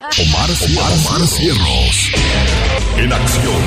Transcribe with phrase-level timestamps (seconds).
[0.00, 2.12] Omar, Omar, Omar Cierros.
[2.98, 3.62] En acción.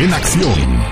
[0.00, 0.82] En acción.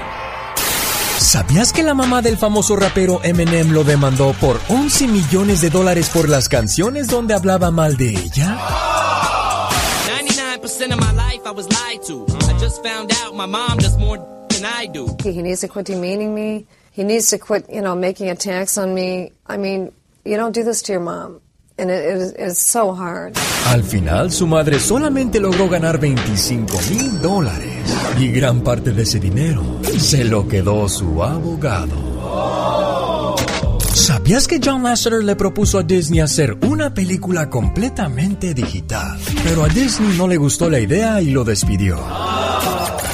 [1.17, 6.10] ¿Sabías que la mamá del famoso rapero Eminem lo demandó por 11 millones de dólares
[6.10, 8.59] por las canciones donde hablaba mal de ella?
[10.20, 12.27] 99% of my life I was lied to.
[12.46, 14.19] I just found out my mom does more
[14.50, 15.16] than I do.
[15.25, 16.66] He needs to quit demeaning me.
[16.93, 19.32] He needs to quit, you know, making attacks on me.
[19.46, 19.93] I mean,
[20.27, 21.41] you don't do this to your mom.
[23.66, 27.74] Al final, su madre solamente logró ganar 25 mil dólares
[28.18, 29.62] y gran parte de ese dinero
[29.98, 32.12] se lo quedó su abogado.
[33.95, 39.18] ¿Sabías que John Lasseter le propuso a Disney hacer una película completamente digital?
[39.45, 41.98] Pero a Disney no le gustó la idea y lo despidió.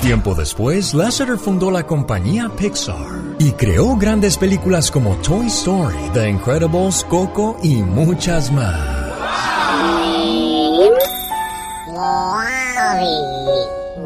[0.01, 6.29] Tiempo después, Lasseter fundó la compañía Pixar y creó grandes películas como Toy Story, The
[6.29, 8.99] Incredibles, Coco y muchas más.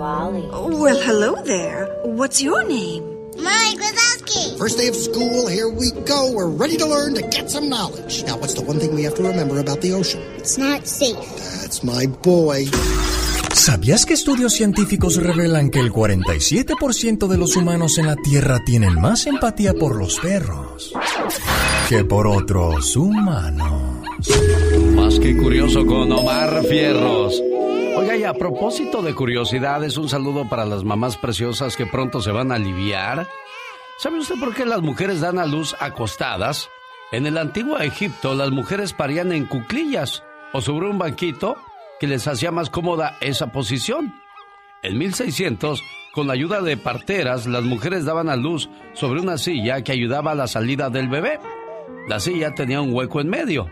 [0.03, 0.49] Wally.
[0.51, 1.87] Well, hello there.
[2.05, 3.05] What's your name?
[3.37, 4.59] Mike Wazowski.
[4.59, 6.33] First day of school, here we go.
[6.33, 8.25] We're ready to learn to get some knowledge.
[8.25, 10.21] Now, what's the one thing we have to remember about the ocean?
[10.37, 11.17] It's not safe.
[11.61, 12.65] That's my boy.
[13.63, 19.01] ¿Sabías que estudios científicos revelan que el 47% de los humanos en la Tierra tienen
[19.01, 20.93] más empatía por los perros
[21.89, 24.05] que por otros humanos?
[24.97, 27.41] Más que curioso con Omar Fierros.
[27.97, 32.33] Oiga, y a propósito de curiosidades, un saludo para las mamás preciosas que pronto se
[32.33, 33.29] van a aliviar.
[34.01, 36.69] ¿Sabe usted por qué las mujeres dan a luz acostadas?
[37.13, 41.57] En el antiguo Egipto, las mujeres parían en cuclillas o sobre un banquito
[42.03, 44.13] que les hacía más cómoda esa posición.
[44.83, 49.85] En 1600, con la ayuda de parteras, las mujeres daban a luz sobre una silla
[49.85, 51.39] que ayudaba a la salida del bebé.
[52.09, 53.69] La silla tenía un hueco en medio.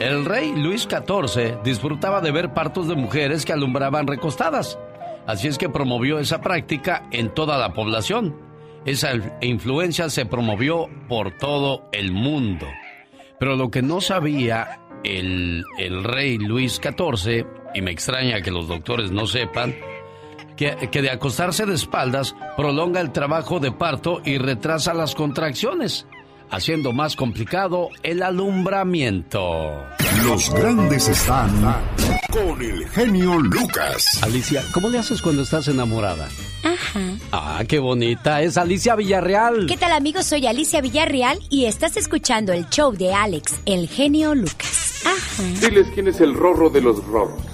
[0.00, 4.78] El rey Luis XIV disfrutaba de ver partos de mujeres que alumbraban recostadas.
[5.26, 8.34] Así es que promovió esa práctica en toda la población.
[8.86, 9.10] Esa
[9.42, 12.66] influencia se promovió por todo el mundo.
[13.38, 15.64] Pero lo que no sabía el,
[16.04, 19.74] rey Luis XIV, y me extraña que los doctores no sepan,
[20.56, 26.06] que, que, de acostarse de espaldas prolonga el trabajo de parto y retrasa las contracciones,
[26.50, 29.84] haciendo más complicado el alumbramiento.
[30.24, 31.50] Los grandes están
[32.32, 34.22] con el genio Lucas.
[34.22, 36.28] Alicia, ¿cómo le haces cuando estás enamorada?
[36.62, 37.00] Ajá.
[37.32, 38.42] Ah, qué bonita.
[38.42, 39.66] Es Alicia Villarreal.
[39.66, 40.26] ¿Qué tal amigos?
[40.26, 45.02] Soy Alicia Villarreal y estás escuchando el show de Alex, el genio Lucas.
[45.04, 45.42] Ajá.
[45.60, 47.53] Diles quién es el rorro de los rorros.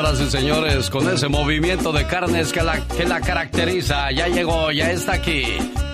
[0.00, 4.72] Señoras y señores, con ese movimiento de carnes que la, que la caracteriza, ya llegó,
[4.72, 5.44] ya está aquí,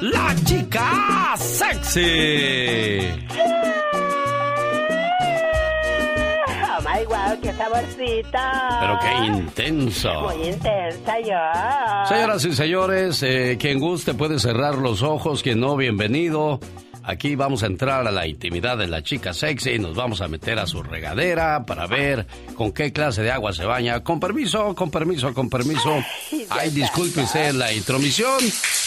[0.00, 2.00] la chica sexy.
[7.43, 8.78] ¡Qué saborcita!
[8.81, 10.23] Pero qué intenso.
[10.23, 12.06] Muy intensa yo.
[12.09, 16.61] Señoras y señores, eh, quien guste puede cerrar los ojos, quien no, bienvenido.
[17.09, 20.27] Aquí vamos a entrar a la intimidad de la chica sexy y nos vamos a
[20.27, 24.03] meter a su regadera para ver con qué clase de agua se baña.
[24.03, 26.03] Con permiso, con permiso, con permiso.
[26.50, 28.39] Ay, disculpe usted la intromisión,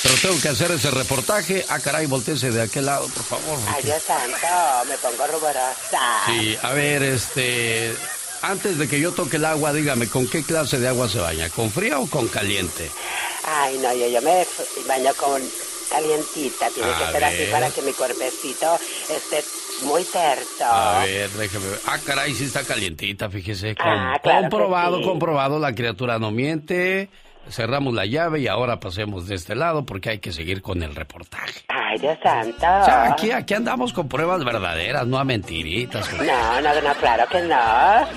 [0.03, 1.63] pero tengo que hacer ese reportaje.
[1.69, 3.57] Ah, caray, volteese de aquel lado, por favor.
[3.73, 4.35] Ay, Dios santo,
[4.89, 6.21] me pongo ruborosa.
[6.25, 7.95] Sí, a ver, este...
[8.41, 11.49] Antes de que yo toque el agua, dígame, ¿con qué clase de agua se baña?
[11.49, 12.89] ¿Con fría o con caliente?
[13.45, 14.45] Ay, no, yo, yo me
[14.87, 15.41] baño con
[15.89, 16.69] calientita.
[16.69, 18.75] Tiene que ser así para que mi cuerpecito
[19.09, 19.43] esté
[19.85, 20.65] muy terso.
[20.65, 21.79] A ver, déjeme ver.
[21.85, 23.75] Ah, caray, sí está calientita, fíjese.
[23.79, 27.09] Ah, comprobado, comprobado, la criatura no miente.
[27.49, 30.93] Cerramos la llave y ahora pasemos de este lado porque hay que seguir con el
[30.93, 31.61] reportaje.
[31.69, 32.57] Ay, Dios santo.
[32.57, 36.11] O sea, aquí, aquí andamos con pruebas verdaderas, no a mentiritas.
[36.13, 38.07] No, no, no, claro que no.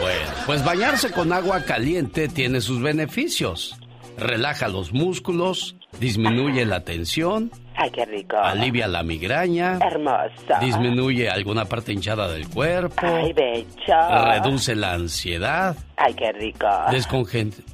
[0.00, 3.76] Bueno, pues bañarse con agua caliente tiene sus beneficios.
[4.16, 7.50] Relaja los músculos, disminuye la tensión.
[7.76, 8.36] Ay, qué rico.
[8.36, 9.78] Alivia la migraña.
[9.80, 10.58] Hermoso.
[10.60, 13.06] Disminuye alguna parte hinchada del cuerpo.
[13.06, 14.24] Ay, bello.
[14.24, 15.76] Reduce la ansiedad.
[15.96, 16.66] Ay, qué rico.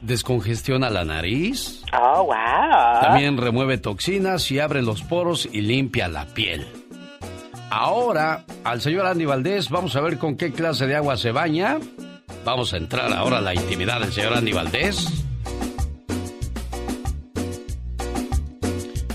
[0.02, 1.82] descongestiona la nariz.
[1.98, 3.00] Oh, wow.
[3.00, 6.66] También remueve toxinas y abre los poros y limpia la piel.
[7.70, 11.78] Ahora, al señor Andy Valdés, vamos a ver con qué clase de agua se baña.
[12.44, 15.23] Vamos a entrar ahora a la intimidad del señor Andy Valdés.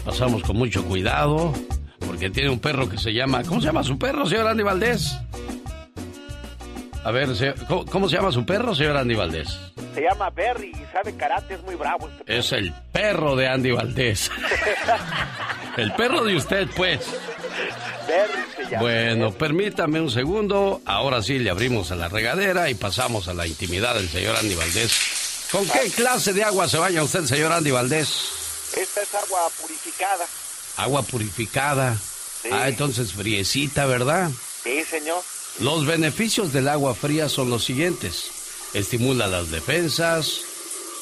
[0.10, 1.54] Pasamos con mucho cuidado,
[2.00, 3.44] porque tiene un perro que se llama...
[3.44, 5.16] ¿Cómo se llama su perro, señor Andy Valdés?
[7.04, 7.30] A ver,
[7.68, 9.56] ¿cómo, se llama su perro, señor Andy Valdés?
[9.94, 12.10] Se llama Berry y sabe karate, es muy bravo.
[12.22, 14.32] Este es el perro de Andy Valdés.
[15.78, 17.02] el perro de usted, pues.
[18.08, 18.82] Berry se llama.
[18.82, 20.82] Bueno, permítame un segundo.
[20.86, 24.56] Ahora sí le abrimos a la regadera y pasamos a la intimidad del señor Andy
[24.56, 25.50] Valdés.
[25.52, 28.39] ¿Con qué clase de agua se baña usted, señor Andy Valdés?
[28.78, 30.26] Esta es agua purificada.
[30.78, 31.98] Agua purificada.
[32.52, 34.32] Ah, entonces friecita, ¿verdad?
[34.64, 35.22] Sí, señor.
[35.60, 38.32] Los beneficios del agua fría son los siguientes.
[38.74, 40.42] Estimula las defensas,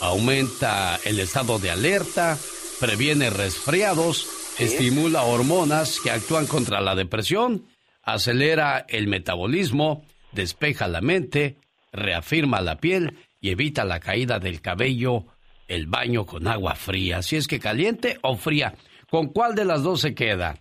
[0.02, 2.38] aumenta el estado de alerta,
[2.80, 4.28] previene resfriados,
[4.58, 7.68] estimula hormonas que actúan contra la depresión,
[8.04, 11.58] acelera el metabolismo, despeja la mente,
[11.92, 15.26] reafirma la piel y evita la caída del cabello,
[15.68, 17.22] el baño con agua fría.
[17.22, 18.74] Si es que caliente o fría,
[19.10, 20.58] ¿con cuál de las dos se queda?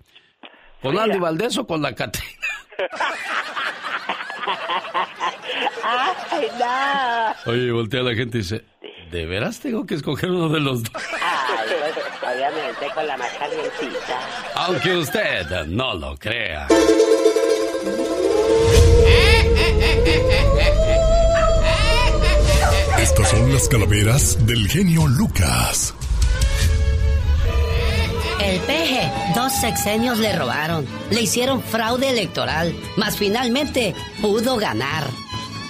[0.83, 2.47] ¿Con Andy Valdés o con la Catrina?
[5.83, 7.53] Ay, no.
[7.53, 8.65] Oye, voltea la gente y dice,
[9.11, 10.93] ¿de veras tengo que escoger uno de los dos?
[11.23, 14.21] Ay, pues, obviamente con la más calientita.
[14.55, 16.67] Aunque usted no lo crea.
[23.07, 25.95] Estas son las calaveras del genio Lucas.
[28.43, 35.05] El peje, dos sexenios le robaron, le hicieron fraude electoral, mas finalmente pudo ganar.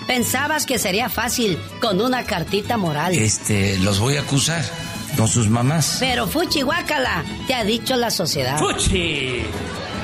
[0.06, 3.12] Pensabas que sería fácil con una cartita moral.
[3.12, 4.64] Este, los voy a acusar
[5.18, 5.98] con sus mamás.
[6.00, 8.58] Pero Fuchi Guácala, te ha dicho la sociedad.
[8.58, 9.42] ¡Fuchi!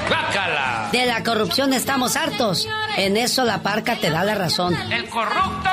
[0.09, 0.89] ¡Guácala!
[0.93, 2.69] De la corrupción estamos hartos.
[2.97, 4.77] En eso la parca te da la razón.
[4.91, 5.71] El corrupto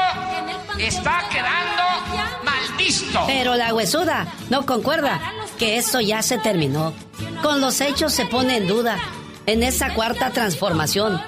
[0.78, 3.24] está quedando maldisto.
[3.28, 5.20] Pero la huesuda no concuerda
[5.58, 6.94] que eso ya se terminó.
[7.42, 8.98] Con los hechos se pone en duda
[9.46, 11.22] en esa cuarta transformación.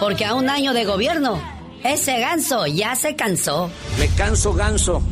[0.00, 1.40] Porque a un año de gobierno,
[1.84, 3.70] ese ganso ya se cansó.
[3.98, 5.02] Me canso ganso.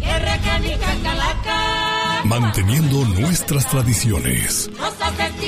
[2.25, 4.71] Manteniendo nuestras tradiciones.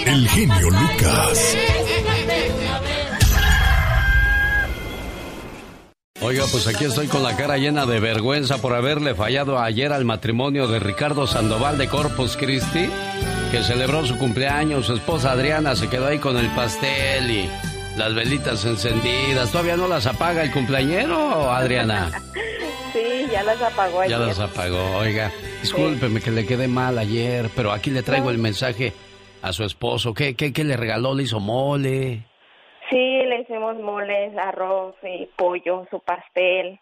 [0.04, 1.56] El genio Lucas.
[6.20, 10.04] Oiga, pues aquí estoy con la cara llena de vergüenza por haberle fallado ayer al
[10.04, 12.88] matrimonio de Ricardo Sandoval de Corpus Christi,
[13.50, 14.86] que celebró su cumpleaños.
[14.86, 17.50] Su esposa Adriana se quedó ahí con el pastel y
[17.96, 19.50] las velitas encendidas.
[19.50, 22.10] ¿Todavía no las apaga el cumpleañero, Adriana?
[22.92, 24.16] Sí, ya las apagó ayer.
[24.16, 25.32] Ya las apagó, oiga.
[25.60, 28.92] Discúlpeme que le quedé mal ayer, pero aquí le traigo el mensaje
[29.42, 30.14] a su esposo.
[30.14, 31.12] ¿Qué, qué, qué le regaló?
[31.12, 32.24] ¿Le hizo mole?
[32.88, 36.78] Sí, le hicimos moles, arroz y pollo, su pastel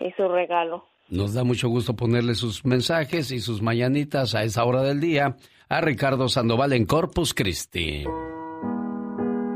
[0.00, 0.84] y su regalo.
[1.08, 5.36] Nos da mucho gusto ponerle sus mensajes y sus mañanitas a esa hora del día
[5.70, 8.04] a Ricardo Sandoval en Corpus Christi.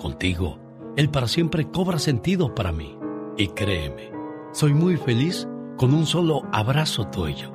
[0.00, 0.58] Contigo,
[0.96, 2.96] el para siempre cobra sentido para mí.
[3.36, 4.10] Y créeme,
[4.50, 7.52] soy muy feliz con un solo abrazo tuyo.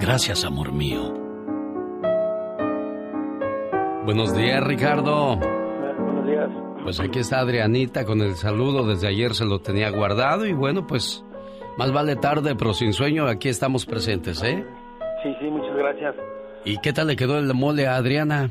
[0.00, 1.12] Gracias, amor mío.
[4.06, 5.36] Buenos días, Ricardo.
[5.36, 6.48] Buenos días.
[6.82, 8.86] Pues aquí está Adrianita con el saludo.
[8.86, 11.22] Desde ayer se lo tenía guardado y bueno, pues
[11.76, 13.26] más vale tarde, pero sin sueño.
[13.26, 14.64] Aquí estamos presentes, ¿eh?
[15.22, 16.14] Sí, sí, muchas gracias.
[16.64, 18.50] ¿Y qué tal le quedó el mole a Adriana?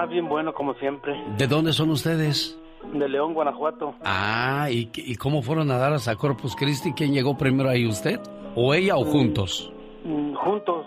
[0.00, 1.20] Ah, bien bueno, como siempre.
[1.36, 2.56] ¿De dónde son ustedes?
[2.92, 3.96] De León, Guanajuato.
[4.04, 6.92] Ah, ¿y, y cómo fueron a dar a Corpus Christi?
[6.92, 8.20] ¿Quién llegó primero ahí, usted?
[8.54, 9.72] ¿O ella o juntos?
[10.04, 10.86] Mm, juntos.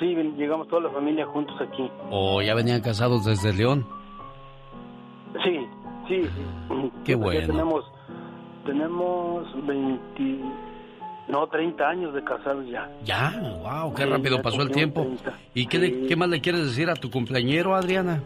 [0.00, 0.06] Sí,
[0.38, 1.90] llegamos toda la familia juntos aquí.
[2.10, 3.86] ¿O ya venían casados desde León?
[5.44, 5.66] Sí,
[6.08, 6.22] sí.
[7.04, 7.48] Qué bueno.
[7.48, 7.84] tenemos,
[8.64, 10.40] tenemos 20,
[11.28, 12.90] no, 30 años de casados ya.
[13.04, 15.06] Ya, wow, qué rápido pasó el tiempo.
[15.52, 18.22] ¿Y qué, qué más le quieres decir a tu cumpleañero, Adriana?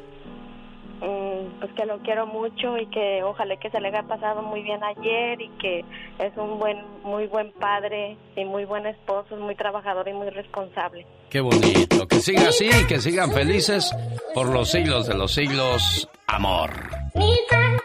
[1.52, 4.62] Mm, pues que lo quiero mucho y que ojalá que se le haya pasado muy
[4.62, 5.84] bien ayer y que
[6.18, 11.06] es un buen, muy buen padre y muy buen esposo, muy trabajador y muy responsable.
[11.30, 13.94] Qué bonito, que siga así, que sigan felices
[14.34, 16.70] por los siglos de los siglos, amor.
[17.14, 17.78] Mira,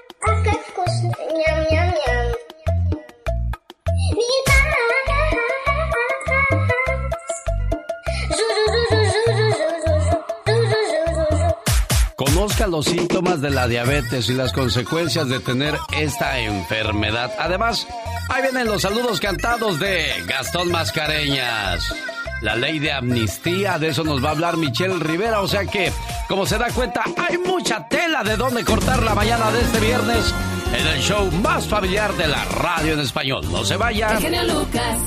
[12.48, 17.30] conozca los síntomas de la diabetes y las consecuencias de tener esta enfermedad.
[17.38, 17.86] Además,
[18.30, 21.94] ahí vienen los saludos cantados de Gastón Mascareñas.
[22.42, 25.92] La ley de amnistía, de eso nos va a hablar Michelle Rivera, o sea que,
[26.30, 30.34] como se da cuenta, hay mucha tela de dónde cortar la mañana de este viernes
[30.74, 33.46] en el show más familiar de la radio en español.
[33.52, 34.18] No se vaya.
[34.22, 35.00] Lucas.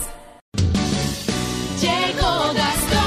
[1.80, 2.99] Llegó Gastón.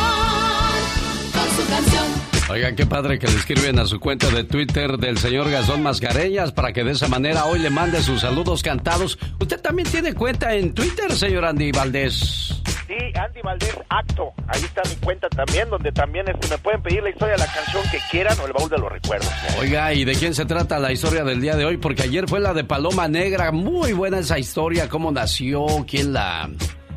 [2.50, 6.52] Oigan, qué padre que le escriben a su cuenta de Twitter del señor Gastón Mascareñas
[6.52, 9.18] para que de esa manera hoy le mande sus saludos cantados.
[9.40, 12.62] ¿Usted también tiene cuenta en Twitter, señor Andy Valdés?
[12.86, 14.34] Sí, Andy Valdés Acto.
[14.48, 17.48] Ahí está mi cuenta también, donde también este, me pueden pedir la historia de la
[17.48, 19.32] canción que quieran o el baúl de los recuerdos.
[19.60, 21.78] Oiga, ¿y de quién se trata la historia del día de hoy?
[21.78, 23.54] Porque ayer fue la de Paloma Negra.
[23.54, 26.50] Muy buena esa historia, cómo nació, quién la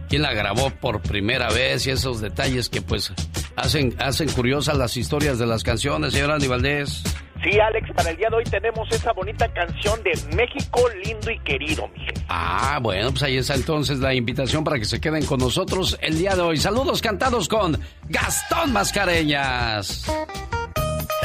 [0.09, 3.13] quién la grabó por primera vez y esos detalles que pues
[3.57, 7.03] hacen, hacen curiosas las historias de las canciones, señor Andy Valdés.
[7.43, 11.39] Sí, Alex, para el día de hoy tenemos esa bonita canción de México lindo y
[11.41, 12.15] querido, Miguel.
[12.29, 16.19] Ah, bueno, pues ahí está entonces la invitación para que se queden con nosotros el
[16.19, 16.57] día de hoy.
[16.57, 20.07] Saludos cantados con Gastón Mascareñas.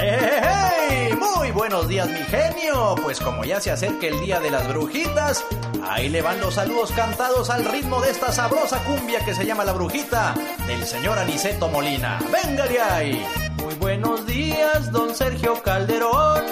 [0.04, 2.96] ¡Hey, Muy buenos días, mi genio.
[3.04, 5.46] Pues como ya se acerca el día de las brujitas,
[5.88, 9.64] ahí le van los saludos cantados al ritmo de esta sabrosa cumbia que se llama
[9.64, 10.34] La Brujita
[10.66, 12.20] del señor Aniceto Molina.
[12.32, 13.26] ¡Véngale ahí!
[13.58, 16.46] Muy buenos días, don Sergio Calderón.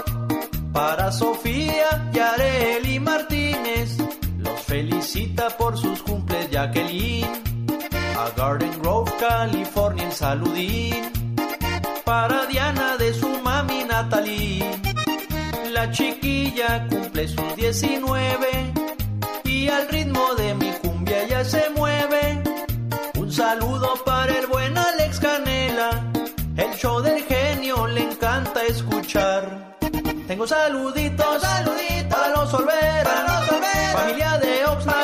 [0.71, 3.97] Para Sofía y Areli Martínez,
[4.37, 7.27] los felicita por sus cumples Jacqueline.
[8.15, 11.18] A Garden Grove, California, saludín
[12.09, 14.65] para Diana de su mami Natalie.
[15.71, 18.73] La chiquilla cumple sus 19
[19.43, 22.41] y al ritmo de mi cumbia ya se mueve.
[23.15, 25.91] Un saludo para el buen Alex Canela,
[26.57, 29.77] el show del genio le encanta escuchar.
[30.27, 33.15] Tengo saluditos, saluditos para los Olvera,
[33.93, 34.98] familia de Oxnard, familia de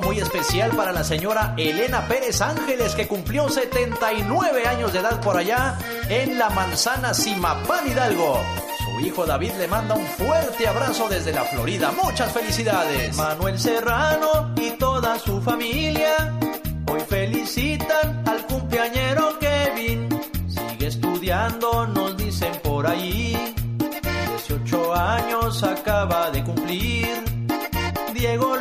[0.00, 5.36] muy especial para la señora Elena Pérez Ángeles, que cumplió 79 años de edad por
[5.36, 8.40] allá en la manzana Simapán Hidalgo.
[8.78, 11.92] Su hijo David le manda un fuerte abrazo desde la Florida.
[11.92, 13.16] Muchas felicidades.
[13.16, 16.32] Manuel Serrano y toda su familia
[16.90, 20.08] hoy felicitan al cumpleañero Kevin.
[20.48, 23.54] Sigue estudiando, nos dicen por ahí.
[24.46, 27.24] 18 años acaba de cumplir.
[28.14, 28.53] Diego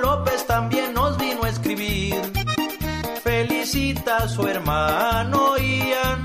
[4.23, 6.23] a su hermano Ian.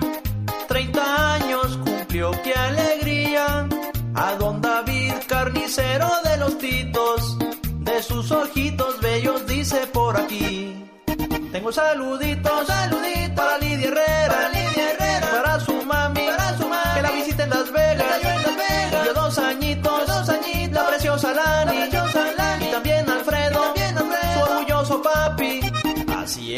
[0.68, 3.68] 30 años cumplió, qué alegría.
[4.14, 7.38] A don David, carnicero de los titos.
[7.80, 10.84] De sus ojitos bellos dice por aquí.
[11.50, 16.94] Tengo saluditos, saluditos para Lidia Herrera, para Lidia Herrera, para su mami, para su mami,
[16.94, 20.07] que la visite en Las Vegas, en Las Vegas, añitos, dos añitos,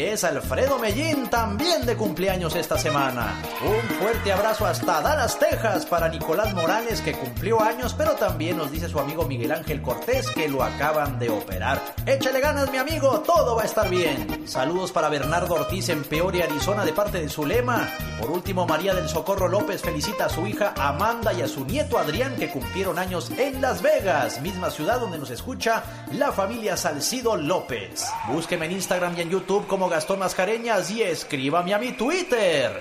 [0.01, 3.41] es, Alfredo Mellín también de cumpleaños esta semana.
[3.63, 8.71] Un fuerte abrazo hasta Dallas, Texas para Nicolás Morales que cumplió años, pero también nos
[8.71, 11.81] dice su amigo Miguel Ángel Cortés que lo acaban de operar.
[12.05, 14.47] Échale ganas mi amigo, todo va a estar bien.
[14.47, 17.87] Saludos para Bernardo Ortiz en Peoria, Arizona de parte de Zulema.
[17.99, 21.65] Y por último, María del Socorro López felicita a su hija Amanda y a su
[21.65, 26.77] nieto Adrián que cumplieron años en Las Vegas, misma ciudad donde nos escucha la familia
[26.77, 28.05] Salcido López.
[28.27, 32.71] Búsqueme en Instagram y en YouTube como Gastón Mascareñas y escríbame a mi Twitter,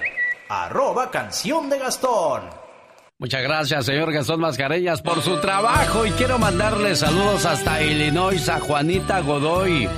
[0.48, 2.42] arroba canción de Gastón.
[3.18, 8.60] Muchas gracias, señor Gastón Mascareñas, por su trabajo y quiero mandarle saludos hasta Illinois a
[8.60, 9.88] Juanita Godoy,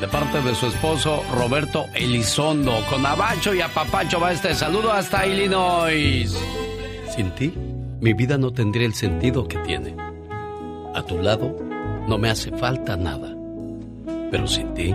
[0.00, 2.72] de parte de su esposo Roberto Elizondo.
[2.88, 6.34] Con Abacho y a Papacho va este saludo hasta Illinois.
[7.14, 7.52] Sin ti,
[8.00, 9.94] mi vida no tendría el sentido que tiene.
[10.94, 11.54] A tu lado,
[12.08, 13.36] no me hace falta nada.
[14.30, 14.94] Pero sin ti,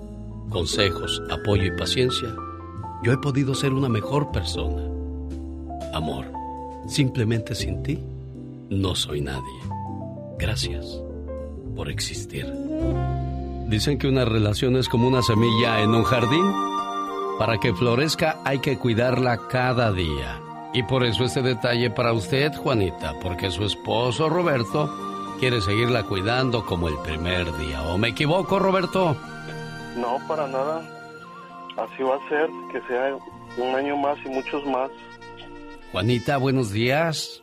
[0.51, 2.29] consejos, apoyo y paciencia,
[3.03, 4.83] yo he podido ser una mejor persona.
[5.93, 6.25] Amor,
[6.87, 7.99] simplemente sin ti,
[8.69, 9.59] no soy nadie.
[10.37, 11.01] Gracias
[11.75, 12.45] por existir.
[13.67, 16.45] Dicen que una relación es como una semilla en un jardín.
[17.39, 20.39] Para que florezca hay que cuidarla cada día.
[20.73, 24.93] Y por eso este detalle para usted, Juanita, porque su esposo Roberto
[25.39, 27.81] quiere seguirla cuidando como el primer día.
[27.83, 29.17] ¿O me equivoco, Roberto?
[29.95, 30.81] No, para nada.
[31.77, 33.15] Así va a ser, que sea
[33.57, 34.89] un año más y muchos más.
[35.91, 37.41] Juanita, buenos días.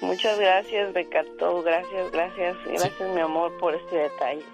[0.00, 1.62] Muchas gracias, Becato.
[1.62, 2.56] Gracias, gracias.
[2.66, 4.44] Gracias, mi amor, por este detalle.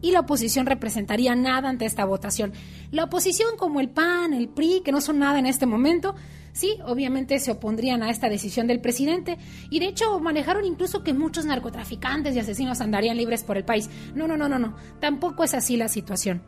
[0.02, 2.52] y la oposición representaría nada ante esta votación.
[2.90, 6.16] La oposición como el PAN, el PRI, que no son nada en este momento,
[6.52, 9.38] sí, obviamente se opondrían a esta decisión del presidente
[9.70, 13.90] y de hecho manejaron incluso que muchos narcotraficantes y asesinos andarían libres por el país.
[14.14, 16.42] No, no, no, no, no, tampoco es así la situación.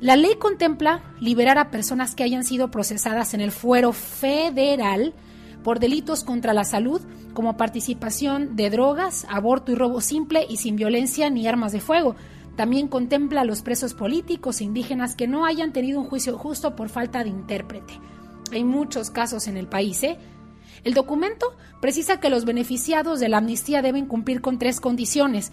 [0.00, 5.14] La ley contempla liberar a personas que hayan sido procesadas en el fuero federal
[5.62, 7.00] por delitos contra la salud
[7.32, 12.16] como participación de drogas, aborto y robo simple y sin violencia ni armas de fuego.
[12.56, 16.76] También contempla a los presos políticos e indígenas que no hayan tenido un juicio justo
[16.76, 17.94] por falta de intérprete.
[18.52, 20.18] Hay muchos casos en el país, ¿eh?
[20.84, 25.50] El documento precisa que los beneficiados de la amnistía deben cumplir con tres condiciones.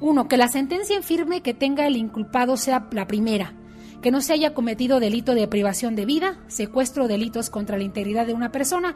[0.00, 3.54] Uno, que la sentencia en firme que tenga el inculpado sea la primera,
[4.02, 7.84] que no se haya cometido delito de privación de vida, secuestro o delitos contra la
[7.84, 8.94] integridad de una persona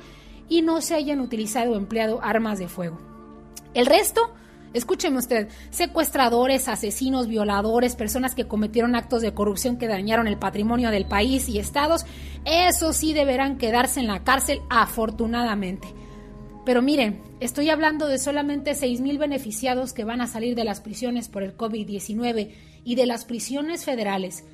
[0.48, 2.98] y no se hayan utilizado o empleado armas de fuego.
[3.72, 4.35] El resto,
[4.73, 10.91] escúcheme usted, secuestradores, asesinos, violadores, personas que cometieron actos de corrupción que dañaron el patrimonio
[10.91, 12.07] del país y estados,
[12.45, 15.89] esos sí deberán quedarse en la cárcel afortunadamente.
[16.65, 21.29] Pero miren, estoy hablando de solamente 6.000 beneficiados que van a salir de las prisiones
[21.29, 22.55] por el COVID-19
[22.85, 24.45] y de las prisiones federales.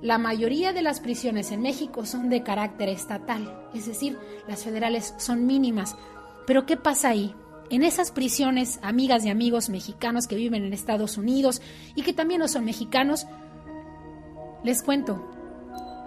[0.00, 5.14] La mayoría de las prisiones en México son de carácter estatal, es decir, las federales
[5.18, 5.96] son mínimas.
[6.46, 7.34] Pero ¿qué pasa ahí?
[7.70, 11.62] En esas prisiones, amigas y amigos mexicanos que viven en Estados Unidos
[11.94, 13.26] y que también no son mexicanos,
[14.62, 15.30] les cuento,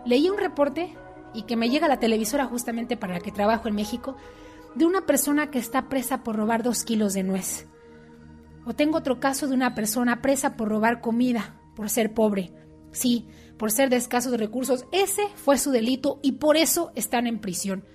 [0.06, 0.96] leí un reporte
[1.34, 4.16] y que me llega a la televisora justamente para la que trabajo en México,
[4.76, 7.68] de una persona que está presa por robar dos kilos de nuez.
[8.66, 12.54] O tengo otro caso de una persona presa por robar comida, por ser pobre.
[12.92, 14.86] Sí, por ser de escasos recursos.
[14.92, 17.86] Ese fue su delito y por eso están en prisión.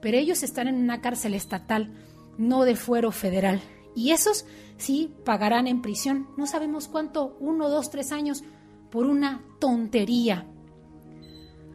[0.00, 1.92] Pero ellos están en una cárcel estatal,
[2.38, 3.60] no de fuero federal.
[3.94, 8.42] Y esos sí pagarán en prisión, no sabemos cuánto, uno, dos, tres años,
[8.90, 10.46] por una tontería.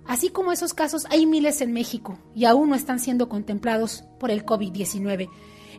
[0.06, 4.32] Así como esos casos, hay miles en México y aún no están siendo contemplados por
[4.32, 5.30] el COVID-19.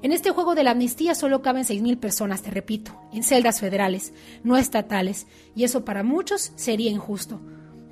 [0.03, 4.13] En este juego de la amnistía solo caben 6.000 personas, te repito, en celdas federales,
[4.45, 7.41] no estatales, y eso para muchos sería injusto.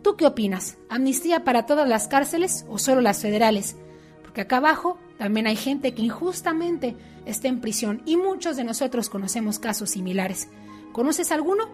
[0.02, 0.76] ¿Tú qué opinas?
[0.88, 3.76] ¿Amnistía para todas las cárceles o solo las federales?
[4.22, 9.08] Porque acá abajo también hay gente que injustamente está en prisión y muchos de nosotros
[9.08, 10.48] conocemos casos similares.
[10.92, 11.64] ¿Conoces alguno?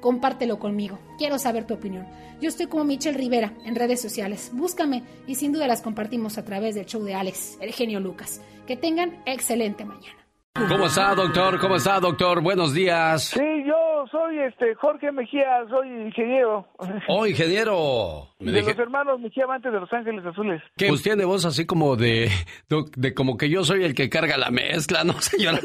[0.00, 0.98] Compártelo conmigo.
[1.18, 2.06] Quiero saber tu opinión.
[2.40, 4.50] Yo estoy como Michelle Rivera en redes sociales.
[4.52, 8.40] Búscame y sin duda las compartimos a través del show de Alex, el genio Lucas.
[8.66, 10.27] Que tengan excelente mañana.
[10.66, 11.60] ¿Cómo está, doctor?
[11.60, 12.40] ¿Cómo está, doctor?
[12.42, 13.24] Buenos días.
[13.24, 16.66] Sí, yo soy este Jorge Mejía, soy ingeniero.
[17.06, 18.28] Oh, ingeniero.
[18.40, 20.60] Me de los hermanos Mejía Amantes de Los Ángeles Azules.
[20.76, 22.30] Que pues tiene voz así como de,
[22.96, 25.60] de, como que yo soy el que carga la mezcla, ¿no, señora?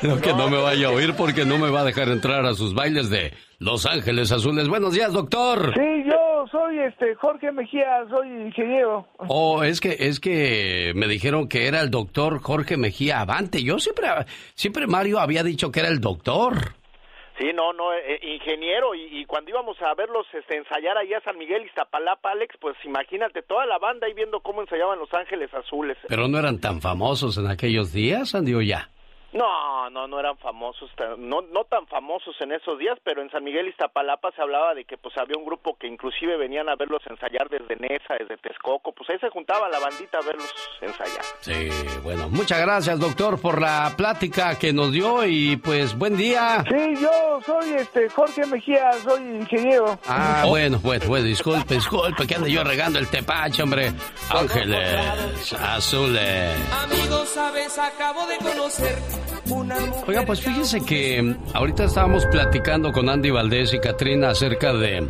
[0.00, 2.54] Creo que no me vaya a oír porque no me va a dejar entrar a
[2.54, 4.68] sus bailes de Los Ángeles Azules.
[4.68, 5.74] Buenos días, doctor.
[5.74, 9.06] Sí, yo soy este Jorge Mejía, soy ingeniero.
[9.18, 13.62] Oh, es que es que me dijeron que era el doctor Jorge Mejía Avante.
[13.62, 14.08] Yo siempre
[14.54, 16.74] siempre Mario había dicho que era el doctor.
[17.38, 21.20] Sí, no, no, eh, eh, ingeniero, y, cuando íbamos a verlos este, ensayar allá a
[21.20, 25.14] San Miguel y Zapalapa, Alex, pues imagínate, toda la banda ahí viendo cómo ensayaban Los
[25.14, 25.96] Ángeles Azules.
[26.08, 28.90] Pero no eran tan famosos en aquellos días, Andio, ya.
[29.32, 33.44] No, no, no eran famosos, no, no tan famosos en esos días, pero en San
[33.44, 37.02] Miguel Iztapalapa se hablaba de que pues había un grupo que inclusive venían a verlos
[37.06, 41.22] ensayar desde Nesa, desde Texcoco, pues ahí se juntaba la bandita a verlos ensayar.
[41.40, 41.68] Sí,
[42.02, 46.64] bueno, muchas gracias doctor por la plática que nos dio y pues buen día.
[46.66, 49.98] Sí, yo soy este Jorge Mejía, soy ingeniero.
[50.08, 53.92] Ah, bueno, bueno, bueno, disculpe, disculpe que ande yo regando el tepache, hombre.
[54.30, 56.56] Ángeles azules.
[56.72, 59.17] Amigos, sabes, acabo de conocer
[60.06, 65.08] Oiga, pues fíjese que mm, ahorita estábamos platicando con Andy Valdés y Katrina acerca de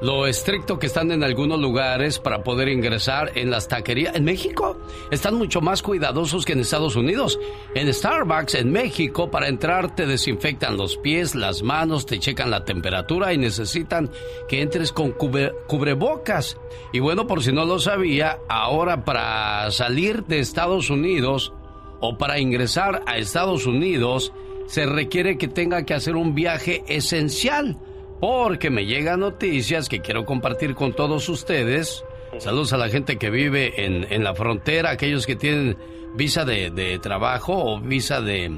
[0.00, 4.16] lo estricto que están en algunos lugares para poder ingresar en las taquerías.
[4.16, 4.78] En México
[5.10, 7.38] están mucho más cuidadosos que en Estados Unidos.
[7.74, 12.64] En Starbucks, en México, para entrar te desinfectan los pies, las manos, te checan la
[12.64, 14.10] temperatura y necesitan
[14.48, 16.56] que entres con cubrebocas.
[16.92, 21.52] Y bueno, por si no lo sabía, ahora para salir de Estados Unidos
[22.00, 24.32] o para ingresar a Estados Unidos
[24.66, 27.76] se requiere que tenga que hacer un viaje esencial.
[28.20, 32.04] Porque me llegan noticias que quiero compartir con todos ustedes.
[32.38, 35.76] Saludos a la gente que vive en, la frontera, aquellos que tienen
[36.14, 38.52] visa de, trabajo o visa de,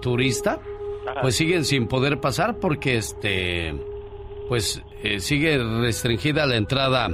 [0.00, 0.60] turista,
[1.22, 3.74] pues siguen sin poder pasar porque este,
[4.48, 7.08] pues eh, sigue restringida la entrada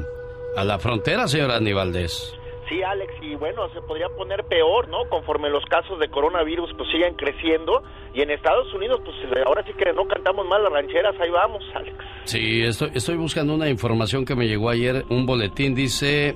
[0.57, 2.42] a la frontera, señora Aníbaldez.
[2.73, 5.07] Sí, Alex, y bueno, se podría poner peor, ¿no?
[5.11, 7.83] Conforme los casos de coronavirus pues siguen creciendo
[8.15, 11.63] y en Estados Unidos pues ahora sí que no cantamos más las rancheras, ahí vamos,
[11.75, 11.95] Alex.
[12.25, 16.35] Sí, estoy, estoy buscando una información que me llegó ayer, un boletín dice,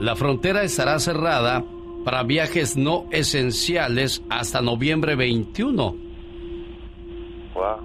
[0.00, 1.62] la frontera estará cerrada
[2.02, 6.07] para viajes no esenciales hasta noviembre 21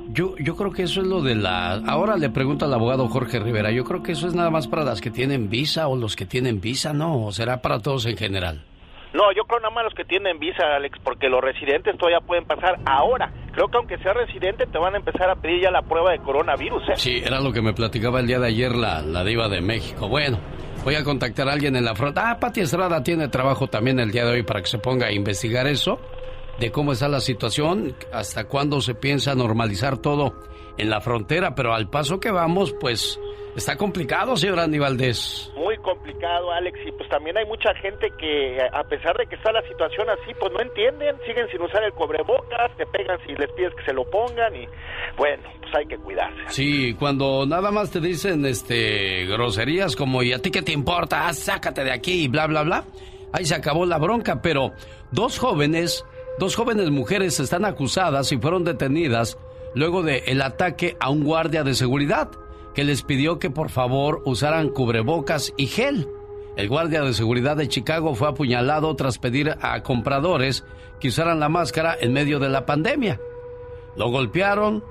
[0.09, 1.73] yo, yo creo que eso es lo de la...
[1.87, 4.83] Ahora le pregunto al abogado Jorge Rivera, yo creo que eso es nada más para
[4.83, 7.25] las que tienen visa o los que tienen visa, ¿no?
[7.25, 8.63] ¿O será para todos en general?
[9.13, 12.45] No, yo creo nada más los que tienen visa, Alex, porque los residentes todavía pueden
[12.45, 13.31] pasar ahora.
[13.51, 16.19] Creo que aunque sea residente te van a empezar a pedir ya la prueba de
[16.19, 16.93] coronavirus, ¿eh?
[16.95, 20.07] Sí, era lo que me platicaba el día de ayer la, la diva de México.
[20.07, 20.39] Bueno,
[20.83, 22.31] voy a contactar a alguien en la frontera.
[22.31, 25.11] Ah, Pati Estrada tiene trabajo también el día de hoy para que se ponga a
[25.11, 25.99] investigar eso
[26.59, 30.33] de cómo está la situación, hasta cuándo se piensa normalizar todo
[30.77, 33.19] en la frontera, pero al paso que vamos, pues
[33.55, 35.51] está complicado, señor Andy Valdés.
[35.55, 39.51] Muy complicado, Alex, y pues también hay mucha gente que, a pesar de que está
[39.51, 43.51] la situación así, pues no entienden, siguen sin usar el cobrebocas, te pegan si les
[43.51, 44.67] pides que se lo pongan y
[45.17, 46.41] bueno, pues hay que cuidarse.
[46.49, 51.27] Sí, cuando nada más te dicen este groserías como ¿y a ti qué te importa?
[51.27, 52.83] Ah, sácate de aquí y bla bla bla.
[53.31, 54.73] Ahí se acabó la bronca, pero
[55.11, 56.05] dos jóvenes
[56.39, 59.37] Dos jóvenes mujeres están acusadas y fueron detenidas
[59.75, 62.31] luego del el ataque a un guardia de seguridad
[62.73, 66.09] que les pidió que por favor usaran cubrebocas y gel.
[66.55, 70.63] El guardia de seguridad de Chicago fue apuñalado tras pedir a compradores
[70.99, 73.19] que usaran la máscara en medio de la pandemia.
[73.95, 74.83] Lo golpearon,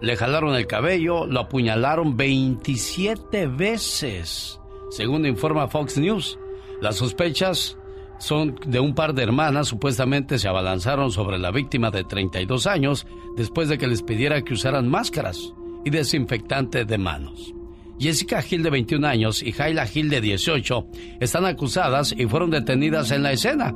[0.00, 6.38] le jalaron el cabello, lo apuñalaron 27 veces, según informa Fox News.
[6.80, 7.78] Las sospechas
[8.22, 13.04] son de un par de hermanas, supuestamente se abalanzaron sobre la víctima de 32 años
[13.36, 15.52] después de que les pidiera que usaran máscaras
[15.84, 17.52] y desinfectante de manos.
[17.98, 20.86] Jessica Gil de 21 años y Jaila Gil de 18
[21.18, 23.74] están acusadas y fueron detenidas en la escena.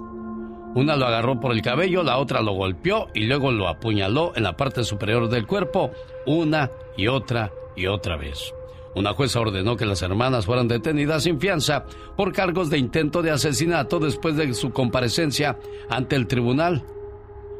[0.77, 4.45] Una lo agarró por el cabello, la otra lo golpeó y luego lo apuñaló en
[4.45, 5.91] la parte superior del cuerpo
[6.25, 8.55] una y otra y otra vez.
[8.97, 11.85] Una jueza ordenó que las hermanas fueran detenidas sin fianza
[12.17, 15.59] por cargos de intento de asesinato después de su comparecencia
[15.91, 16.83] ante el tribunal.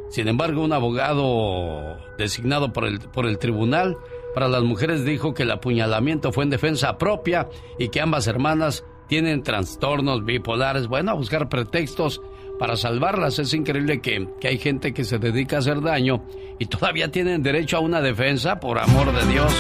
[0.09, 3.99] Sin embargo, un abogado designado por el, por el tribunal
[4.35, 8.87] para las mujeres dijo que el apuñalamiento fue en defensa propia y que ambas hermanas
[9.07, 10.89] tienen trastornos bipolares.
[10.89, 12.23] Bueno, a buscar pretextos
[12.59, 13.39] para salvarlas.
[13.39, 16.23] Es increíble que, que, hay gente que se dedica a hacer daño
[16.59, 19.53] y todavía tienen derecho a una defensa, por amor de Dios.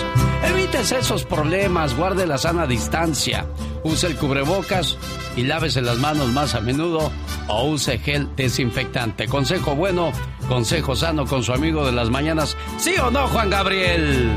[0.44, 3.46] Evítese esos problemas, guarde la sana distancia,
[3.84, 4.96] use el cubrebocas
[5.36, 7.10] y lávese las manos más a menudo
[7.48, 9.26] o use gel desinfectante.
[9.26, 10.12] Consejo bueno,
[10.48, 12.56] consejo sano con su amigo de las mañanas.
[12.78, 14.30] ¿Sí o no, Juan Gabriel?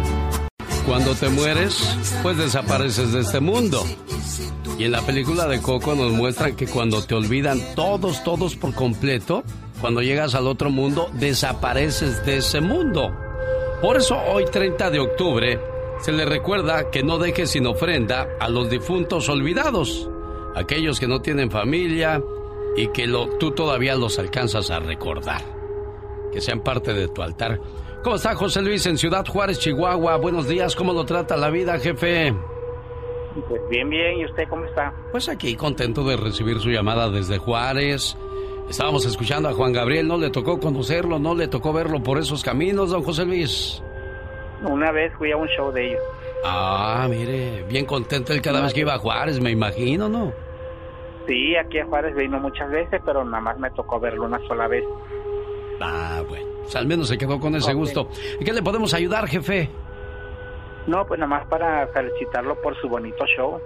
[0.86, 3.86] Cuando te mueres, pues desapareces de este mundo.
[4.80, 8.74] Y en la película de Coco nos muestran que cuando te olvidan todos, todos por
[8.74, 9.44] completo,
[9.82, 13.14] cuando llegas al otro mundo, desapareces de ese mundo.
[13.82, 15.60] Por eso hoy 30 de octubre
[16.00, 20.10] se le recuerda que no dejes sin ofrenda a los difuntos olvidados,
[20.56, 22.24] aquellos que no tienen familia
[22.78, 23.06] y que
[23.38, 25.42] tú todavía los alcanzas a recordar,
[26.32, 27.60] que sean parte de tu altar.
[28.02, 30.16] ¿Cómo está José Luis en Ciudad Juárez, Chihuahua?
[30.16, 32.34] Buenos días, ¿cómo lo trata la vida, jefe?
[33.48, 34.94] Pues bien, bien, ¿y usted cómo está?
[35.12, 38.18] Pues aquí contento de recibir su llamada desde Juárez.
[38.70, 42.44] Estábamos escuchando a Juan Gabriel, no le tocó conocerlo, no le tocó verlo por esos
[42.44, 43.82] caminos, don José Luis.
[44.64, 46.02] Una vez fui a un show de ellos.
[46.46, 50.32] Ah, mire, bien contento él cada vez que iba a Juárez, me imagino, ¿no?
[51.28, 54.68] Sí, aquí a Juárez vino muchas veces, pero nada más me tocó verlo una sola
[54.68, 54.84] vez.
[55.82, 58.10] Ah, bueno, pues al menos se quedó con ese gusto.
[58.40, 59.70] ¿Y qué le podemos ayudar, jefe?
[60.90, 63.62] No, pues nada más para felicitarlo por su bonito show.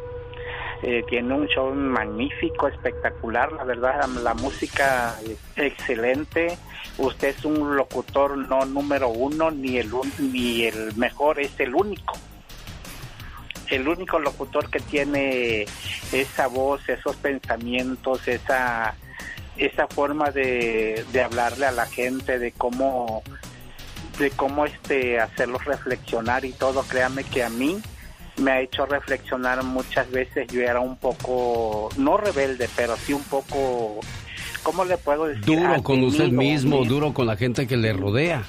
[0.81, 5.15] Eh, tiene un show magnífico, espectacular, la verdad, la, música
[5.55, 6.57] excelente.
[6.97, 12.15] Usted es un locutor no número uno, ni el, ni el mejor, es el único.
[13.69, 15.65] El único locutor que tiene
[16.11, 18.95] esa voz, esos pensamientos, esa,
[19.55, 23.23] esa forma de, de hablarle a la gente, de cómo
[24.17, 27.81] de cómo este hacerlos reflexionar y todo, créame que a mí
[28.37, 30.47] me ha hecho reflexionar muchas veces.
[30.47, 33.99] Yo era un poco, no rebelde, pero sí un poco,
[34.63, 35.45] ¿cómo le puedo decir?
[35.45, 38.43] Duro con usted mismo, duro con la gente que le rodea.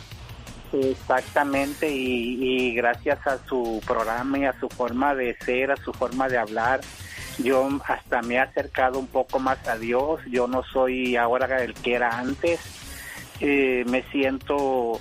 [0.72, 5.92] Exactamente, y, y, gracias a su programa y a su forma de ser, a su
[5.92, 6.80] forma de hablar,
[7.38, 10.20] yo hasta me he acercado un poco más a Dios.
[10.30, 12.60] Yo no soy ahora el que era antes.
[13.40, 15.00] Eh, me siento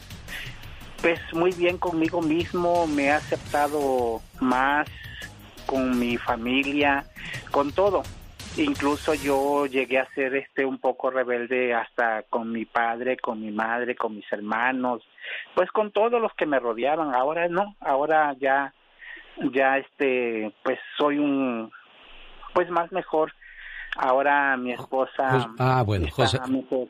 [1.04, 4.88] pues muy bien conmigo mismo, me he aceptado más
[5.66, 7.04] con mi familia,
[7.52, 8.04] con todo.
[8.56, 13.52] Incluso yo llegué a ser este un poco rebelde hasta con mi padre, con mi
[13.52, 15.04] madre, con mis hermanos,
[15.54, 17.14] pues con todos los que me rodeaban.
[17.14, 18.74] Ahora no, ahora ya
[19.52, 21.70] ya este pues soy un
[22.54, 23.34] pues más mejor
[23.96, 26.26] Ahora mi esposa ah, bueno, está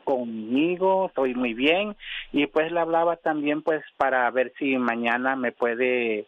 [0.04, 1.96] conmigo, estoy muy bien
[2.32, 6.26] y pues le hablaba también pues para ver si mañana me puede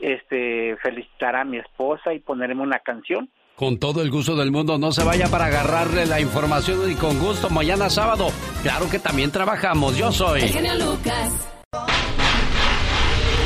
[0.00, 3.28] este felicitar a mi esposa y ponerme una canción.
[3.56, 7.18] Con todo el gusto del mundo, no se vaya para agarrarle la información y con
[7.18, 8.28] gusto mañana sábado.
[8.62, 9.96] Claro que también trabajamos.
[9.96, 11.52] Yo soy Lucas.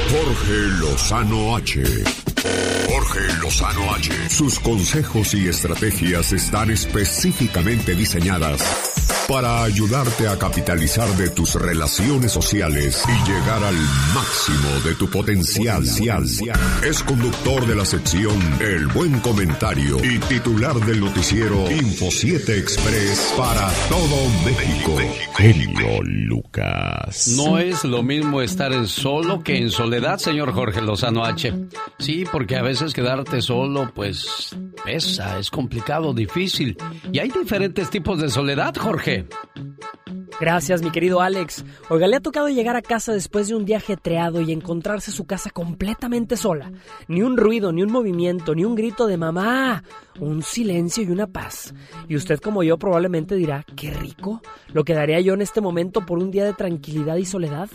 [0.09, 1.83] Jorge Lozano H.
[2.89, 4.31] Jorge Lozano H.
[4.31, 8.96] Sus consejos y estrategias están específicamente diseñadas
[9.29, 13.77] para ayudarte a capitalizar de tus relaciones sociales y llegar al
[14.15, 15.85] máximo de tu potencial.
[16.83, 23.35] Es conductor de la sección El Buen Comentario y titular del noticiero Info 7 Express
[23.37, 24.97] para todo México.
[25.37, 27.29] Genio Lucas.
[27.37, 31.53] No es lo mismo estar en solo que en soledad, señor Jorge Lozano H.
[31.99, 36.77] Sí, porque a veces quedarte solo, pues pesa, es complicado, difícil.
[37.13, 38.96] Y hay diferentes tipos de soledad, Jorge.
[40.39, 41.65] Gracias, mi querido Alex.
[41.89, 45.27] Oiga, le ha tocado llegar a casa después de un día ajetreado y encontrarse su
[45.27, 46.71] casa completamente sola.
[47.09, 49.83] Ni un ruido, ni un movimiento, ni un grito de mamá.
[50.21, 51.75] Un silencio y una paz.
[52.09, 54.41] Y usted como yo probablemente dirá, qué rico.
[54.73, 57.69] Lo que daría yo en este momento por un día de tranquilidad y soledad.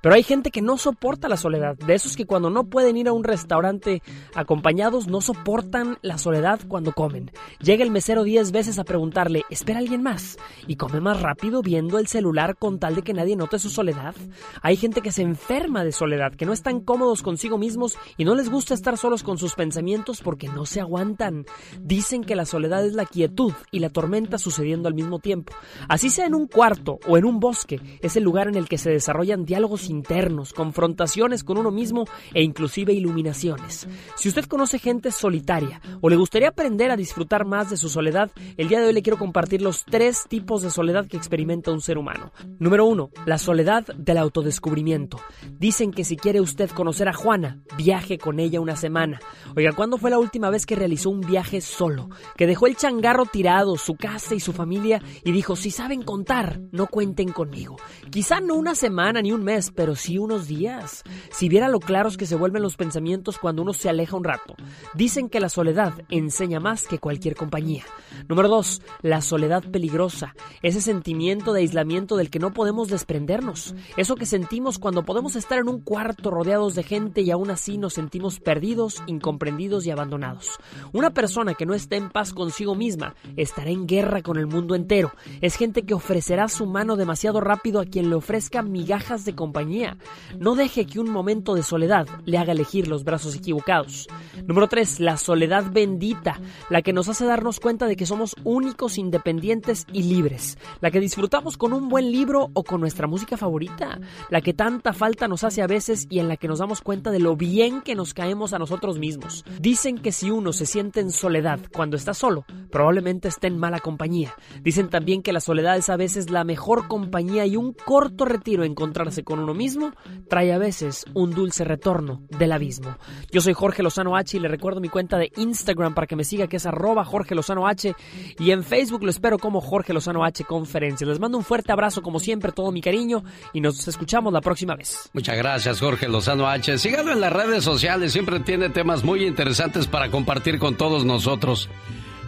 [0.00, 1.76] Pero hay gente que no soporta la soledad.
[1.76, 4.02] De esos que cuando no pueden ir a un restaurante
[4.34, 7.30] acompañados no soportan la soledad cuando comen.
[7.60, 10.38] Llega el mesero diez veces a preguntarle, ¿espera alguien más?
[10.66, 14.14] Y come más rápido viendo el celular con tal de que nadie note su soledad.
[14.62, 18.34] Hay gente que se enferma de soledad, que no están cómodos consigo mismos y no
[18.34, 21.46] les gusta estar solos con sus pensamientos porque no se aguantan.
[21.88, 25.54] Dicen que la soledad es la quietud y la tormenta sucediendo al mismo tiempo.
[25.88, 28.76] Así sea en un cuarto o en un bosque, es el lugar en el que
[28.76, 33.88] se desarrollan diálogos internos, confrontaciones con uno mismo e inclusive iluminaciones.
[34.16, 38.30] Si usted conoce gente solitaria o le gustaría aprender a disfrutar más de su soledad,
[38.58, 41.80] el día de hoy le quiero compartir los tres tipos de soledad que experimenta un
[41.80, 42.32] ser humano.
[42.58, 45.18] Número uno, la soledad del autodescubrimiento.
[45.58, 49.20] Dicen que si quiere usted conocer a Juana, viaje con ella una semana.
[49.56, 52.10] Oiga, ¿cuándo fue la última vez que realizó un viaje solo?
[52.36, 56.60] Que dejó el changarro tirado, su casa y su familia y dijo, si saben contar,
[56.72, 57.76] no cuenten conmigo.
[58.10, 61.04] Quizá no una semana ni un mes, pero sí unos días.
[61.30, 64.56] Si viera lo claros que se vuelven los pensamientos cuando uno se aleja un rato.
[64.94, 67.84] Dicen que la soledad enseña más que cualquier compañía.
[68.28, 70.34] Número dos, la soledad peligrosa.
[70.62, 73.74] Ese sentimiento de aislamiento del que no podemos desprendernos.
[73.96, 77.78] Eso que sentimos cuando podemos estar en un cuarto rodeados de gente y aún así
[77.78, 80.58] nos sentimos perdidos, incomprendidos y abandonados.
[80.92, 84.74] Una persona que no está en paz consigo misma estará en guerra con el mundo
[84.74, 85.12] entero.
[85.42, 89.98] Es gente que ofrecerá su mano demasiado rápido a quien le ofrezca migajas de compañía.
[90.38, 94.08] No deje que un momento de soledad le haga elegir los brazos equivocados.
[94.46, 95.00] Número 3.
[95.00, 100.04] La soledad bendita, la que nos hace darnos cuenta de que somos únicos, independientes y
[100.04, 104.00] libres, la que disfrutamos con un buen libro o con nuestra música favorita,
[104.30, 107.10] la que tanta falta nos hace a veces y en la que nos damos cuenta
[107.10, 109.44] de lo bien que nos caemos a nosotros mismos.
[109.60, 113.80] Dicen que si uno se siente en soledad cuando está solo, probablemente esté en mala
[113.80, 114.34] compañía.
[114.62, 118.64] Dicen también que la soledad es a veces la mejor compañía y un corto retiro
[118.64, 119.92] encontrarse con uno mismo
[120.28, 122.96] trae a veces un dulce retorno del abismo.
[123.30, 126.24] Yo soy Jorge Lozano H y le recuerdo mi cuenta de Instagram para que me
[126.24, 127.94] siga que es arroba Jorge Lozano H
[128.38, 131.06] y en Facebook lo espero como Jorge Lozano H Conferencia.
[131.06, 134.74] Les mando un fuerte abrazo como siempre, todo mi cariño y nos escuchamos la próxima
[134.74, 135.10] vez.
[135.12, 136.78] Muchas gracias Jorge Lozano H.
[136.78, 141.47] Síganlo en las redes sociales, siempre tiene temas muy interesantes para compartir con todos nosotros.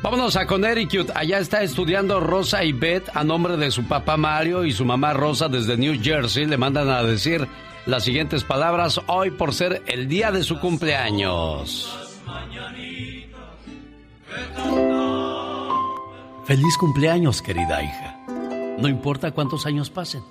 [0.02, 1.10] Vámonos a Connecticut.
[1.14, 5.12] Allá está estudiando Rosa y Beth a nombre de su papá Mario y su mamá
[5.12, 6.46] Rosa desde New Jersey.
[6.46, 7.46] Le mandan a decir
[7.84, 11.94] las siguientes palabras hoy por ser el día de su cumpleaños.
[16.46, 18.18] Feliz cumpleaños, querida hija.
[18.78, 20.22] No importa cuántos años pasen,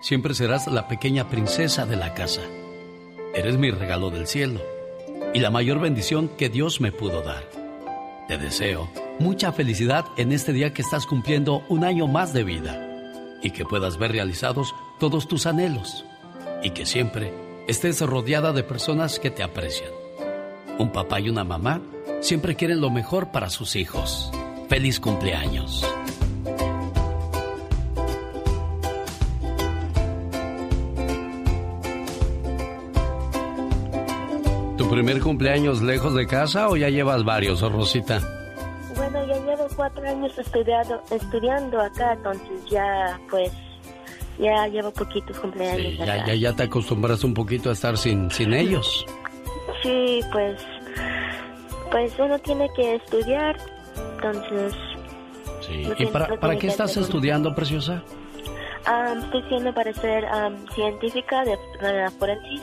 [0.00, 2.40] siempre serás la pequeña princesa de la casa.
[3.34, 4.60] Eres mi regalo del cielo
[5.34, 7.59] y la mayor bendición que Dios me pudo dar.
[8.30, 8.88] Te deseo
[9.18, 12.80] mucha felicidad en este día que estás cumpliendo un año más de vida
[13.42, 16.04] y que puedas ver realizados todos tus anhelos
[16.62, 17.34] y que siempre
[17.66, 19.90] estés rodeada de personas que te aprecian.
[20.78, 21.82] Un papá y una mamá
[22.20, 24.30] siempre quieren lo mejor para sus hijos.
[24.68, 25.84] Feliz cumpleaños.
[34.80, 38.18] ¿Tu primer cumpleaños lejos de casa o ya llevas varios, Rosita?
[38.96, 43.52] Bueno, ya llevo cuatro años estudiado, estudiando acá, entonces ya pues
[44.38, 45.82] ya llevo poquitos cumpleaños.
[45.82, 49.04] Sí, ya, ya, ya te acostumbras un poquito a estar sin, sin ellos.
[49.82, 50.62] Sí, pues,
[51.90, 53.58] pues uno tiene que estudiar,
[54.14, 54.72] entonces...
[55.60, 55.92] Sí.
[55.98, 58.02] ¿Y para, para qué estás estudiando, preciosa?
[58.88, 60.24] Um, estoy siendo para ser
[60.74, 62.62] científica de, de la forensis.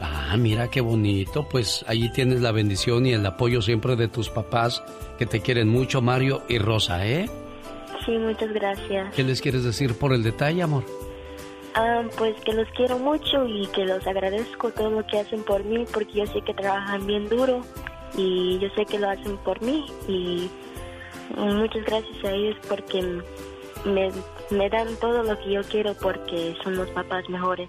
[0.00, 1.46] Ah, mira qué bonito.
[1.48, 4.82] Pues allí tienes la bendición y el apoyo siempre de tus papás
[5.18, 7.28] que te quieren mucho, Mario y Rosa, ¿eh?
[8.04, 9.14] Sí, muchas gracias.
[9.14, 10.84] ¿Qué les quieres decir por el detalle, amor?
[11.74, 15.64] Ah, pues que los quiero mucho y que los agradezco todo lo que hacen por
[15.64, 17.60] mí porque yo sé que trabajan bien duro
[18.16, 20.50] y yo sé que lo hacen por mí y
[21.36, 23.02] muchas gracias a ellos porque
[23.84, 24.10] me,
[24.50, 27.68] me dan todo lo que yo quiero porque son los papás mejores.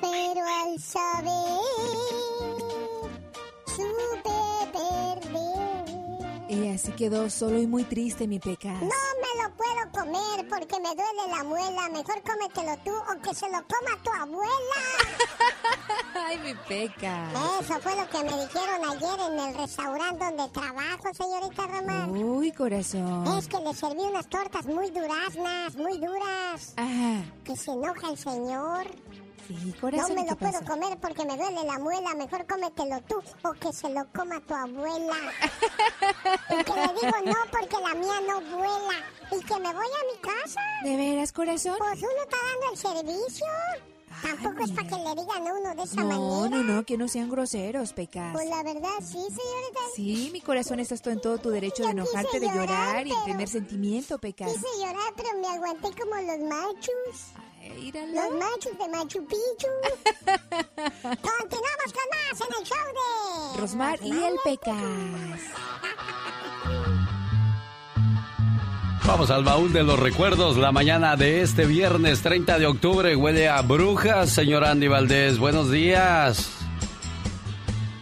[6.51, 8.73] Y así quedó solo y muy triste mi pecas.
[8.81, 11.87] No me lo puedo comer porque me duele la muela.
[11.89, 14.81] Mejor cómetelo tú o que se lo coma tu abuela.
[16.13, 17.31] Ay, mi peca.
[17.61, 22.11] Eso fue lo que me dijeron ayer en el restaurante donde trabajo, señorita Román.
[22.11, 23.25] Uy, corazón.
[23.37, 26.73] Es que le serví unas tortas muy duraznas, muy duras.
[26.75, 27.23] Ajá.
[27.45, 28.87] Que se enoja el señor.
[29.59, 30.15] Sí, No corazón.
[30.15, 30.65] me ¿qué lo puedo pasa?
[30.65, 32.13] comer porque me duele la muela.
[32.15, 33.15] Mejor cómetelo tú
[33.47, 35.15] o que se lo coma tu abuela.
[36.49, 38.95] y que le digo no porque la mía no vuela.
[39.31, 40.61] Y que me voy a mi casa.
[40.83, 41.75] ¿De veras, corazón?
[41.77, 43.45] Pues uno está dando el servicio.
[44.21, 46.63] Tampoco es para que le digan a uno de esa No, manera.
[46.63, 48.33] no, no, que no sean groseros, pecas.
[48.33, 49.79] Pues la verdad, sí, señorita.
[49.95, 53.07] Sí, mi corazón, estás tú en todo tu derecho de Yo enojarte, de llorar, llorar
[53.07, 54.51] y tener sentimiento, pecas.
[54.51, 57.31] Quise llorar, pero me aguanté como los machos.
[57.61, 59.67] Los machos de Machu Picchu.
[61.03, 63.61] Continuamos con más en el show de...
[63.61, 65.41] Rosmar y el pecas.
[69.05, 70.57] Vamos al baúl de los recuerdos.
[70.57, 75.37] La mañana de este viernes 30 de octubre huele a brujas, señor Andy Valdés.
[75.37, 76.49] Buenos días.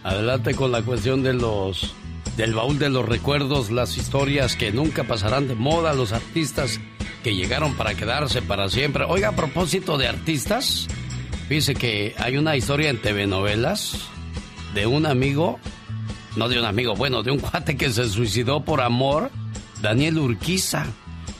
[0.02, 1.94] Adelante con la cuestión de los
[2.36, 6.80] del baúl de los recuerdos, las historias que nunca pasarán de moda, los artistas
[7.22, 9.04] que llegaron para quedarse para siempre.
[9.04, 10.88] Oiga, a propósito de artistas,
[11.48, 14.08] fíjese que hay una historia en TV novelas
[14.74, 15.58] de un amigo,
[16.36, 19.30] no de un amigo, bueno, de un cuate que se suicidó por amor,
[19.82, 20.86] Daniel Urquiza.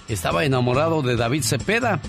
[0.09, 2.01] Estaba enamorado de David Cepeda,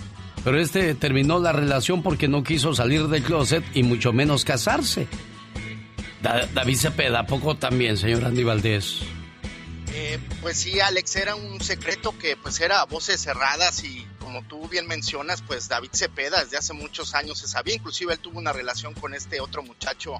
[0.44, 5.08] pero este terminó la relación porque no quiso salir del closet y mucho menos casarse.
[6.22, 9.04] David Cepeda, poco también, señor Andy Valdés.
[9.94, 14.70] Eh, pues sí, Alex, era un secreto que pues era voces cerradas y como tú
[14.70, 18.54] bien mencionas, pues David Cepeda desde hace muchos años se sabía, inclusive él tuvo una
[18.54, 20.18] relación con este otro muchacho,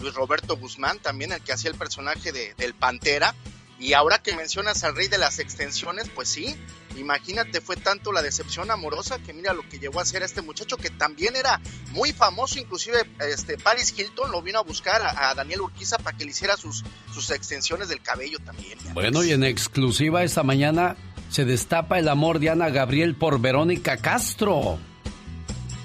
[0.00, 3.36] Luis Roberto Guzmán, también el que hacía el personaje de, del Pantera,
[3.82, 6.54] y ahora que mencionas al rey de las extensiones, pues sí,
[6.96, 10.76] imagínate, fue tanto la decepción amorosa que mira lo que llegó a hacer este muchacho
[10.76, 11.60] que también era
[11.90, 16.24] muy famoso, inclusive este Paris Hilton lo vino a buscar a, Daniel Urquiza para que
[16.24, 18.78] le hiciera sus, sus extensiones del cabello también.
[18.94, 20.96] Bueno, y en exclusiva esta mañana
[21.28, 24.78] se destapa el amor de Ana Gabriel por Verónica Castro.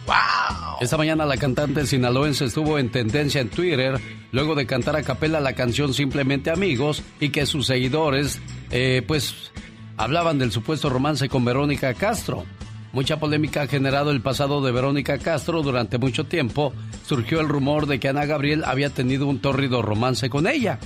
[0.06, 0.78] ¡Wow!
[0.82, 4.00] Esta mañana la cantante sinaloense estuvo en tendencia en Twitter
[4.32, 8.40] luego de cantar a capela la canción Simplemente Amigos y que sus seguidores,
[8.72, 9.52] eh, pues,
[9.98, 12.46] hablaban del supuesto romance con Verónica Castro.
[12.94, 16.74] Mucha polémica ha generado el pasado de Verónica Castro durante mucho tiempo.
[17.06, 20.80] Surgió el rumor de que Ana Gabriel había tenido un tórrido romance con ella.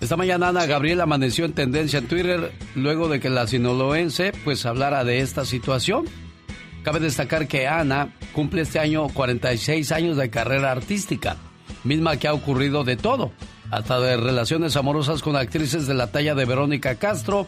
[0.00, 4.64] Esta mañana Ana Gabriel amaneció en tendencia en Twitter luego de que la sinaloense pues
[4.64, 6.04] hablara de esta situación.
[6.84, 11.36] Cabe destacar que Ana cumple este año 46 años de carrera artística,
[11.84, 13.32] misma que ha ocurrido de todo,
[13.70, 17.46] hasta de relaciones amorosas con actrices de la talla de Verónica Castro,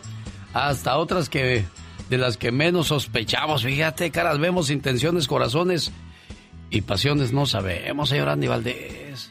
[0.53, 1.65] hasta otras que
[2.09, 3.63] de las que menos sospechamos.
[3.63, 5.93] Fíjate, caras vemos, intenciones, corazones
[6.69, 9.31] y pasiones no sabemos, señor Andy Valdés.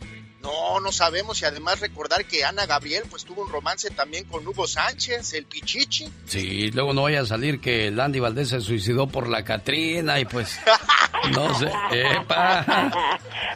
[0.49, 4.47] No, no sabemos y además recordar que Ana Gabriel pues tuvo un romance también con
[4.47, 6.09] Hugo Sánchez, el Pichichi.
[6.25, 10.25] Sí, luego no vaya a salir que Landy Valdés se suicidó por la Catrina y
[10.25, 10.59] pues
[11.35, 12.65] no sé, epa.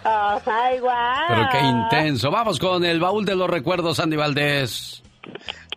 [0.06, 2.30] Oh, Pero qué intenso.
[2.30, 5.02] Vamos con el baúl de los recuerdos, Andy Valdés.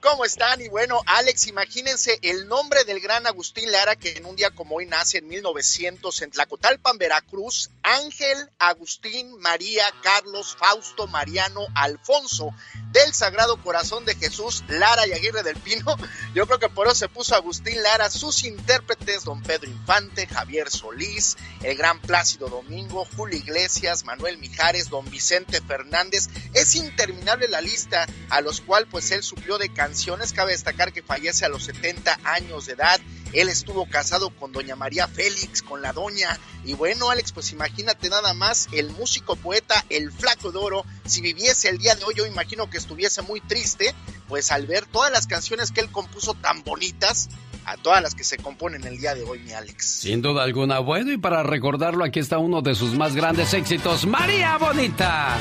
[0.08, 0.60] ¿Cómo están?
[0.60, 4.76] Y bueno, Alex, imagínense el nombre del gran Agustín Lara, que en un día como
[4.76, 12.54] hoy nace en 1900 en Tlacotalpan, Veracruz, Ángel, Agustín, María, Carlos, Fausto, Mariano, Alfonso,
[12.96, 15.96] del Sagrado Corazón de Jesús, Lara y Aguirre del Pino.
[16.34, 20.70] Yo creo que por eso se puso Agustín Lara, sus intérpretes, don Pedro Infante, Javier
[20.70, 26.30] Solís, el gran Plácido Domingo, Julio Iglesias, Manuel Mijares, don Vicente Fernández.
[26.54, 31.02] Es interminable la lista a los cuales pues él suplió de canciones Cabe destacar que
[31.02, 32.98] fallece a los 70 años de edad.
[33.32, 36.38] Él estuvo casado con doña María Félix, con la doña.
[36.64, 41.20] Y bueno, Alex, pues imagínate nada más, el músico poeta, el flaco de oro, si
[41.20, 43.94] viviese el día de hoy, yo imagino que estuviese muy triste,
[44.28, 47.28] pues al ver todas las canciones que él compuso tan bonitas,
[47.66, 49.84] a todas las que se componen el día de hoy, mi Alex.
[50.00, 50.78] Sin duda alguna.
[50.78, 55.36] Bueno, y para recordarlo, aquí está uno de sus más grandes éxitos, María Bonita.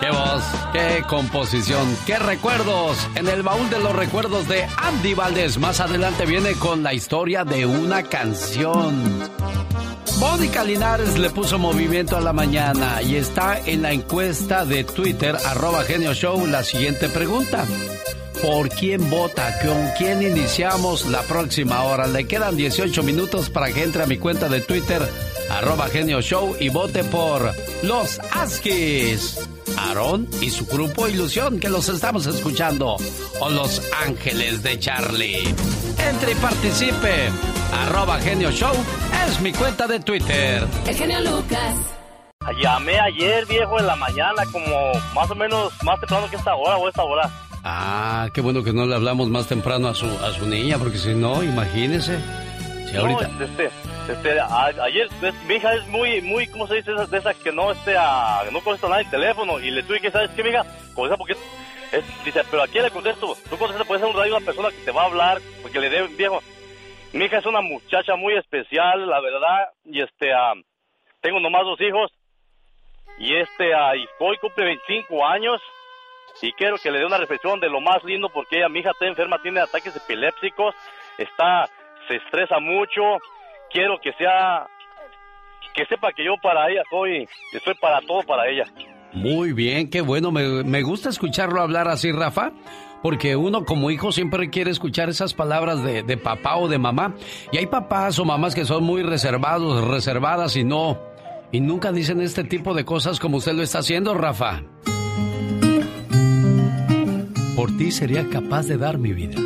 [0.00, 0.42] ¡Qué voz!
[0.72, 1.96] ¡Qué composición!
[2.06, 2.96] ¡Qué recuerdos!
[3.14, 5.58] En el baúl de los recuerdos de Andy Valdés.
[5.58, 9.20] Más adelante viene con la historia de una canción.
[10.18, 15.36] Mónica Linares le puso movimiento a la mañana y está en la encuesta de Twitter,
[15.46, 17.64] arroba genio show, la siguiente pregunta
[18.42, 22.06] por quién vota, con quién iniciamos la próxima hora.
[22.06, 25.02] Le quedan 18 minutos para que entre a mi cuenta de Twitter,
[25.50, 29.38] arroba genio show, y vote por los Askis.
[29.76, 32.96] Aarón y su grupo Ilusión, que los estamos escuchando,
[33.40, 35.54] o Los Ángeles de Charlie.
[35.98, 37.30] Entre y participe.
[37.72, 38.72] Arroba Genio Show
[39.28, 40.66] es mi cuenta de Twitter.
[40.86, 41.74] El genio Lucas.
[42.60, 46.76] Llamé ayer, viejo, en la mañana, como más o menos más temprano que esta hora
[46.78, 47.30] o esta hora.
[47.64, 50.98] Ah, qué bueno que no le hablamos más temprano a su, a su niña, porque
[50.98, 52.18] si no, imagínese.
[52.90, 53.28] Si ahorita...
[53.28, 53.70] No, este,
[54.08, 55.08] este, ayer
[55.46, 56.92] mi hija es muy, muy, ¿cómo se dice?
[56.92, 57.94] De esas que no, este,
[58.50, 60.64] no contesta nada el teléfono y le tuve que, ¿sabes qué, mi hija?
[60.94, 61.36] Contesta porque
[62.24, 63.36] dice, pero ¿a quién le contesto?
[63.48, 65.90] Tú contestas, puede ser un radio una persona que te va a hablar, porque le
[65.90, 66.40] dé, viejo.
[67.12, 70.30] Mi hija es una muchacha muy especial, la verdad, y este,
[71.20, 72.10] tengo nomás dos hijos,
[73.18, 75.60] y este, y hoy cumple 25 años,
[76.42, 78.90] y quiero que le dé una reflexión de lo más lindo porque ella, mi hija
[78.90, 80.74] está enferma, tiene ataques epilépticos,
[81.18, 81.68] está,
[82.08, 83.02] se estresa mucho,
[83.70, 84.66] quiero que sea,
[85.74, 88.64] que sepa que yo para ella soy, estoy para todo para ella.
[89.12, 92.52] Muy bien, qué bueno, me, me gusta escucharlo hablar así, Rafa.
[93.02, 97.14] Porque uno como hijo siempre quiere escuchar esas palabras de, de papá o de mamá.
[97.50, 101.00] Y hay papás o mamás que son muy reservados, reservadas y no,
[101.50, 104.62] y nunca dicen este tipo de cosas como usted lo está haciendo, Rafa.
[107.60, 109.36] Por ti sería capaz de dar mi vida,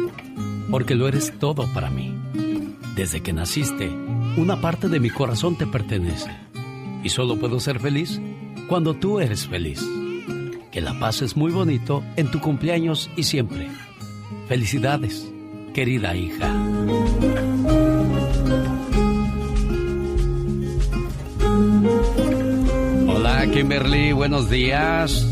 [0.71, 2.15] porque lo eres todo para mí.
[2.95, 3.91] Desde que naciste,
[4.37, 6.31] una parte de mi corazón te pertenece.
[7.03, 8.21] Y solo puedo ser feliz
[8.69, 9.85] cuando tú eres feliz.
[10.71, 13.67] Que la pases muy bonito en tu cumpleaños y siempre.
[14.47, 15.29] Felicidades,
[15.75, 16.55] querida hija.
[23.09, 25.27] Hola Kimberly, buenos días.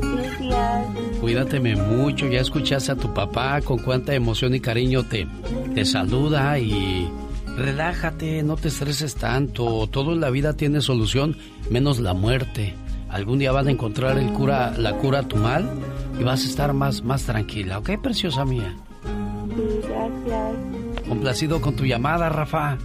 [0.00, 1.09] Buenos días.
[1.20, 5.26] Cuídateme mucho, ya escuchaste a tu papá con cuánta emoción y cariño te,
[5.74, 7.10] te saluda y
[7.56, 11.36] relájate, no te estreses tanto, todo en la vida tiene solución
[11.68, 12.74] menos la muerte.
[13.10, 15.68] Algún día van a encontrar el cura, la cura a tu mal
[16.18, 18.74] y vas a estar más, más tranquila, ¿ok, preciosa mía?
[19.04, 21.06] Sí, gracias.
[21.06, 22.78] Complacido con tu llamada, Rafa.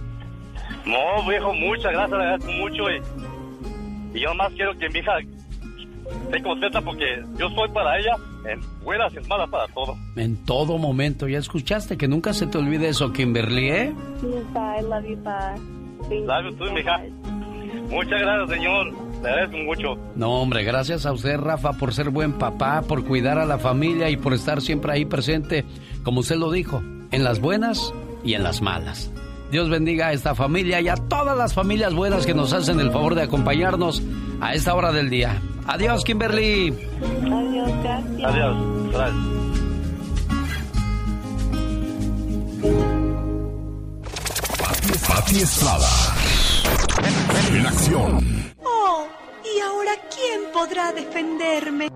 [0.84, 2.82] No, viejo, muchas gracias, le agradezco mucho.
[2.90, 5.12] Y, y yo más quiero que mi hija
[6.24, 8.16] esté contenta porque yo soy para ella
[8.48, 9.96] en buenas y en malas para todo.
[10.16, 13.92] En todo momento, ya escuchaste que nunca se te olvide eso, Kimberly, ¿eh?
[14.20, 16.26] Sí, bye, love you, bye.
[16.26, 16.98] Sabes you tú, so mija.
[16.98, 17.90] much.
[17.90, 18.92] Muchas gracias, señor.
[19.22, 19.98] Le agradezco mucho.
[20.14, 24.10] No, hombre, gracias a usted, Rafa, por ser buen papá, por cuidar a la familia
[24.10, 25.64] y por estar siempre ahí presente,
[26.02, 27.92] como usted lo dijo, en las buenas
[28.24, 29.10] y en las malas.
[29.56, 32.90] Dios bendiga a esta familia y a todas las familias buenas que nos hacen el
[32.90, 34.02] favor de acompañarnos
[34.38, 35.40] a esta hora del día.
[35.66, 36.74] Adiós, Kimberly.
[37.22, 38.22] Adiós, gracias.
[38.22, 38.92] Adiós.
[38.92, 39.16] Gracias.
[45.08, 45.88] Pati Estrada.
[47.50, 48.52] En acción.
[48.62, 49.06] Oh,
[49.42, 51.88] ¿y ahora quién podrá defenderme?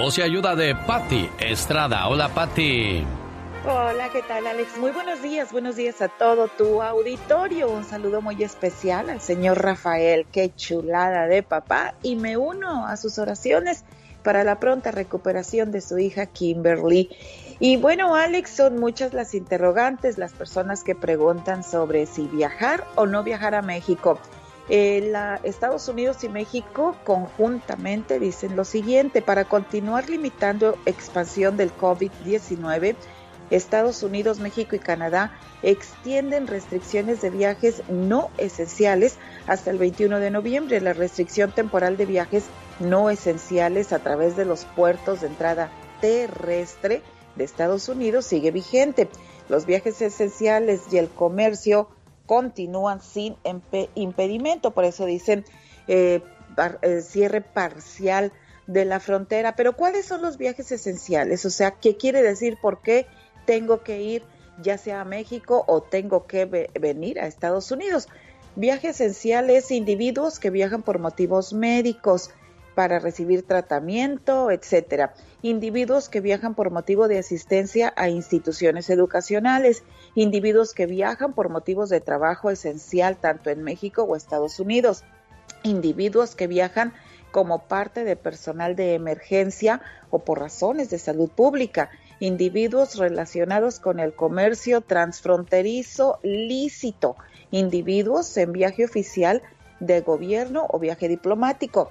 [0.00, 2.06] O se ayuda de Patti Estrada.
[2.08, 3.02] Hola, Patti.
[3.68, 4.78] Hola, ¿qué tal Alex?
[4.78, 7.68] Muy buenos días, buenos días a todo tu auditorio.
[7.68, 11.94] Un saludo muy especial al señor Rafael, qué chulada de papá.
[12.00, 13.82] Y me uno a sus oraciones
[14.22, 17.10] para la pronta recuperación de su hija Kimberly.
[17.58, 23.06] Y bueno, Alex, son muchas las interrogantes, las personas que preguntan sobre si viajar o
[23.06, 24.20] no viajar a México.
[24.68, 25.12] Eh,
[25.42, 32.94] Estados Unidos y México conjuntamente dicen lo siguiente, para continuar limitando expansión del COVID-19,
[33.50, 35.32] Estados Unidos, México y Canadá
[35.62, 39.16] extienden restricciones de viajes no esenciales
[39.46, 40.80] hasta el 21 de noviembre.
[40.80, 42.44] La restricción temporal de viajes
[42.80, 45.70] no esenciales a través de los puertos de entrada
[46.00, 47.02] terrestre
[47.36, 49.08] de Estados Unidos sigue vigente.
[49.48, 51.88] Los viajes esenciales y el comercio
[52.26, 53.36] continúan sin
[53.94, 55.44] impedimento, por eso dicen
[55.86, 56.20] eh,
[56.82, 58.32] eh, cierre parcial
[58.66, 59.54] de la frontera.
[59.54, 61.44] Pero ¿cuáles son los viajes esenciales?
[61.44, 62.58] O sea, ¿qué quiere decir?
[62.60, 63.06] ¿Por qué
[63.46, 64.22] tengo que ir
[64.62, 68.08] ya sea a México o tengo que ve venir a Estados Unidos?
[68.56, 72.30] Viaje esencial es individuos que viajan por motivos médicos,
[72.76, 75.14] para recibir tratamiento, etcétera.
[75.40, 79.82] Individuos que viajan por motivo de asistencia a instituciones educacionales,
[80.14, 85.04] individuos que viajan por motivos de trabajo esencial tanto en México o Estados Unidos,
[85.62, 86.92] individuos que viajan
[87.32, 89.80] como parte de personal de emergencia
[90.10, 91.88] o por razones de salud pública,
[92.20, 97.16] individuos relacionados con el comercio transfronterizo lícito,
[97.50, 99.42] individuos en viaje oficial
[99.80, 101.90] de gobierno o viaje diplomático,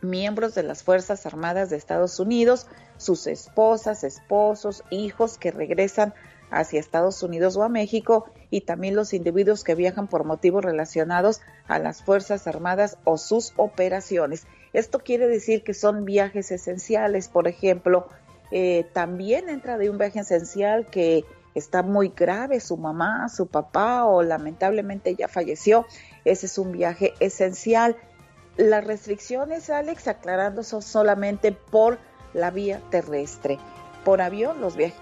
[0.00, 6.14] miembros de las Fuerzas Armadas de Estados Unidos, sus esposas, esposos, hijos que regresan
[6.50, 11.40] hacia Estados Unidos o a México y también los individuos que viajan por motivos relacionados
[11.66, 14.46] a las Fuerzas Armadas o sus operaciones.
[14.72, 18.08] Esto quiere decir que son viajes esenciales, por ejemplo,
[18.50, 21.24] eh, también entra de un viaje esencial que
[21.54, 25.86] está muy grave, su mamá, su papá o lamentablemente ya falleció.
[26.24, 27.96] Ese es un viaje esencial.
[28.56, 31.98] Las restricciones, Alex, aclarando, son solamente por
[32.34, 33.58] la vía terrestre.
[34.04, 34.98] Por avión, los viajes,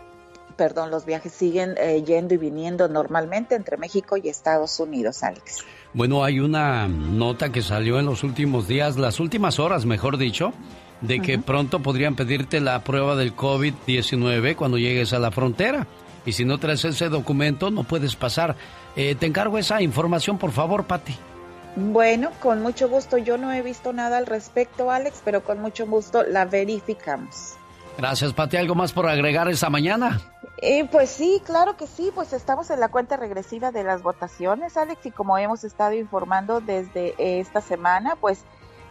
[0.57, 5.65] perdón, los viajes siguen eh, yendo y viniendo normalmente entre México y Estados Unidos, Alex.
[5.95, 10.53] Bueno, hay una nota que salió en los últimos días, las últimas horas, mejor dicho,
[11.01, 11.45] de que uh -huh.
[11.45, 15.87] pronto podrían pedirte la prueba del COVID-19 cuando llegues a la frontera.
[16.25, 18.57] Y si no traes ese documento, no puedes pasar.
[18.97, 21.17] Eh, te encargo esa información, por favor, Patti.
[21.77, 23.19] Bueno, con mucho gusto.
[23.19, 27.55] Yo no he visto nada al respecto, Alex, pero con mucho gusto la verificamos.
[27.99, 28.57] Gracias, Pati.
[28.57, 30.21] ¿Algo más por agregar esta mañana?
[30.63, 32.11] Eh, pues sí, claro que sí.
[32.15, 36.61] Pues estamos en la cuenta regresiva de las votaciones, Alex, y como hemos estado informando
[36.61, 38.43] desde esta semana, pues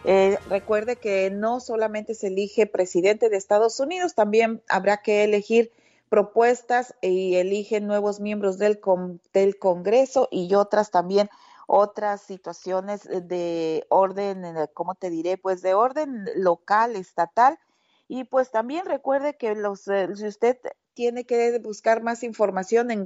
[0.05, 5.71] eh, recuerde que no solamente se elige presidente de Estados Unidos, también habrá que elegir
[6.09, 8.79] propuestas y eligen nuevos miembros del,
[9.33, 11.29] del Congreso y otras también
[11.67, 14.43] otras situaciones de orden,
[14.73, 15.37] ¿cómo te diré?
[15.37, 17.57] Pues de orden local, estatal.
[18.07, 20.59] Y pues también recuerde que los, eh, si usted
[20.93, 23.05] tiene que buscar más información en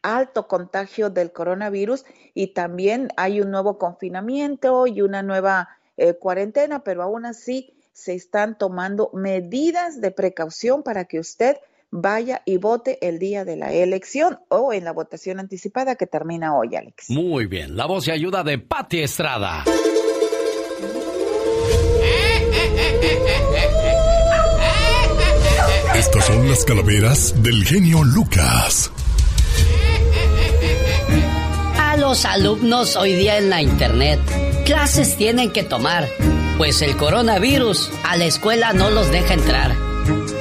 [0.02, 6.84] alto contagio del coronavirus y también hay un nuevo confinamiento y una nueva eh, cuarentena,
[6.84, 11.58] pero aún así se están tomando medidas de precaución para que usted
[11.92, 16.56] vaya y vote el día de la elección o en la votación anticipada que termina
[16.56, 17.10] hoy, Alex.
[17.10, 19.64] Muy bien, la voz y ayuda de Patti Estrada.
[25.96, 28.92] Estas son las calaveras del genio Lucas.
[31.80, 34.20] A los alumnos hoy día en la internet,
[34.66, 36.08] clases tienen que tomar,
[36.58, 39.87] pues el coronavirus a la escuela no los deja entrar.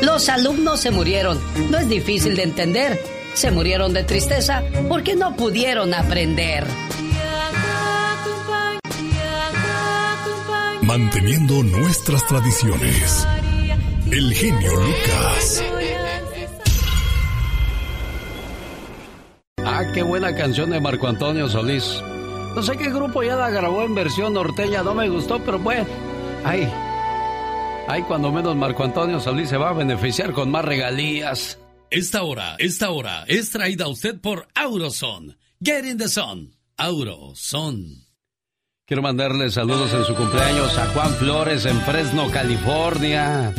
[0.02, 1.40] Los alumnos se murieron,
[1.70, 3.02] no es difícil de entender.
[3.34, 6.64] Se murieron de tristeza porque no pudieron aprender.
[10.82, 13.26] Manteniendo nuestras tradiciones.
[14.10, 15.62] El genio Lucas.
[19.64, 22.00] Ah, qué buena canción de Marco Antonio Solís.
[22.54, 25.86] No sé qué grupo ya la grabó en versión norteña, no me gustó, pero bueno.
[26.44, 26.72] Ay,
[27.88, 31.58] ay, cuando menos Marco Antonio Solís se va a beneficiar con más regalías.
[31.90, 35.36] Esta hora, esta hora es traída a usted por Auroson.
[35.62, 36.54] Get in the sun.
[36.76, 38.06] Auroson.
[38.86, 43.52] Quiero mandarle saludos en su cumpleaños a Juan Flores en Fresno, California.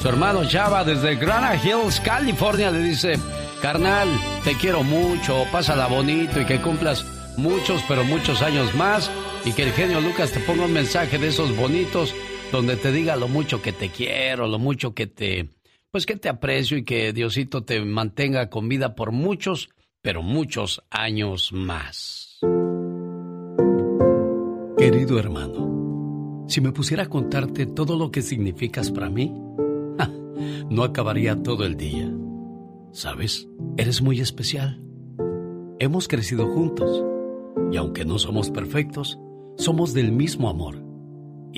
[0.00, 3.18] Su hermano Chava desde Granite Hills, California, le dice,
[3.62, 4.08] carnal,
[4.44, 7.04] te quiero mucho, pásala bonito y que cumplas
[7.36, 9.10] muchos, pero muchos años más
[9.44, 12.14] y que el genio Lucas te ponga un mensaje de esos bonitos
[12.52, 15.48] donde te diga lo mucho que te quiero, lo mucho que te,
[15.90, 19.68] pues que te aprecio y que Diosito te mantenga con vida por muchos,
[20.00, 22.40] pero muchos años más.
[24.78, 29.34] Querido hermano, si me pusiera a contarte todo lo que significas para mí,
[30.70, 32.10] no acabaría todo el día.
[32.92, 33.46] ¿Sabes?
[33.76, 34.82] Eres muy especial.
[35.78, 37.04] Hemos crecido juntos
[37.70, 39.18] y aunque no somos perfectos,
[39.56, 40.87] somos del mismo amor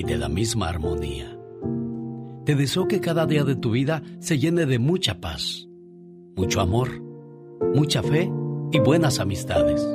[0.01, 1.39] y de la misma armonía.
[2.47, 5.69] Te deseo que cada día de tu vida se llene de mucha paz,
[6.37, 7.03] mucho amor,
[7.75, 8.33] mucha fe
[8.73, 9.87] y buenas amistades,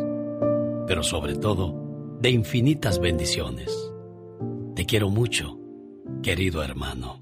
[0.86, 3.92] pero sobre todo, de infinitas bendiciones.
[4.76, 5.58] Te quiero mucho,
[6.22, 7.20] querido hermano.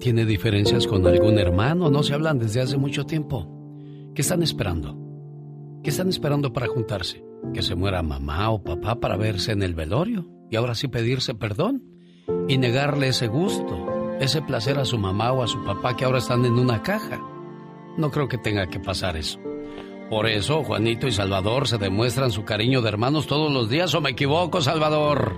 [0.00, 1.90] ¿Tiene diferencias con algún hermano?
[1.90, 3.46] No se hablan desde hace mucho tiempo.
[4.14, 4.98] ¿Qué están esperando?
[5.82, 7.22] ¿Qué están esperando para juntarse?
[7.52, 10.26] ¿Que se muera mamá o papá para verse en el velorio?
[10.50, 11.82] Y ahora sí pedirse perdón
[12.48, 16.18] y negarle ese gusto, ese placer a su mamá o a su papá que ahora
[16.18, 17.20] están en una caja.
[17.96, 19.38] No creo que tenga que pasar eso.
[20.10, 24.00] Por eso Juanito y Salvador se demuestran su cariño de hermanos todos los días, ¿o
[24.00, 25.32] me equivoco, Salvador?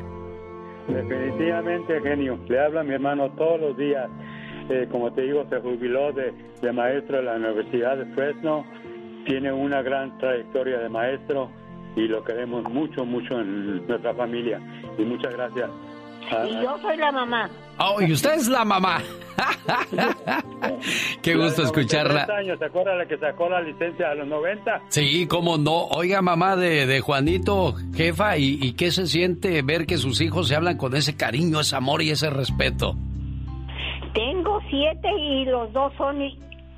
[0.89, 2.39] Definitivamente, genio.
[2.49, 4.09] Le habla mi hermano todos los días.
[4.69, 8.65] Eh, como te digo, se jubiló de, de maestro de la Universidad de Fresno.
[9.25, 11.51] Tiene una gran trayectoria de maestro
[11.97, 14.61] y lo queremos mucho, mucho en nuestra familia.
[14.99, 15.71] Y muchas gracias.
[16.49, 17.49] Y yo soy la mamá.
[17.79, 18.99] Oh, y usted es la mamá.
[21.23, 22.27] Qué gusto escucharla.
[22.37, 24.83] años, ¿se acuerda la que sacó la licencia a los 90?
[24.89, 25.85] Sí, cómo no.
[25.87, 30.49] Oiga, mamá de, de Juanito, jefa, ¿y, ¿y qué se siente ver que sus hijos
[30.49, 32.97] se hablan con ese cariño, ese amor y ese respeto?
[34.15, 36.19] Tengo siete y los dos son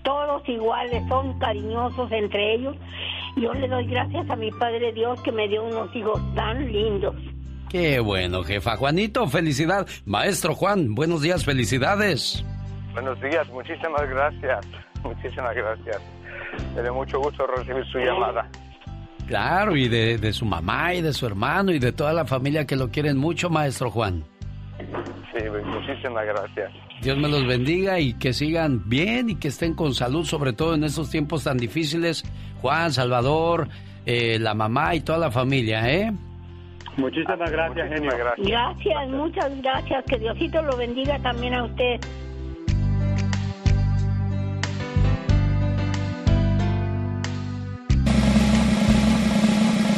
[0.03, 2.77] todos iguales, son cariñosos entre ellos.
[3.41, 7.15] Yo le doy gracias a mi Padre Dios que me dio unos hijos tan lindos.
[7.71, 8.77] Qué bueno, jefa.
[8.77, 9.87] Juanito, felicidad.
[10.07, 12.45] Maestro Juan, buenos días, felicidades.
[12.93, 14.67] Buenos días, muchísimas gracias.
[15.05, 16.01] Muchísimas gracias.
[16.75, 18.49] Me da mucho gusto recibir su llamada.
[19.29, 22.67] Claro, y de, de su mamá y de su hermano y de toda la familia
[22.67, 24.25] que lo quieren mucho, maestro Juan.
[25.33, 26.73] Sí, muchísimas gracias.
[27.03, 30.75] Dios me los bendiga y que sigan bien y que estén con salud, sobre todo
[30.75, 32.25] en estos tiempos tan difíciles.
[32.61, 33.69] Juan, Salvador,
[34.05, 36.13] eh, la mamá y toda la familia, ¿eh?
[36.97, 38.11] Muchísimas gracias, genio.
[38.39, 40.05] Gracias, muchas gracias.
[40.07, 42.01] Que Diosito lo bendiga también a usted.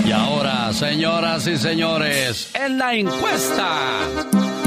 [0.06, 4.00] Y ahora, señoras y señores, en la encuesta,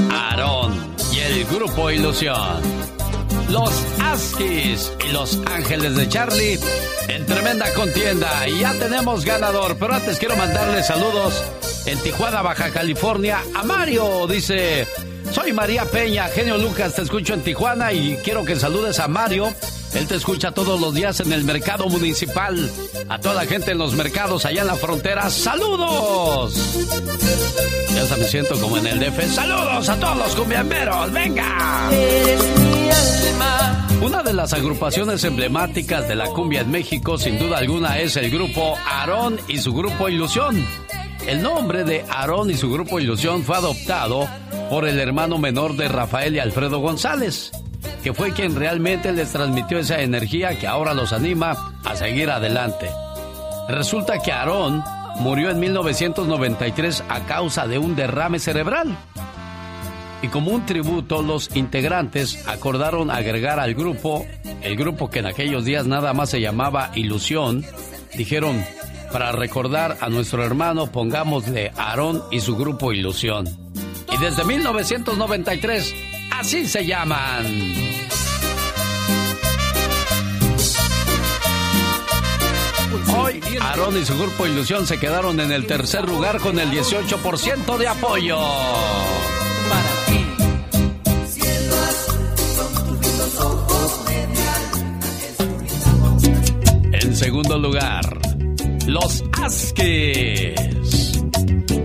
[0.10, 0.93] Aarón
[1.26, 2.62] el grupo Ilusión.
[3.50, 3.72] Los
[4.02, 6.60] Askis y los Ángeles de Charlie
[7.08, 8.48] en tremenda contienda.
[8.48, 11.44] Y ya tenemos ganador, pero antes quiero mandarle saludos
[11.86, 14.28] en Tijuana, Baja California, a Mario.
[14.28, 14.88] Dice,
[15.34, 19.54] soy María Peña, genio Lucas, te escucho en Tijuana y quiero que saludes a Mario
[19.96, 22.72] él te escucha todos los días en el mercado municipal.
[23.10, 26.56] A toda la gente en los mercados allá en la frontera, ¡saludos!
[27.94, 29.34] Ya hasta me siento como en el DF.
[29.34, 31.12] ¡Saludos a todos los cumbiamberos!
[31.12, 31.90] ¡Venga!
[34.02, 38.32] Una de las agrupaciones emblemáticas de la cumbia en México, sin duda alguna, es el
[38.32, 40.66] grupo Aarón y su grupo Ilusión.
[41.28, 44.28] El nombre de Aarón y su grupo Ilusión fue adoptado
[44.70, 47.52] por el hermano menor de Rafael y Alfredo González
[48.04, 52.90] que fue quien realmente les transmitió esa energía que ahora los anima a seguir adelante.
[53.70, 54.84] Resulta que Aarón
[55.20, 58.98] murió en 1993 a causa de un derrame cerebral.
[60.22, 64.26] Y como un tributo, los integrantes acordaron agregar al grupo,
[64.62, 67.66] el grupo que en aquellos días nada más se llamaba Ilusión,
[68.16, 68.64] dijeron,
[69.14, 73.48] para recordar a nuestro hermano pongámosle Aarón y su grupo Ilusión.
[74.12, 75.96] Y desde 1993
[76.40, 77.46] Así se llaman.
[83.16, 87.78] Hoy, Aaron y su grupo Ilusión se quedaron en el tercer lugar con el 18%
[87.78, 88.38] de apoyo.
[89.70, 90.26] Para ti.
[96.94, 98.23] En segundo lugar,
[98.88, 101.22] los Askis.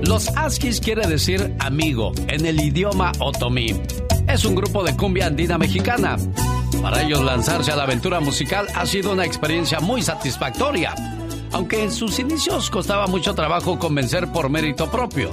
[0.03, 3.75] Los Askis quiere decir amigo en el idioma otomí
[4.29, 6.17] es un grupo de cumbia andina mexicana.
[6.83, 10.95] Para ellos lanzarse a la aventura musical ha sido una experiencia muy satisfactoria,
[11.53, 15.31] aunque en sus inicios costaba mucho trabajo convencer por mérito propio.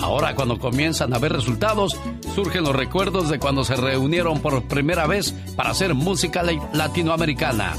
[0.00, 1.96] Ahora cuando comienzan a ver resultados,
[2.34, 7.74] surgen los recuerdos de cuando se reunieron por primera vez para hacer música latinoamericana,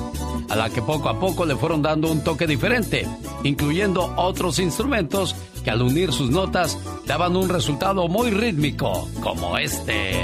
[0.50, 3.08] a la que poco a poco le fueron dando un toque diferente,
[3.44, 10.18] incluyendo otros instrumentos que al unir sus notas daban un resultado muy rítmico, como este.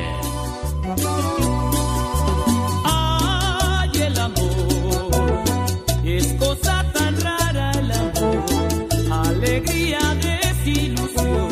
[2.86, 5.44] Ay, el amor
[6.04, 11.50] es cosa tan rara el amor, alegría, desilusión,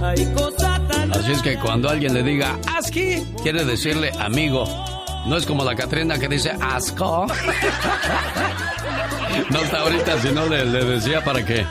[0.00, 4.64] hay cosa tan Así es que cuando alguien le diga ASCII, quiere decirle amigo.
[5.26, 7.26] No es como la Catrina que dice asco.
[9.50, 11.66] No está ahorita, si no le, le decía para que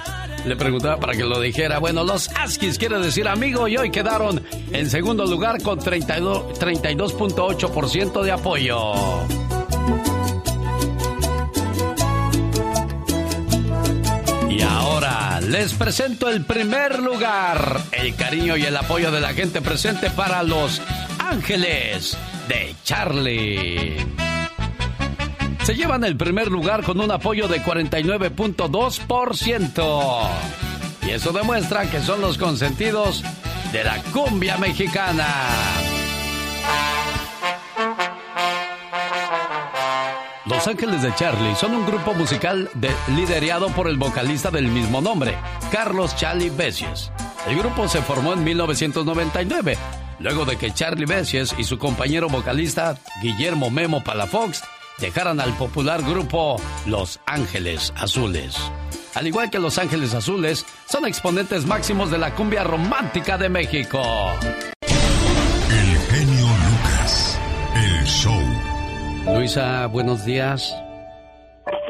[0.46, 1.80] le preguntaba para que lo dijera.
[1.80, 8.32] Bueno, los Askis quiere decir amigo y hoy quedaron en segundo lugar con 32.8% de
[8.32, 8.94] apoyo.
[14.50, 17.82] Y ahora les presento el primer lugar.
[17.92, 20.82] El cariño y el apoyo de la gente presente para los
[21.18, 22.16] Ángeles
[22.48, 24.16] de Charlie
[25.66, 30.30] se llevan el primer lugar con un apoyo de 49.2%.
[31.08, 33.24] Y eso demuestra que son los consentidos
[33.72, 35.26] de la cumbia mexicana.
[40.46, 42.70] Los Ángeles de Charlie son un grupo musical
[43.08, 45.36] liderado por el vocalista del mismo nombre,
[45.72, 47.12] Carlos Charlie Bessies.
[47.50, 49.80] El grupo se formó en 1999,
[50.20, 54.64] luego de que Charlie Bessies y su compañero vocalista Guillermo Memo Palafox
[55.00, 58.56] dejaran al popular grupo Los Ángeles Azules.
[59.16, 64.02] Al igual que Los Ángeles Azules, son exponentes máximos de la cumbia romántica de México.
[64.82, 67.40] El genio Lucas,
[67.76, 68.42] el show.
[69.34, 70.76] Luisa, buenos días.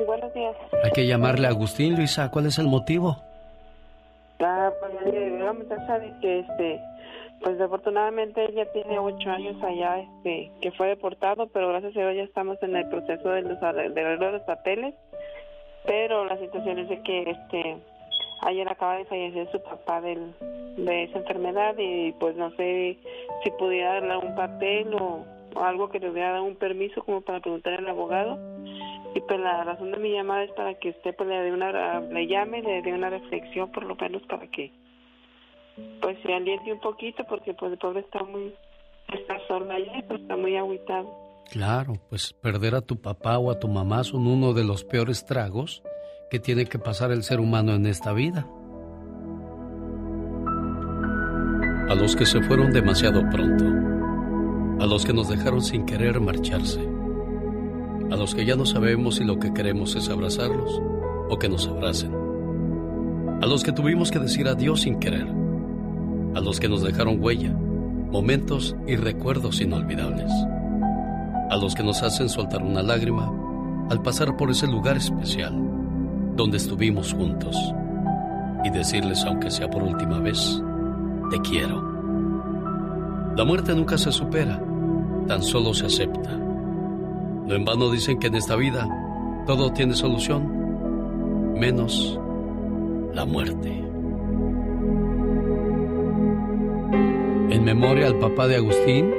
[0.05, 0.55] buenos días.
[0.83, 2.29] Hay que llamarle a Agustín, Luisa.
[2.29, 3.21] ¿Cuál es el motivo?
[4.39, 6.79] Ah, pues la muchacha dice que este
[7.45, 12.15] pues desafortunadamente ella tiene ocho años allá, este, que fue deportado, pero gracias a Dios
[12.15, 14.95] ya estamos en el proceso de los de los papeles.
[15.85, 17.77] Pero la situación es de que este
[18.41, 22.97] ayer acaba de fallecer su papá de esa enfermedad y pues no sé
[23.43, 25.23] si pudiera darle un papel o,
[25.55, 28.39] algo que le hubiera dado un permiso como para preguntar al abogado.
[29.13, 31.99] Y pues la razón de mi llamada es para que usted pues le dé una
[31.99, 34.71] le llame, le dé una reflexión por lo menos para que
[36.01, 38.53] pues se aliente un poquito porque pues el pobre está muy
[39.13, 41.07] está sola y pues, está muy aguitado.
[41.51, 45.25] Claro, pues perder a tu papá o a tu mamá son uno de los peores
[45.25, 45.83] tragos
[46.31, 48.47] que tiene que pasar el ser humano en esta vida.
[51.89, 53.65] a los que se fueron demasiado pronto,
[54.83, 56.81] a los que nos dejaron sin querer marcharse,
[58.11, 60.81] a los que ya no sabemos si lo que queremos es abrazarlos
[61.29, 62.11] o que nos abracen,
[63.41, 65.27] a los que tuvimos que decir adiós sin querer,
[66.35, 70.31] a los que nos dejaron huella, momentos y recuerdos inolvidables,
[71.49, 73.31] a los que nos hacen soltar una lágrima
[73.89, 75.53] al pasar por ese lugar especial
[76.35, 77.55] donde estuvimos juntos
[78.63, 80.61] y decirles, aunque sea por última vez,
[81.29, 81.81] te quiero.
[83.35, 84.61] La muerte nunca se supera,
[85.27, 86.31] tan solo se acepta.
[86.31, 88.87] No en vano dicen que en esta vida
[89.45, 92.19] todo tiene solución, menos
[93.13, 93.84] la muerte.
[97.55, 99.13] En memoria al papá de Agustín,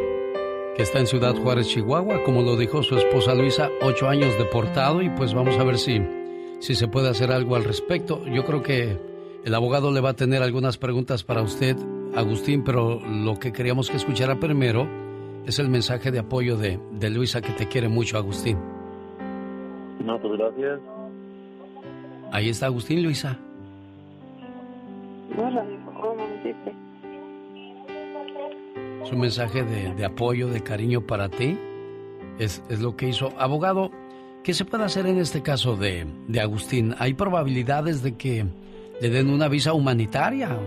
[0.77, 5.01] que está en Ciudad Juárez, Chihuahua, como lo dijo su esposa Luisa, ocho años deportado
[5.01, 6.03] y pues vamos a ver si,
[6.59, 8.27] si se puede hacer algo al respecto.
[8.27, 8.99] Yo creo que
[9.43, 11.79] el abogado le va a tener algunas preguntas para usted,
[12.15, 14.87] Agustín, pero lo que queríamos que escuchara primero
[15.47, 18.59] es el mensaje de apoyo de, de Luisa que te quiere mucho, Agustín.
[20.05, 20.79] No, pues gracias.
[22.33, 23.39] Ahí está Agustín, Luisa.
[25.39, 26.86] Hola, ¿cómo amaneciste?
[29.07, 31.57] Es un mensaje de, de apoyo, de cariño para ti.
[32.41, 33.33] Es, es, lo que hizo.
[33.39, 33.93] Abogado,
[34.43, 36.93] ¿qué se puede hacer en este caso de, de Agustín?
[36.99, 38.45] ¿Hay probabilidades de que
[39.01, 40.59] le den una visa humanitaria?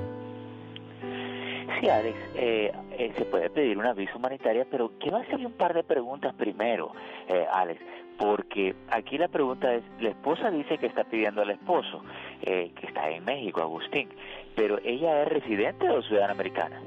[1.81, 5.73] Sí, Alex, eh, eh, se puede pedir una visa humanitaria, pero quiero hacerle un par
[5.73, 6.93] de preguntas primero,
[7.27, 7.81] eh, Alex,
[8.17, 12.05] porque aquí la pregunta es, la esposa dice que está pidiendo al esposo,
[12.41, 14.07] que está en México, Agustín,
[14.55, 16.81] pero ella es residente o ciudadana americana?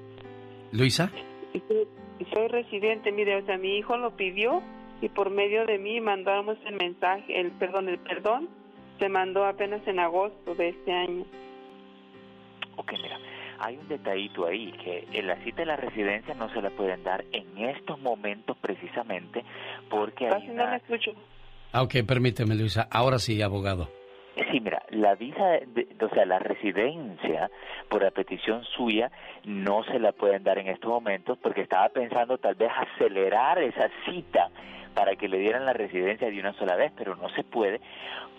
[0.72, 1.10] Luisa.
[1.52, 1.88] Soy,
[2.32, 4.62] soy residente, mire, o sea, mi hijo lo pidió
[5.00, 8.48] y por medio de mí mandamos el mensaje, el perdón, el perdón
[8.98, 11.24] se mandó apenas en agosto de este año.
[12.76, 13.18] Ok, mira,
[13.58, 17.02] hay un detallito ahí, que en la cita de la residencia no se la pueden
[17.04, 19.44] dar en estos momentos precisamente
[19.90, 21.12] porque Casi hay no me escucho.
[21.72, 22.86] Ah, ok, permíteme, Luisa.
[22.90, 23.88] Ahora sí, abogado.
[24.50, 27.50] Sí, mira, la visa, de, o sea, la residencia
[27.88, 29.10] por la petición suya
[29.44, 33.90] no se la pueden dar en estos momentos porque estaba pensando tal vez acelerar esa
[34.06, 34.48] cita
[34.94, 37.80] para que le dieran la residencia de una sola vez, pero no se puede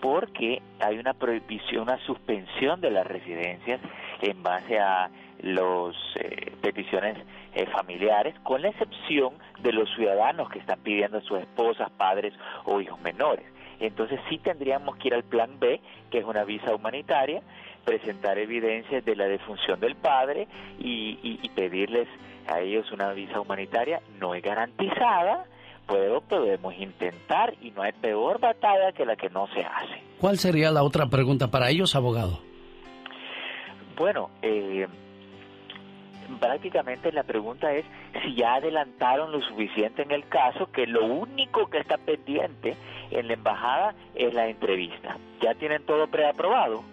[0.01, 3.79] porque hay una prohibición, una suspensión de las residencias
[4.21, 7.17] en base a las eh, peticiones
[7.53, 12.33] eh, familiares, con la excepción de los ciudadanos que están pidiendo a sus esposas, padres
[12.65, 13.45] o hijos menores.
[13.79, 17.41] Entonces sí tendríamos que ir al plan B, que es una visa humanitaria,
[17.85, 20.47] presentar evidencias de la defunción del padre
[20.79, 22.07] y, y, y pedirles
[22.47, 24.01] a ellos una visa humanitaria.
[24.19, 25.45] No es garantizada,
[25.87, 30.01] pero podemos intentar y no hay peor batalla que la que no se hace.
[30.19, 32.39] ¿Cuál sería la otra pregunta para ellos, abogado?
[33.97, 34.87] Bueno, eh,
[36.39, 37.85] prácticamente la pregunta es
[38.23, 42.75] si ya adelantaron lo suficiente en el caso que lo único que está pendiente
[43.11, 45.17] en la embajada es la entrevista.
[45.41, 46.83] ¿Ya tienen todo preaprobado?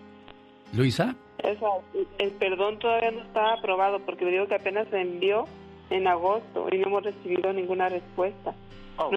[0.73, 1.15] Luisa.
[1.39, 1.83] Eso,
[2.19, 5.47] el perdón todavía no está aprobado porque digo que apenas se envió
[5.89, 8.55] en agosto y no hemos recibido ninguna respuesta.
[8.99, 9.11] Oh.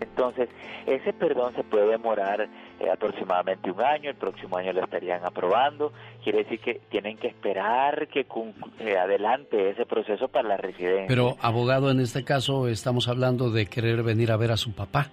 [0.00, 0.48] Entonces,
[0.86, 2.48] ese perdón se puede demorar
[2.80, 7.28] eh, aproximadamente un año, el próximo año lo estarían aprobando, quiere decir que tienen que
[7.28, 8.26] esperar que
[8.80, 11.06] eh, adelante ese proceso para la residencia.
[11.08, 15.10] Pero, abogado, en este caso estamos hablando de querer venir a ver a su papá.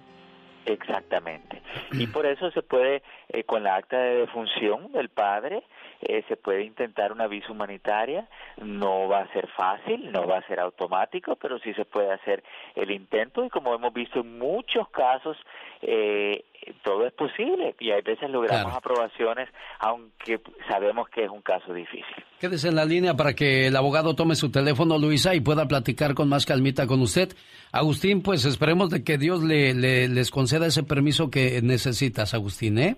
[0.66, 1.62] Exactamente.
[1.92, 5.62] Y por eso se puede, eh, con la acta de defunción del padre,
[6.02, 8.28] eh, se puede intentar una visa humanitaria.
[8.62, 12.42] No va a ser fácil, no va a ser automático, pero sí se puede hacer
[12.74, 13.44] el intento.
[13.44, 15.36] Y como hemos visto en muchos casos,
[15.82, 16.44] eh,
[16.82, 17.74] todo es posible.
[17.80, 18.76] Y hay veces logramos Claro.
[18.78, 19.48] aprobaciones,
[19.80, 22.04] aunque sabemos que es un caso difícil.
[22.40, 26.14] Quédese en la línea para que el abogado tome su teléfono, Luisa, y pueda platicar
[26.14, 27.30] con más calmita con usted.
[27.72, 32.78] Agustín, pues esperemos de que Dios le, le- les conceda ese permiso que necesitas, Agustín,
[32.78, 32.96] ¿eh?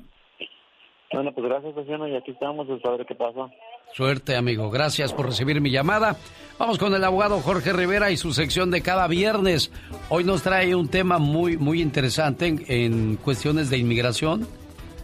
[1.17, 3.49] Bueno, pues gracias, vecino, y aquí estamos, pues, a ver qué pasa.
[3.95, 4.71] Suerte, amigo.
[4.71, 6.17] Gracias por recibir mi llamada.
[6.59, 9.73] Vamos con el abogado Jorge Rivera y su sección de cada viernes.
[10.11, 14.47] Hoy nos trae un tema muy, muy interesante en, en cuestiones de inmigración.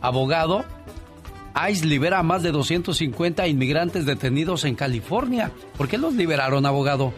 [0.03, 0.67] Abogado,
[1.71, 5.51] ICE libera a más de 250 inmigrantes detenidos en California.
[5.79, 7.15] ¿Por qué los liberaron, abogado?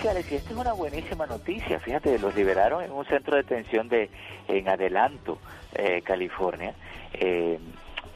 [0.00, 1.80] Sí, Alex, y esta es una buenísima noticia.
[1.80, 4.08] Fíjate, los liberaron en un centro de detención de
[4.46, 5.38] en Adelanto,
[5.74, 6.74] eh, California,
[7.12, 7.58] eh,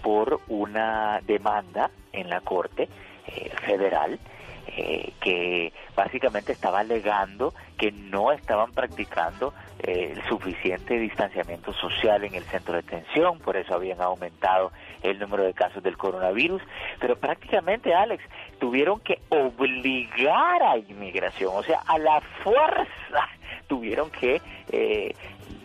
[0.04, 2.90] por una demanda en la Corte
[3.26, 4.20] eh, Federal
[4.66, 12.34] eh, que básicamente estaba alegando que no estaban practicando eh, el suficiente distanciamiento social en
[12.34, 16.62] el centro de detención, por eso habían aumentado el número de casos del coronavirus,
[16.98, 18.24] pero prácticamente, Alex,
[18.58, 23.28] tuvieron que obligar a inmigración, o sea, a la fuerza
[23.66, 24.40] tuvieron que
[24.70, 25.14] eh,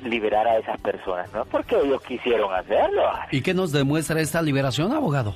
[0.03, 3.09] liberar a esas personas, no porque ellos quisieron hacerlo.
[3.09, 3.33] Alex.
[3.33, 5.35] ¿Y qué nos demuestra esta liberación, abogado?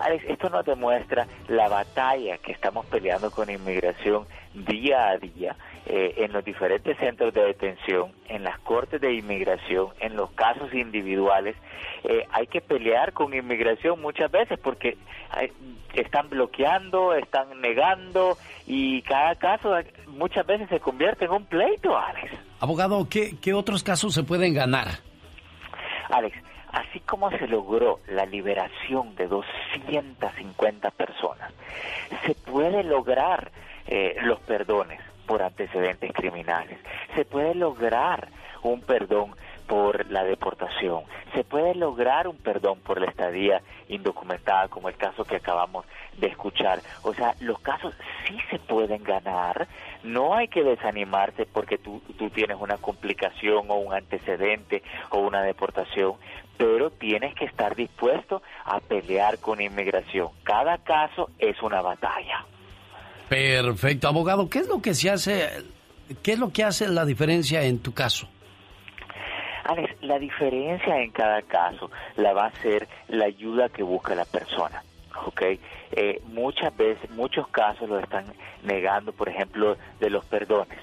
[0.00, 5.54] Alex, esto nos demuestra la batalla que estamos peleando con inmigración día a día
[5.86, 10.74] eh, en los diferentes centros de detención, en las cortes de inmigración, en los casos
[10.74, 11.54] individuales.
[12.04, 14.96] Eh, hay que pelear con inmigración muchas veces porque
[15.30, 15.52] hay-
[15.94, 18.36] están bloqueando, están negando
[18.66, 19.74] y cada caso
[20.08, 22.32] muchas veces se convierte en un pleito, Alex.
[22.60, 24.88] Abogado, ¿qué, qué otros casos se pueden ganar?
[26.10, 26.36] Alex,
[26.72, 31.52] así como se logró la liberación de 250 personas,
[32.26, 33.50] se puede lograr
[33.86, 36.78] eh, los perdones por antecedentes criminales,
[37.14, 38.28] se puede lograr
[38.62, 39.34] un perdón
[39.72, 45.24] por la deportación, se puede lograr un perdón por la estadía indocumentada, como el caso
[45.24, 45.86] que acabamos
[46.18, 46.80] de escuchar.
[47.04, 47.94] O sea, los casos
[48.28, 49.66] sí se pueden ganar,
[50.02, 55.40] no hay que desanimarse porque tú, tú tienes una complicación o un antecedente o una
[55.40, 56.16] deportación,
[56.58, 60.28] pero tienes que estar dispuesto a pelear con inmigración.
[60.42, 62.44] Cada caso es una batalla.
[63.30, 64.50] Perfecto, abogado.
[64.50, 65.48] ¿Qué es lo que se hace?
[66.22, 68.28] ¿Qué es lo que hace la diferencia en tu caso?
[69.64, 74.24] Alex, la diferencia en cada caso la va a ser la ayuda que busca la
[74.24, 74.82] persona.
[75.26, 75.42] ¿ok?
[75.92, 78.24] Eh, muchas veces, muchos casos lo están
[78.62, 80.78] negando, por ejemplo, de los perdones.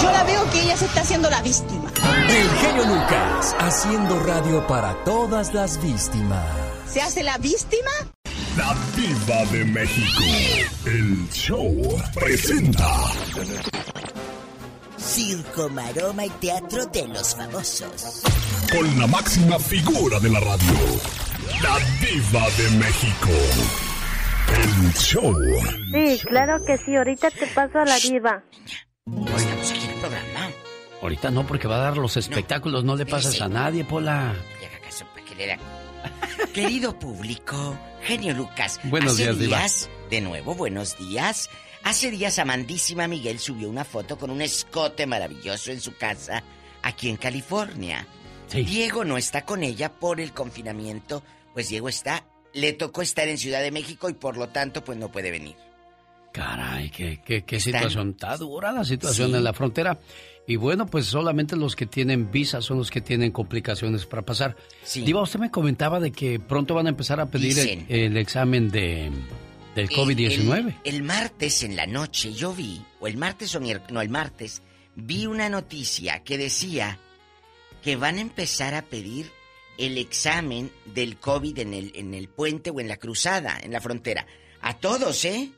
[0.00, 1.92] Yo la veo que ella se está haciendo la víctima.
[2.26, 6.42] El genio Lucas haciendo radio para todas las víctimas.
[6.90, 7.90] ¿Se hace la víctima?
[8.56, 10.24] La Diva de México.
[10.86, 12.88] El show presenta.
[14.96, 18.22] Circo, maroma y teatro de los famosos.
[18.72, 20.72] Con la máxima figura de la radio.
[21.62, 23.99] La Diva de México.
[24.56, 25.34] El show.
[25.92, 26.96] Sí, claro que sí.
[26.96, 28.42] Ahorita te paso a la diva.
[29.06, 30.48] Oigamos aquí en el programa.
[31.02, 32.84] Ahorita no, porque va a dar los espectáculos.
[32.84, 34.34] No, le pases a nadie, Pola.
[34.60, 35.58] Y haga caso para que le da-
[36.52, 38.80] Querido público, genio Lucas.
[38.84, 39.58] Buenos hace días, Diva.
[39.58, 41.48] días, de nuevo, buenos días.
[41.84, 46.42] Hace días Amandísima Miguel subió una foto con un escote maravilloso en su casa
[46.82, 48.06] aquí en California.
[48.52, 51.22] Diego no está con ella por el confinamiento,
[51.54, 52.24] pues Diego está,
[52.54, 55.56] le tocó estar en Ciudad de México y por lo tanto pues no puede venir.
[56.32, 58.10] Caray, qué, qué, qué situación.
[58.10, 59.36] Está dura la situación Sí.
[59.36, 59.98] en la frontera.
[60.46, 64.56] Y bueno, pues solamente los que tienen visa son los que tienen complicaciones para pasar.
[64.94, 69.10] Diva, usted me comentaba de que pronto van a empezar a pedir el, examen de,
[69.74, 70.76] del COVID-19.
[70.84, 74.08] El, el martes en la noche yo vi, o el martes o miércoles, no, el
[74.08, 74.62] martes,
[74.96, 76.98] vi una noticia que decía
[77.82, 79.30] que van a empezar a pedir
[79.78, 83.80] el examen del COVID en el, en el puente o en la cruzada, en la
[83.80, 84.26] frontera.
[84.60, 85.50] A todos, ¿eh?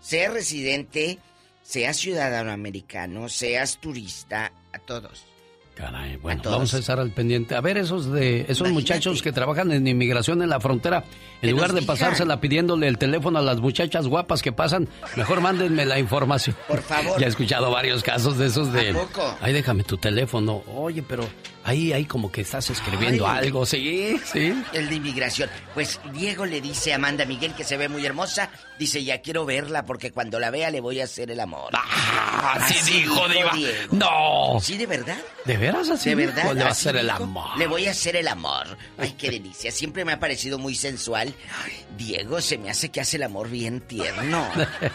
[0.00, 1.18] Sea residente,
[1.62, 5.24] seas ciudadano americano, seas turista, a todos.
[5.78, 7.54] Caray, bueno, vamos a estar al pendiente.
[7.54, 11.04] A ver, esos de esos muchachos que trabajan en inmigración en la frontera,
[11.40, 11.94] en lugar de digan.
[11.94, 16.56] pasársela pidiéndole el teléfono a las muchachas guapas que pasan, mejor mándenme la información.
[16.66, 17.16] Por favor.
[17.20, 18.90] Ya he escuchado varios casos de esos de.
[18.90, 19.36] ¿A poco?
[19.40, 20.64] Ay, déjame tu teléfono.
[20.74, 21.24] Oye, pero
[21.68, 23.46] ahí, ahí como que estás escribiendo Ay.
[23.46, 23.64] algo.
[23.66, 24.54] Sí, sí.
[24.72, 25.48] El de inmigración.
[25.74, 28.50] Pues Diego le dice a Amanda Miguel que se ve muy hermosa.
[28.78, 31.70] Dice, ya quiero verla porque cuando la vea le voy a hacer el amor.
[31.74, 33.28] Ah, así Así dijo.
[33.28, 33.92] Diego.
[33.92, 34.58] No.
[34.60, 35.18] ¿Sí, de verdad?
[35.44, 36.10] ¿De veras así?
[36.10, 36.32] de dijo?
[36.34, 36.54] verdad.
[36.54, 37.58] Le va a hacer el amor.
[37.58, 38.66] Le voy a hacer el amor.
[38.96, 39.70] Ay, qué delicia.
[39.70, 41.34] Siempre me ha parecido muy sensual.
[41.96, 44.48] Diego, se me hace que hace el amor bien tierno.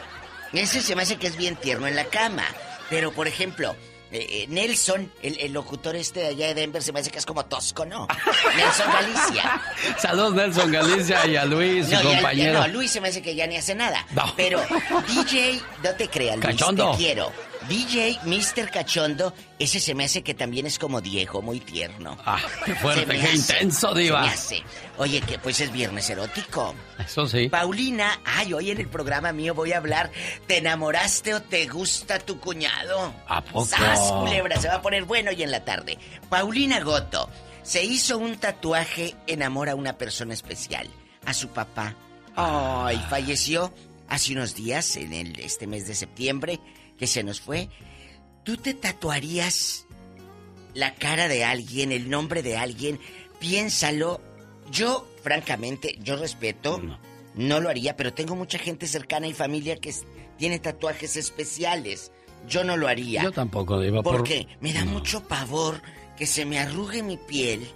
[0.54, 2.46] Ese se me hace que es bien tierno en la cama.
[2.90, 3.76] Pero, por ejemplo,
[4.14, 7.18] eh, eh, Nelson, el, el locutor este de allá de Denver, se me hace que
[7.20, 8.08] es como tosco, ¿no?
[8.56, 9.62] Nelson Galicia.
[10.00, 12.60] Saludos Nelson Galicia y a Luis, su al- compañero.
[12.62, 14.06] no, Luis se me hace que ya ni hace nada.
[14.12, 14.32] No.
[14.38, 14.62] Pero
[15.08, 16.92] DJ, no te creas, Luis, Cachondo.
[16.92, 17.32] te quiero.
[17.68, 18.70] DJ Mr.
[18.72, 22.18] Cachondo, ese se me hace que también es como Diego, muy tierno.
[22.26, 24.22] Ah, qué fuerte, Se qué intenso, se diva.
[24.22, 24.64] me hace.
[24.98, 26.76] Oye, que pues es viernes erótico.
[27.00, 27.50] Eso sí.
[27.50, 30.12] Paulina, ay, hoy en el programa mío voy a hablar,
[30.48, 33.14] ¿te enamoraste o te gusta tu cuñado?
[33.28, 33.66] ¿A poco?
[33.66, 34.60] ¡Sas, culebra!
[34.60, 35.98] Se va a poner bueno hoy en la tarde.
[36.30, 37.30] Paulina Goto
[37.64, 40.88] se hizo un tatuaje en amor a una persona especial,
[41.26, 41.96] a su papá.
[42.36, 43.74] Ay, falleció
[44.10, 46.60] hace unos días, en el, este mes de septiembre,
[47.04, 47.68] que se nos fue.
[48.46, 49.86] ¿Tú te tatuarías
[50.74, 52.98] la cara de alguien, el nombre de alguien?
[53.40, 54.22] Piénsalo.
[54.72, 56.82] Yo, francamente, yo respeto,
[57.36, 59.94] no, lo haría, pero tengo mucha gente cercana y familia que
[60.38, 62.14] tiene tatuajes especiales.
[62.48, 63.22] Yo no lo haría.
[63.24, 64.02] Yo tampoco, diva.
[64.02, 65.82] por- Porque me da mucho pavor
[66.18, 67.68] que se me arrugue mi piel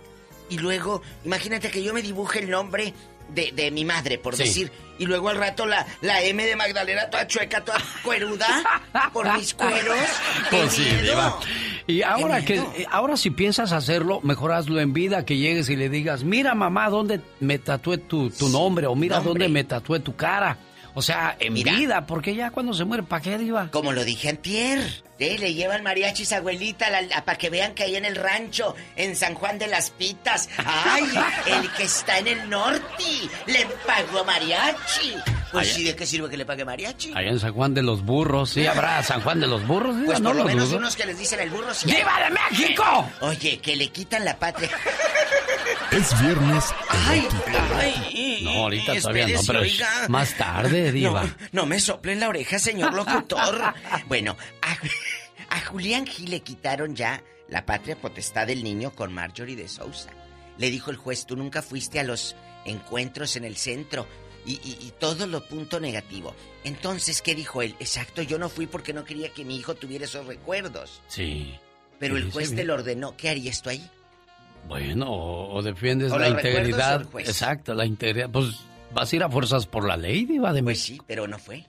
[0.49, 2.93] y luego, imagínate que yo me dibuje el nombre
[3.29, 4.43] de, de mi madre, por Sí.
[4.43, 8.47] decir, y luego al rato la, la M de Magdalena toda chueca, toda cueruda,
[9.13, 9.95] por mis cueros.
[10.49, 10.87] ¡Qué Pues sí.
[11.87, 15.75] Y ahora que eh, ahora si piensas hacerlo, mejor hazlo en vida, que llegues y
[15.75, 19.29] le digas, mira mamá, dónde me tatué tu, tu nombre o mira Nombre.
[19.31, 20.57] dónde me tatué tu cara.
[20.93, 21.73] O sea, en Mira.
[21.73, 23.69] vida, porque ya cuando se muere, ¿para qué, diva?
[23.69, 25.37] Como lo dije antier, ¿eh?
[25.39, 26.87] le llevan mariachis a abuelita
[27.25, 31.03] para que vean que ahí en el rancho, en San Juan de las Pitas, ¡ay!
[31.45, 33.03] El que está en el norte,
[33.47, 35.15] le pagó mariachi.
[35.51, 37.13] Pues Allá- sí, ¿de qué sirve que le pague mariachi?
[37.15, 39.95] Allá en San Juan de los Burros, ¿sí habrá San Juan de los Burros?
[40.05, 40.79] Pues no por lo menos dudo.
[40.79, 41.87] unos que les dicen el burro sí.
[41.87, 43.09] ¡Viva de México!
[43.21, 44.69] Oye, que le quitan la patria.
[45.91, 46.65] Es viernes
[47.07, 47.27] Ay,
[47.75, 48.41] ay.
[48.43, 49.89] No, ahorita todavía no, pero oiga.
[50.09, 51.23] más tarde, diva.
[51.23, 53.73] No, no me sople en la oreja, señor locutor.
[54.07, 54.75] bueno, a,
[55.49, 60.09] a Julián Gil le quitaron ya la patria potestad del niño con Marjorie de Sousa.
[60.57, 62.35] Le dijo el juez, tú nunca fuiste a los
[62.65, 64.07] encuentros en el centro
[64.45, 66.33] y, y- y todo lo punto negativo.
[66.63, 67.75] Entonces, ¿qué dijo él?
[67.79, 71.01] Exacto, yo no fui porque no quería que mi hijo tuviera esos recuerdos.
[71.07, 71.53] Sí.
[71.99, 73.15] Pero el juez te lo ordenó.
[73.17, 73.89] ¿Qué harías tú ahí?
[74.67, 77.05] Bueno, o, o defiendes O la integridad.
[77.09, 77.27] juez.
[77.29, 78.29] Exacto, la integridad.
[78.29, 78.59] Pues
[78.93, 81.03] vas a ir a fuerzas por la ley, diva de Pues México.
[81.03, 81.65] sí, pero no fue.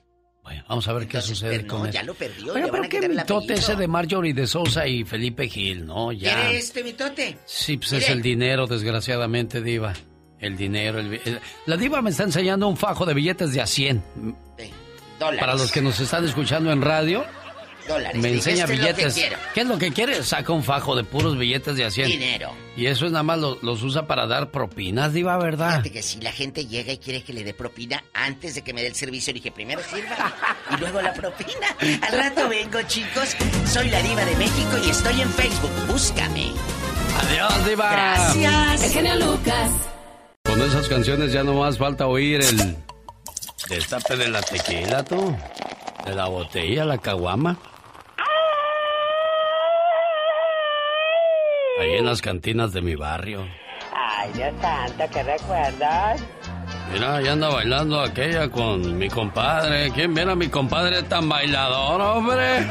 [0.49, 1.93] Bueno, vamos a ver qué sucede pero no, con él.
[1.93, 5.85] ya lo perdió, van pero qué mitote ese de Marjorie de Sousa y Felipe Gil,
[5.85, 6.11] ¿no?
[6.11, 6.33] Ya.
[6.33, 7.37] ¿Quiere este mitote?
[7.45, 9.93] Sí, pues es el dinero, desgraciadamente, diva.
[10.39, 10.97] El dinero.
[10.99, 14.03] el el- La diva me está enseñando un fajo de billetes de a 100.
[15.19, 15.39] Dólares.
[15.39, 17.25] Para los que nos están escuchando en radio,
[17.89, 18.21] Dólares.
[18.21, 19.13] me Dije, enseña "Esto es lo que billetes.
[19.15, 19.37] quiero".
[19.53, 20.23] ¿Qué es lo que quiere?
[20.23, 22.07] Saca un fajo de puros billetes de a 100.
[22.07, 22.51] Dinero.
[22.77, 25.71] Y eso es nada más lo- los usa para dar propinas, diva, ¿verdad?
[25.71, 28.73] Fíjate que si la gente llega y quiere que le dé propina antes de que
[28.73, 30.33] me dé el servicio, dije primero sirva
[30.71, 31.67] y luego la propina.
[32.07, 33.35] Al rato vengo, chicos.
[33.65, 35.71] Soy la diva de México y estoy en Facebook.
[35.87, 36.51] Búscame.
[37.27, 37.91] Adiós, diva.
[37.91, 38.83] Gracias.
[38.83, 39.71] El genio Lucas.
[40.45, 42.77] Con esas canciones ya no más falta oír el
[43.69, 45.35] destape de la tequila, tú.
[46.05, 47.57] De la botella, la caguama.
[51.79, 53.47] Ahí en las cantinas de mi barrio.
[53.93, 56.21] Ay, Dios santo, ¿qué recuerdas?
[56.91, 59.91] Mira, ahí anda bailando aquella con mi compadre.
[59.91, 62.67] ¿Quién viera a mi compadre tan bailador, hombre?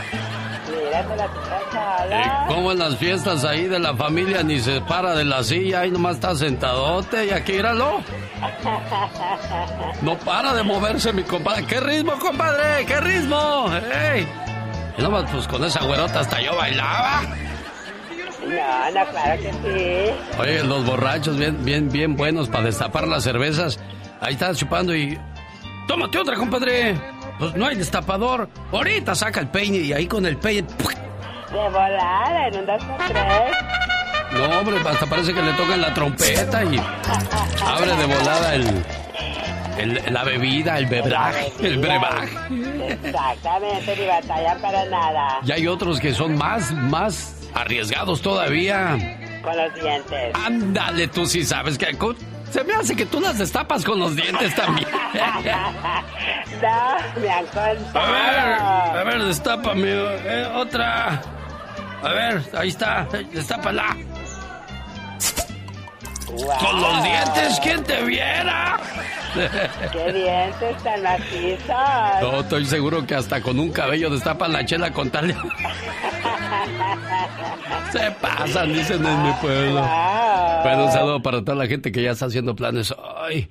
[0.68, 1.28] Mírate la
[1.70, 2.44] sola.
[2.48, 5.90] como en las fiestas ahí de la familia ni se para de la silla, ahí
[5.90, 8.00] nomás está sentadote y aquí míralo.
[10.02, 11.64] No para de moverse mi compadre.
[11.66, 12.84] ¿Qué ritmo, compadre?
[12.86, 13.68] ¿Qué ritmo?
[13.92, 14.28] ¡Ey!
[14.96, 17.22] Y nomás pues con esa güerota hasta yo bailaba.
[18.48, 20.38] No, no, claro que sí.
[20.40, 23.78] Oye, los borrachos bien, bien, bien buenos para destapar las cervezas.
[24.20, 25.18] Ahí estás chupando y...
[25.86, 26.94] ¡Tómate otra, compadre!
[27.38, 28.48] Pues no hay destapador.
[28.72, 30.66] Ahorita saca el peine y ahí con el peine...
[30.68, 33.52] De volada, en un dos por tres.
[34.32, 36.78] No, hombre, hasta parece que le tocan la trompeta y
[37.64, 38.84] abre de volada el,
[39.78, 42.28] el- la bebida, el bebraje, el brebaje.
[42.88, 45.38] Exactamente, ni batalla para nada.
[45.44, 48.96] Y hay otros que son más, más arriesgados todavía.
[49.42, 50.34] Con los dientes.
[50.34, 51.86] Ándale, tú sí sabes que
[52.50, 54.88] se me hace que tú las destapas con los dientes también.
[56.60, 61.22] No, me A ver, a ver, destápame eh, otra.
[62.02, 63.96] A ver, ahí está, destápala.
[66.28, 68.78] Con los dientes, ¿quién te viera?
[69.92, 72.20] ¡Qué dientes tan macizos!
[72.20, 75.34] No, estoy seguro que hasta con un cabello destapan la chela con tal.
[77.92, 79.80] Se pasan, dicen en mi pueblo.
[80.62, 82.94] Bueno, un saludo para toda la gente que ya está haciendo planes.
[83.22, 83.48] Ay,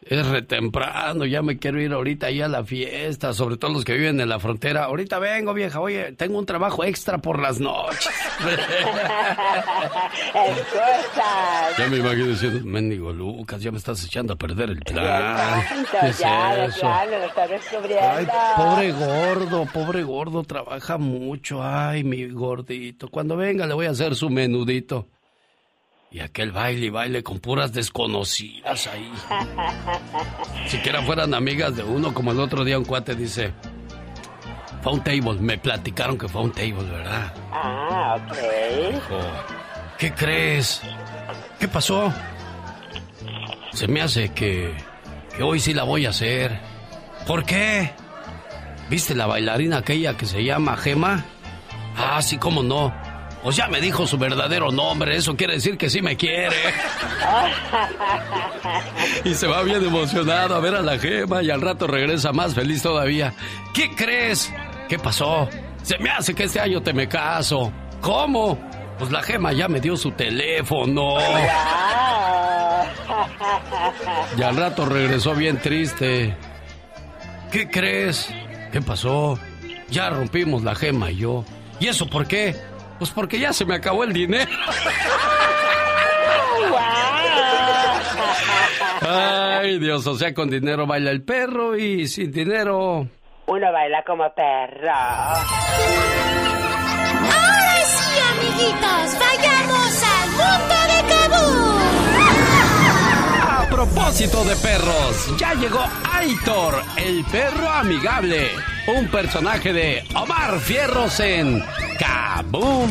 [0.00, 3.84] Es re temprano, ya me quiero ir ahorita ahí a la fiesta, sobre todo los
[3.84, 4.84] que viven en la frontera.
[4.84, 8.08] Ahorita vengo, vieja, oye, tengo un trabajo extra por las noches.
[11.78, 15.64] ya me imagino diciendo, mendigo Lucas, ya me estás echando a perder el plan.
[16.00, 16.82] ¿Qué es ya, eso?
[16.82, 18.08] ya, lo estás descubriendo.
[18.08, 21.60] Ay, pobre gordo, pobre gordo, trabaja mucho.
[21.62, 23.08] Ay, mi gordito.
[23.08, 25.08] Cuando venga le voy a hacer su menudito.
[26.10, 29.12] Y aquel baile y baile con puras desconocidas ahí.
[30.66, 33.52] Siquiera fueran amigas de uno, como el otro día un cuate dice.
[34.82, 37.34] Fue un table, me platicaron que fue un table, ¿verdad?
[37.52, 38.92] Ah, ok.
[38.94, 39.18] Dijo,
[39.98, 40.80] ¿qué crees?
[41.58, 42.12] ¿Qué pasó?
[43.72, 44.74] Se me hace que,
[45.36, 46.58] que hoy sí la voy a hacer.
[47.26, 47.90] ¿Por qué?
[48.88, 51.24] ¿Viste la bailarina aquella que se llama Gema?
[51.96, 52.94] Ah, sí, cómo no.
[53.48, 56.54] Pues ya me dijo su verdadero nombre, eso quiere decir que sí me quiere.
[59.24, 62.54] Y se va bien emocionado a ver a la Gema y al rato regresa más
[62.54, 63.32] feliz todavía.
[63.72, 64.52] ¿Qué crees?
[64.86, 65.48] ¿Qué pasó?
[65.82, 67.72] Se me hace que este año te me caso.
[68.02, 68.58] ¿Cómo?
[68.98, 71.14] Pues la Gema ya me dio su teléfono.
[74.36, 76.36] Y al rato regresó bien triste.
[77.50, 78.28] ¿Qué crees?
[78.72, 79.38] ¿Qué pasó?
[79.88, 81.46] Ya rompimos la Gema y yo.
[81.80, 82.54] ¿Y eso por qué?
[82.98, 84.50] Pues porque ya se me acabó el dinero.
[89.00, 93.08] Ay, Dios, o sea, con dinero baila el perro y sin dinero.
[93.46, 94.90] Uno baila como perro.
[94.90, 95.38] Ahora
[97.86, 101.78] sí, amiguitos, vayamos al mundo de Kabul.
[103.48, 108.50] A propósito de perros, ya llegó Aitor, el perro amigable,
[108.88, 111.62] un personaje de Omar Fierros en
[111.98, 112.90] Kaboom.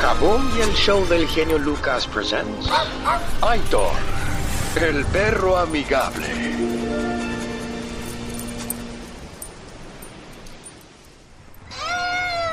[0.00, 2.70] Kaboom y el show del genio Lucas presents
[3.42, 3.90] Aitor,
[4.80, 6.28] el perro amigable.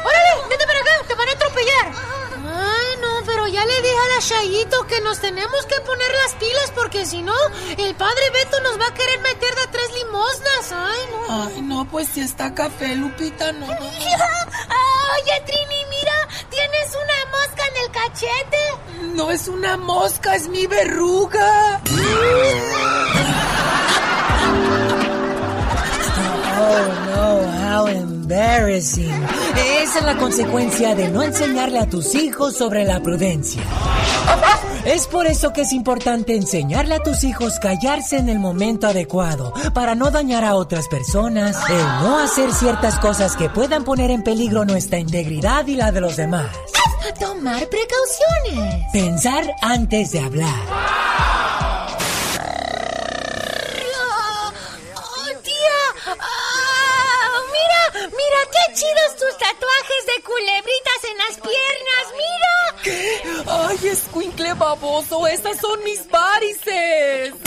[0.04, 0.50] ¡Órale!
[0.50, 0.92] ¡Vete para acá!
[1.08, 2.23] ¡Te van a atropellar!
[3.02, 6.72] No, pero ya le dije a la Chayito que nos tenemos que poner las pilas
[6.76, 7.36] porque si no,
[7.78, 10.72] el padre Beto nos va a querer meter de tres limosnas.
[10.72, 11.44] Ay, no.
[11.44, 13.66] Ay, no, pues si está café, Lupita, no.
[13.66, 13.74] Oye,
[15.46, 19.16] Trini, mira, tienes una mosca en el cachete.
[19.16, 21.82] No es una mosca, es mi verruga.
[26.56, 27.88] Oh, no, how
[28.34, 29.24] embarrassing.
[29.82, 33.62] Esa es la consecuencia de no enseñarle a tus hijos sobre la prudencia.
[34.86, 39.54] Es por eso que es importante enseñarle a tus hijos callarse en el momento adecuado,
[39.74, 44.24] para no dañar a otras personas, el no hacer ciertas cosas que puedan poner en
[44.24, 46.48] peligro nuestra integridad y la de los demás.
[47.20, 48.86] Tomar precauciones.
[48.92, 50.66] Pensar antes de hablar.
[54.96, 55.80] Oh, tía.
[56.20, 62.06] Ah, mira, mira qué chidos tus tatuajes de culebritas en las piernas.
[62.14, 62.54] Mira.
[62.84, 63.22] ¿Qué?
[63.48, 67.34] Ay, escuincle baboso, esas son mis varices.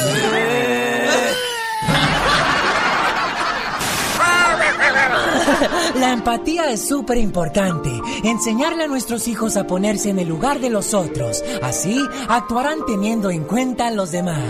[5.94, 7.90] La empatía es súper importante.
[8.24, 11.42] Enseñarle a nuestros hijos a ponerse en el lugar de los otros.
[11.62, 14.42] Así actuarán teniendo en cuenta a los demás.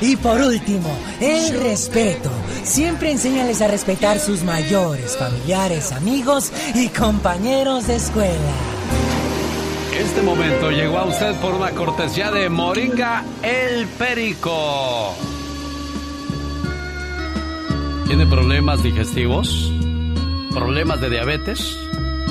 [0.00, 0.90] Y por último,
[1.20, 2.30] el respeto.
[2.64, 8.52] Siempre enséñales a respetar sus mayores, familiares, amigos y compañeros de escuela.
[9.98, 15.14] Este momento llegó a usted por una cortesía de Moringa El Perico.
[18.06, 19.70] ¿Tiene problemas digestivos?
[20.54, 21.76] ¿Problemas de diabetes?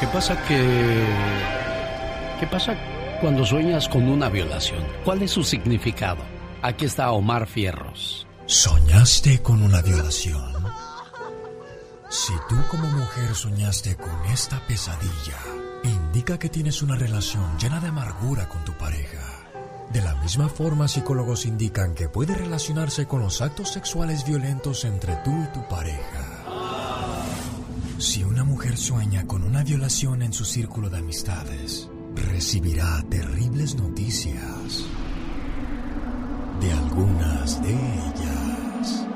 [0.00, 1.04] ¿Qué pasa que...
[2.40, 2.74] ¿Qué pasa
[3.20, 4.82] cuando sueñas con una violación?
[5.04, 6.22] ¿Cuál es su significado?
[6.62, 8.26] Aquí está Omar Fierros.
[8.46, 10.49] ¿Soñaste con una violación?
[12.10, 15.38] Si tú como mujer soñaste con esta pesadilla,
[15.84, 19.46] indica que tienes una relación llena de amargura con tu pareja.
[19.92, 25.14] De la misma forma, psicólogos indican que puede relacionarse con los actos sexuales violentos entre
[25.24, 26.40] tú y tu pareja.
[27.98, 34.84] Si una mujer sueña con una violación en su círculo de amistades, recibirá terribles noticias
[36.60, 39.06] de algunas de ellas.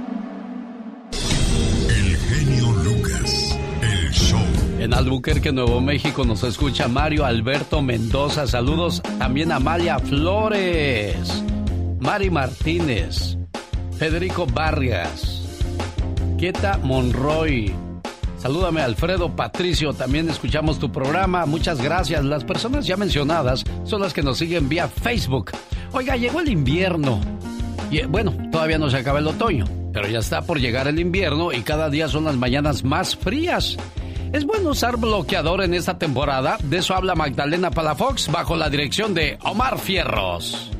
[2.29, 4.41] Genio Lucas, el show.
[4.79, 8.47] En Albuquerque, Nuevo México, nos escucha Mario Alberto Mendoza.
[8.47, 11.43] Saludos también a Amalia Flores,
[12.01, 13.37] Mari Martínez,
[13.99, 15.43] Federico Vargas,
[16.39, 17.75] Quieta Monroy.
[18.39, 22.25] Salúdame Alfredo Patricio, también escuchamos tu programa, muchas gracias.
[22.25, 25.53] Las personas ya mencionadas son las que nos siguen vía Facebook.
[25.93, 27.21] Oiga, llegó el invierno.
[27.91, 31.53] Eh, bueno, todavía no se acaba el otoño, pero ya está por llegar el invierno
[31.53, 33.77] y cada día son las mañanas más frías.
[34.33, 36.57] ¿Es bueno usar bloqueador en esta temporada?
[36.63, 40.71] De eso habla Magdalena Palafox bajo la dirección de Omar Fierros.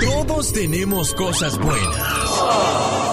[0.00, 3.09] Todos tenemos cosas buenas.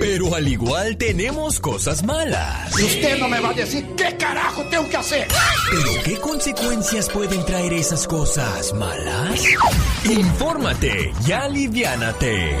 [0.00, 2.72] Pero al igual tenemos cosas malas.
[2.80, 5.28] Y usted no me va a decir qué carajo tengo que hacer.
[5.70, 9.44] ¿Pero qué consecuencias pueden traer esas cosas malas?
[10.04, 12.56] Infórmate y aliviánate.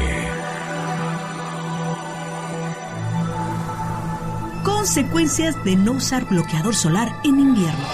[4.62, 7.86] Consecuencias de no usar bloqueador solar en invierno.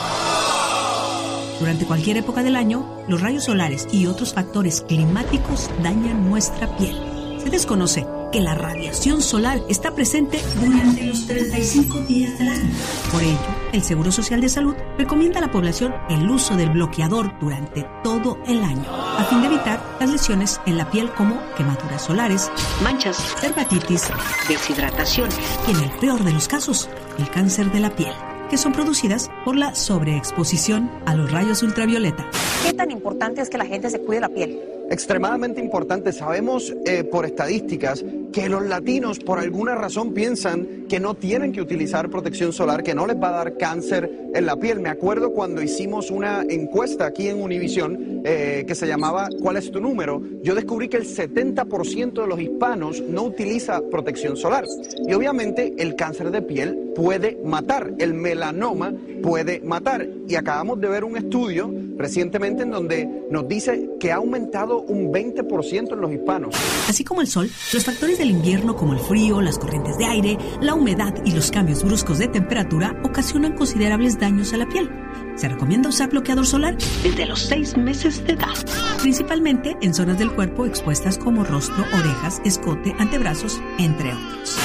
[1.60, 7.15] Durante cualquier época del año, los rayos solares y otros factores climáticos dañan nuestra piel.
[7.46, 12.74] Se desconoce que la radiación solar está presente durante los 35 días del año.
[13.12, 13.38] Por ello,
[13.72, 18.36] el Seguro Social de Salud recomienda a la población el uso del bloqueador durante todo
[18.48, 22.50] el año, a fin de evitar las lesiones en la piel como quemaduras solares,
[22.82, 24.10] manchas, dermatitis,
[24.48, 25.28] deshidratación
[25.68, 28.12] y en el peor de los casos, el cáncer de la piel
[28.48, 32.28] que son producidas por la sobreexposición a los rayos ultravioleta.
[32.64, 34.60] ¿Qué tan importante es que la gente se cuide la piel?
[34.90, 36.12] extremadamente importante.
[36.12, 41.60] Sabemos eh, por estadísticas que los latinos por alguna razón piensan que no tienen que
[41.60, 44.80] utilizar protección solar, que no les va a dar cáncer en la piel.
[44.80, 49.70] Me acuerdo cuando hicimos una encuesta aquí en Univisión eh, que se llamaba ¿Cuál es
[49.70, 50.22] tu número?
[50.42, 54.64] Yo descubrí que el 70% de los hispanos no utiliza protección solar.
[55.06, 58.92] Y obviamente el cáncer de piel puede matar, el melanoma
[59.22, 60.06] puede matar.
[60.28, 65.12] Y acabamos de ver un estudio recientemente en donde nos dice que ha aumentado un
[65.12, 66.54] 20% en los hispanos.
[66.88, 70.38] Así como el sol, los factores del invierno como el frío, las corrientes de aire,
[70.60, 74.90] la humedad y los cambios bruscos de temperatura ocasionan considerables daños a la piel.
[75.36, 78.54] Se recomienda usar bloqueador solar desde los 6 meses de edad,
[79.02, 84.58] principalmente en zonas del cuerpo expuestas como rostro, orejas, escote, antebrazos, entre otros.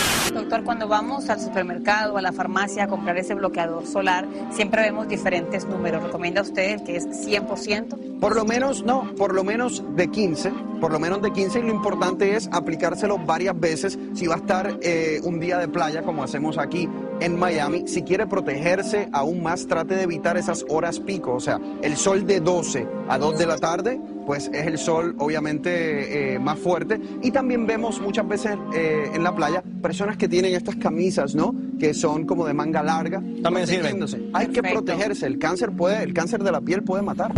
[0.60, 5.66] Cuando vamos al supermercado a la farmacia a comprar ese bloqueador solar, siempre vemos diferentes
[5.66, 6.04] números.
[6.04, 8.20] ¿Recomienda usted el que es 100%?
[8.20, 10.52] Por lo menos, no, por lo menos de 15,
[10.82, 14.38] por lo menos de 15 y lo importante es aplicárselo varias veces si va a
[14.40, 16.88] estar eh, un día de playa como hacemos aquí
[17.22, 17.88] en Miami.
[17.88, 22.28] Si quiere protegerse aún más, trate de evitar esas horas pico, o sea, el sol
[22.28, 27.00] de 12 a 2 de la tarde, pues es el sol obviamente eh, más fuerte.
[27.22, 31.54] Y también vemos muchas veces eh, en la playa personas que tienen estas camisas, ¿no?
[31.80, 33.22] Que son como de manga larga.
[33.42, 34.06] También sirven.
[34.34, 37.34] Hay que protegerse, el cáncer puede, el cáncer de la piel puede matar.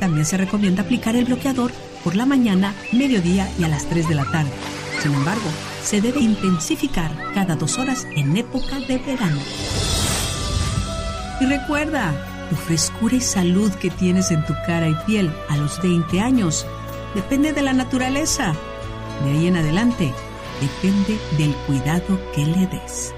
[0.00, 1.70] También se recomienda aplicar el bloqueador
[2.02, 4.50] por la mañana, mediodía y a las 3 de la tarde.
[5.00, 5.50] Sin embargo,
[5.82, 9.40] se debe intensificar cada dos horas en época de verano.
[11.40, 12.14] Y recuerda,
[12.48, 16.66] tu frescura y salud que tienes en tu cara y piel a los 20 años
[17.14, 18.54] depende de la naturaleza.
[19.24, 20.12] De ahí en adelante,
[20.60, 23.14] depende del cuidado que le des.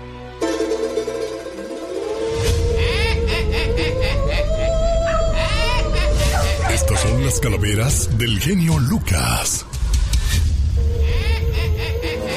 [6.72, 9.64] Estas son las calaveras del genio Lucas.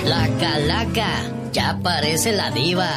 [0.05, 1.09] La calaca
[1.51, 2.89] ya parece la diva.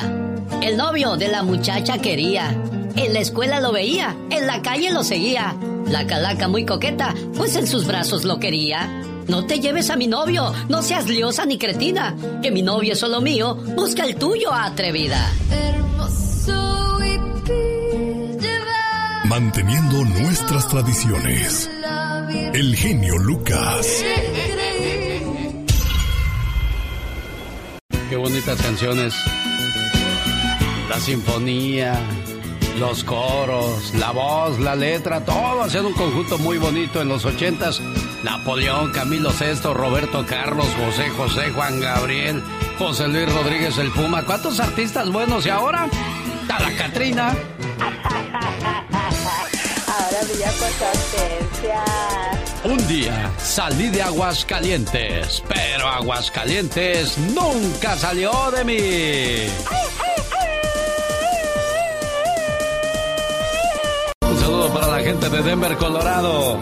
[0.63, 2.57] El novio de la muchacha quería.
[2.97, 5.57] En la escuela lo veía, en la calle lo seguía.
[5.89, 8.89] La calaca muy coqueta, pues en sus brazos lo quería.
[9.29, 12.17] No te lleves a mi novio, no seas liosa ni cretina.
[12.43, 15.33] Que mi novio es solo mío, busca el tuyo, atrevida.
[15.51, 17.19] Hermoso y
[19.29, 21.71] Manteniendo nuestras tradiciones.
[22.53, 24.05] El genio Lucas.
[28.11, 29.15] Qué bonitas canciones.
[30.91, 31.95] La sinfonía,
[32.79, 37.81] los coros, la voz, la letra, todo haciendo un conjunto muy bonito en los ochentas.
[38.23, 42.43] Napoleón, Camilo VI, Roberto Carlos, José José, Juan Gabriel,
[42.79, 44.25] José Luis Rodríguez el Puma.
[44.25, 45.45] ¿Cuántos artistas buenos?
[45.47, 45.89] Y ahora,
[46.43, 47.35] está la Catrina.
[49.87, 50.19] Ahora
[50.93, 51.85] ausencia.
[52.65, 59.49] Un día salí de Aguascalientes, pero Aguascalientes nunca salió de mí.
[64.73, 66.59] Para la gente de Denver, Colorado.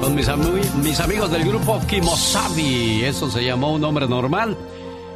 [0.00, 3.04] Con mis, amigos del grupo Kimosabi.
[3.04, 4.56] Eso se llamó Un Hombre Normal.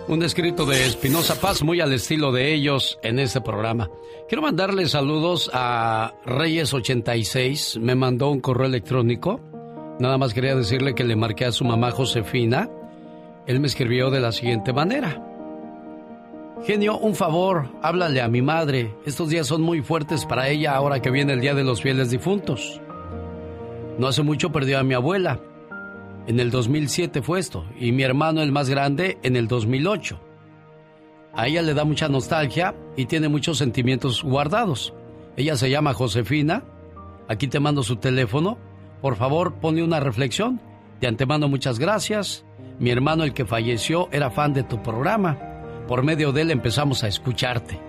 [0.06, 3.90] Un escrito de Espinosa Paz muy al estilo de ellos en este programa.
[4.28, 7.80] Quiero mandarle saludos a Reyes86.
[7.80, 9.40] Me mandó un correo electrónico.
[9.98, 12.70] Nada más quería decirle que le marqué a su mamá Josefina.
[13.46, 15.27] Él me escribió de la siguiente manera.
[16.64, 18.94] Genio, un favor, háblale a mi madre.
[19.06, 22.10] Estos días son muy fuertes para ella ahora que viene el Día de los Fieles
[22.10, 22.80] Difuntos.
[23.98, 25.40] No hace mucho perdió a mi abuela.
[26.26, 27.64] En el 2007 fue esto.
[27.78, 30.20] Y mi hermano, el más grande, en el 2008.
[31.32, 34.92] A ella le da mucha nostalgia y tiene muchos sentimientos guardados.
[35.36, 36.64] Ella se llama Josefina.
[37.28, 38.58] Aquí te mando su teléfono.
[39.00, 40.60] Por favor, pone una reflexión.
[41.00, 42.44] De antemano, muchas gracias.
[42.78, 45.47] Mi hermano, el que falleció, era fan de tu programa.
[45.88, 47.80] Por medio de él empezamos a escucharte.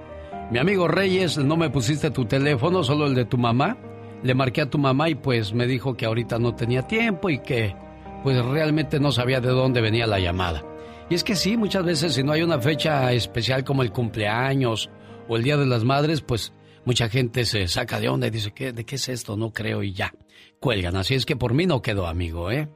[0.52, 3.78] Mi amigo Reyes, no me pusiste tu teléfono, solo el de tu mamá.
[4.24, 7.40] Le marqué a tu mamá y pues me dijo que ahorita no tenía tiempo y
[7.40, 7.76] que
[8.24, 10.64] pues realmente no sabía de dónde venía la llamada.
[11.10, 14.90] Y es que sí, muchas veces si no hay una fecha especial como el cumpleaños
[15.28, 16.54] o el Día de las Madres, pues
[16.86, 19.36] mucha gente se saca de onda y dice, ¿qué, ¿de qué es esto?
[19.36, 20.14] No creo y ya.
[20.62, 20.96] Cuelgan.
[20.96, 22.70] Así es que por mí no quedó, amigo, ¿eh?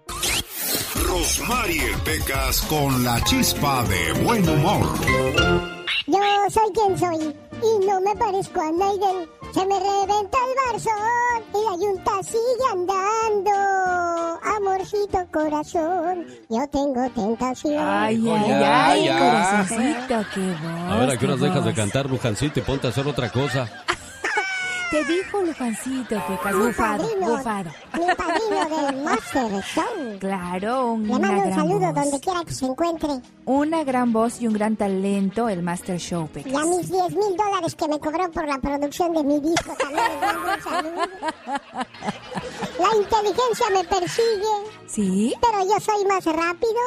[1.23, 4.85] Rosmarie Pecas con la chispa de buen humor.
[6.05, 6.19] Yo
[6.49, 7.33] soy quien soy
[7.63, 9.29] y no me parezco a Nigel.
[9.53, 13.51] Se me reventa el barzón y la yunta sigue andando.
[14.57, 17.87] Amorcito corazón, yo tengo tentación.
[17.87, 20.91] Ay, ay, ay, corazoncito, qué voz.
[20.91, 23.71] A ver, ¿a qué horas dejas de cantar, Lujancito, y ponte a hacer otra cosa?
[24.93, 27.71] Te dijo Lujancito, Pecas, bufado, bufado.
[27.93, 30.19] Mi padrino del Master Song.
[30.19, 31.95] Claro, un Le mando un saludo voz.
[31.95, 33.09] donde quiera que se encuentre.
[33.45, 36.53] Una gran voz y un gran talento, el Master Show, Pecas.
[36.53, 39.75] Y a mis 10 mil dólares que me cobró por la producción de mi disco
[39.79, 41.01] también les mando un saludo.
[42.79, 44.71] La inteligencia me persigue.
[44.87, 45.33] ¿Sí?
[45.41, 46.81] Pero yo soy más rápido.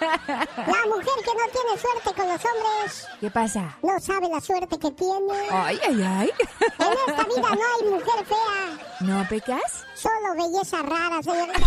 [0.00, 3.76] La mujer que no tiene suerte con los hombres ¿Qué pasa?
[3.82, 5.32] no sabe la suerte que tiene.
[5.50, 6.30] Ay, ay, ay.
[6.78, 9.84] En esta vida no hay mujer fea, ¿No, Pecas?
[9.94, 11.60] solo belleza rara, señorita.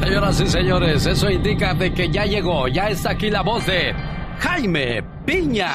[0.04, 3.94] Señoras y señores, eso indica de que ya llegó, ya está aquí la voz de
[4.40, 5.70] Jaime Piña.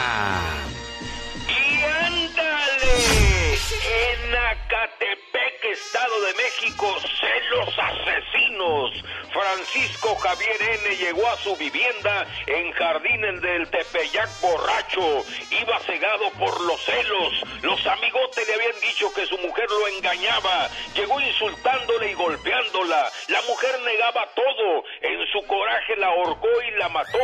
[1.47, 3.28] ¡Y ándale!
[3.71, 9.03] En Acatepec, Estado de México, celos asesinos.
[9.31, 10.95] Francisco Javier N.
[10.95, 15.23] llegó a su vivienda en Jardines del Tepeyac borracho.
[15.51, 17.43] Iba cegado por los celos.
[17.61, 20.67] Los amigotes le habían dicho que su mujer lo engañaba.
[20.95, 23.11] Llegó insultándole y golpeándola.
[23.27, 24.83] La mujer negaba todo.
[25.01, 27.19] En su coraje la ahorcó y la mató.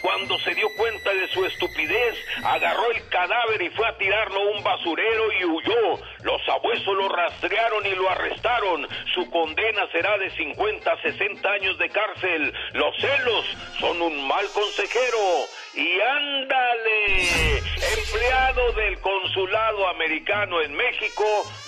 [0.00, 4.56] Cuando se dio cuenta de su estupidez, agarró el cadáver y fue a tirarlo a
[4.56, 5.89] un basurero y huyó.
[6.22, 8.86] Los abuesos lo rastrearon y lo arrestaron.
[9.14, 12.52] Su condena será de 50 a 60 años de cárcel.
[12.72, 13.44] Los celos
[13.78, 15.18] son un mal consejero.
[15.74, 17.58] Y ándale,
[17.96, 21.24] empleado del consulado americano en México,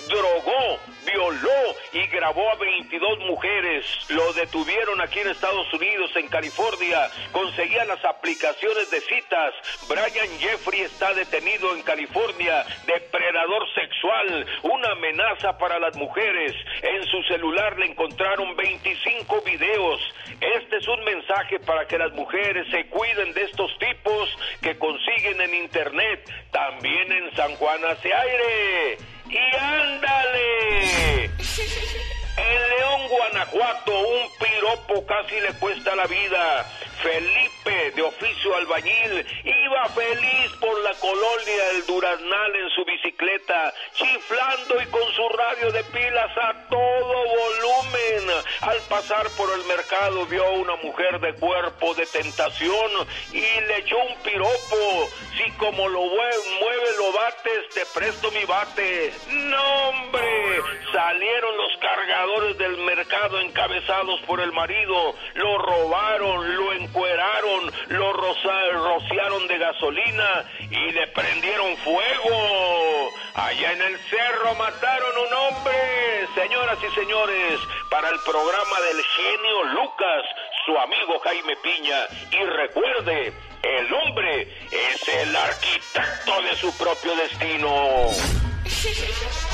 [0.08, 3.84] drogó, violó y grabó a 22 mujeres.
[4.08, 7.10] Lo detuvieron aquí en Estados Unidos, en California.
[7.32, 9.54] Conseguía las aplicaciones de citas.
[9.88, 12.64] Brian Jeffrey está detenido en California.
[12.86, 16.54] Depredador sexual, una amenaza para las mujeres.
[16.82, 20.00] En su celular le encontraron 25 videos.
[20.40, 24.28] Este es un mensaje para que las mujeres se cuiden de estos tipos
[24.60, 26.28] que consiguen en internet.
[26.50, 29.11] También en San Juan hace aire.
[29.32, 31.30] Y ándale.
[32.36, 36.64] En León, Guanajuato, un piropo casi le cuesta la vida.
[37.02, 44.80] Felipe, de oficio albañil, iba feliz por la colonia del Duraznal en su bicicleta, chiflando
[44.80, 48.30] y con su radio de pilas a todo volumen.
[48.60, 52.90] Al pasar por el mercado vio a una mujer de cuerpo de tentación
[53.32, 55.09] y le echó un piropo.
[55.36, 59.12] Si como lo mue- mueve lo bates, te presto mi bate.
[59.28, 60.60] No, hombre,
[60.92, 69.48] salieron los cargadores del mercado encabezados por el marido, lo robaron, lo encueraron, lo rociaron
[69.48, 73.10] de gasolina y le prendieron fuego.
[73.34, 76.28] Allá en el cerro mataron un hombre.
[76.36, 77.58] Señoras y señores,
[77.90, 80.22] para el programa del genio Lucas,
[80.64, 82.06] su amigo Jaime Piña.
[82.30, 83.32] Y recuerde,
[83.62, 88.10] el hombre es el arquitecto de su propio destino.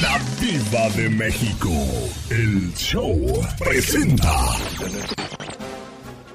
[0.00, 1.70] La Diva de México.
[2.30, 3.16] El show
[3.58, 4.32] presenta.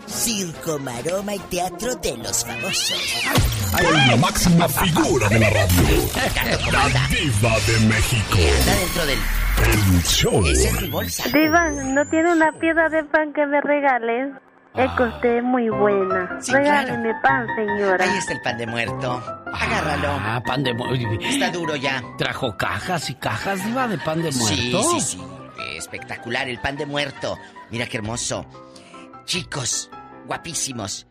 [0.06, 3.24] Circo, maroma y teatro de los famosos.
[4.08, 5.98] La máxima figura de la radio.
[6.72, 8.38] La Diva de México.
[8.38, 9.20] Está dentro del...
[9.64, 10.46] El show.
[10.46, 11.24] Esa es mi bolsa.
[11.30, 14.34] Diva, ¿no tiene una pieza de pan que me regales?
[14.76, 16.42] Es que usted es muy buena.
[16.42, 18.04] Sí, Regáleme pan, señora.
[18.04, 19.24] Ahí está el pan de muerto.
[19.54, 20.08] Agárralo.
[20.20, 21.08] Ah, pan de muerto.
[21.22, 22.02] Está duro ya.
[22.18, 24.90] Trajo cajas y cajas, Diva, de pan de Sí, muerto.
[24.92, 25.22] sí, sí.
[25.78, 27.38] Espectacular, el pan de muerto.
[27.70, 28.46] Mira qué hermoso.
[29.26, 29.92] Chicos,
[30.26, 31.08] guapísimos.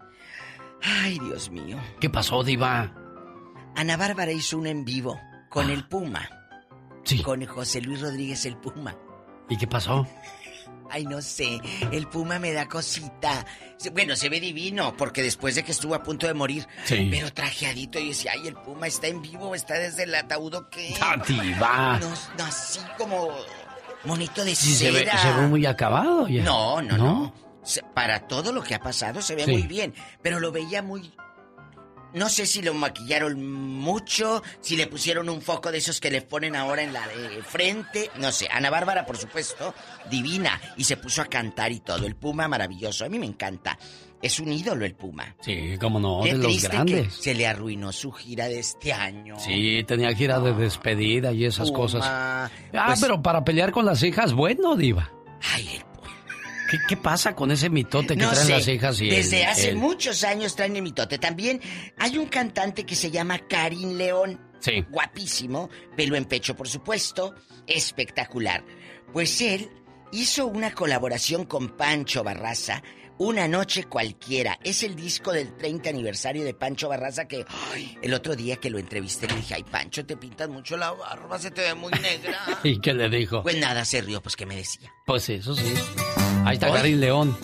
[0.82, 1.78] Ay, Dios mío.
[2.00, 2.92] ¿Qué pasó, Diva?
[3.76, 6.28] Ana Bárbara hizo un en vivo con el Puma.
[7.04, 7.22] Sí.
[7.22, 8.96] Con José Luis Rodríguez el Puma.
[9.48, 10.06] ¿Y qué pasó?
[10.94, 11.58] Ay, no sé,
[11.90, 13.46] el Puma me da cosita.
[13.92, 17.08] Bueno, se ve divino, porque después de que estuvo a punto de morir, Sí.
[17.10, 20.68] pero trajeadito, y decía, ay, el Puma está en vivo, está desde el ataúd, ¿o
[20.70, 20.94] qué?
[21.00, 21.98] Ah, Diva.
[21.98, 23.30] No, no, así como
[24.04, 25.18] monito de Sí, se ve, cera.
[25.18, 26.42] se ve muy acabado ya.
[26.44, 27.34] No, no, no.
[27.94, 29.50] Para todo lo que ha pasado se ve Sí.
[29.52, 31.12] muy bien, pero lo veía muy...
[32.14, 33.42] No sé si lo maquillaron
[33.78, 37.42] mucho, si le pusieron un foco de esos que le ponen ahora en la de
[37.42, 38.48] frente, no sé.
[38.52, 39.74] Ana Bárbara, por supuesto,
[40.10, 42.06] divina, y se puso a cantar y todo.
[42.06, 43.78] El Puma maravilloso, a mí me encanta.
[44.20, 45.34] Es un ídolo el Puma.
[45.40, 47.14] Sí, cómo no, Qué de los triste que grandes.
[47.14, 49.36] se le arruinó su gira de este año.
[49.40, 52.02] Sí, tenía gira de despedida y esas Puma, cosas.
[52.06, 52.50] Ah,
[52.86, 55.10] pues- pero para pelear con las hijas, bueno, Diva.
[55.54, 55.84] Ay, el
[56.72, 59.48] ¿Qué, qué pasa con ese mitote que No traen sé, las hijas y Desde el-
[59.48, 61.18] hace el- muchos años traen el mitote.
[61.18, 61.60] También
[61.98, 64.40] hay un cantante que se llama Karim León.
[64.60, 64.82] Sí.
[64.90, 67.34] Guapísimo, pelo en pecho, por supuesto.
[67.66, 68.64] Espectacular.
[69.12, 69.70] Pues él
[70.12, 72.82] hizo una colaboración con Pancho Barraza.
[73.18, 74.58] Una noche cualquiera.
[74.64, 78.70] Es el disco del 30 aniversario de Pancho Barraza que ay, el otro día que
[78.70, 81.92] lo entrevisté le dije, ay Pancho, te pintas mucho la barba, se te ve muy
[82.00, 82.38] negra.
[82.64, 83.42] ¿Y qué le dijo?
[83.42, 84.90] pues nada, se rió, pues ¿qué me decía?
[85.06, 85.74] Pues eso sí.
[86.44, 86.72] Ahí está.
[86.72, 87.36] Karim León.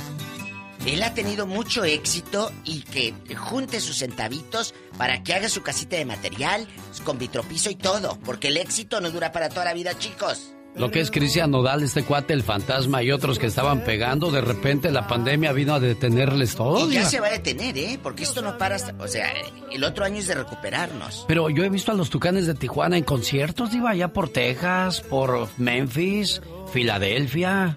[0.86, 5.96] Él ha tenido mucho éxito y que junte sus centavitos para que haga su casita
[5.96, 6.66] de material,
[7.04, 10.54] con vitropiso y todo, porque el éxito no dura para toda la vida, chicos.
[10.76, 14.40] Lo que es Cristian Nodal, este cuate, el fantasma y otros que estaban pegando, de
[14.40, 16.88] repente la pandemia vino a detenerles todo.
[16.88, 17.98] y ya se va a detener, ¿eh?
[18.00, 18.94] Porque esto no para hasta...
[19.02, 19.32] O sea,
[19.72, 21.24] el otro año es de recuperarnos.
[21.26, 25.00] Pero yo he visto a los Tucanes de Tijuana en conciertos, Diva, allá por Texas,
[25.00, 26.40] por Memphis,
[26.72, 27.76] Filadelfia.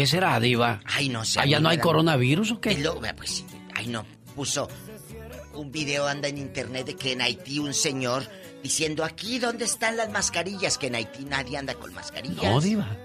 [0.00, 0.80] ¿Qué será, Diva?
[0.86, 1.40] Ay, no sé.
[1.40, 2.74] ¿Allá a mí no hay coronavirus o qué?
[2.78, 3.44] Luego, pues,
[3.74, 4.66] ay, no, puso
[5.52, 8.26] un video, anda en internet, de que en Haití un señor
[8.62, 10.78] diciendo, aquí, ¿dónde están las mascarillas?
[10.78, 12.42] Que en Haití nadie anda con mascarillas.
[12.42, 12.96] No, Diva.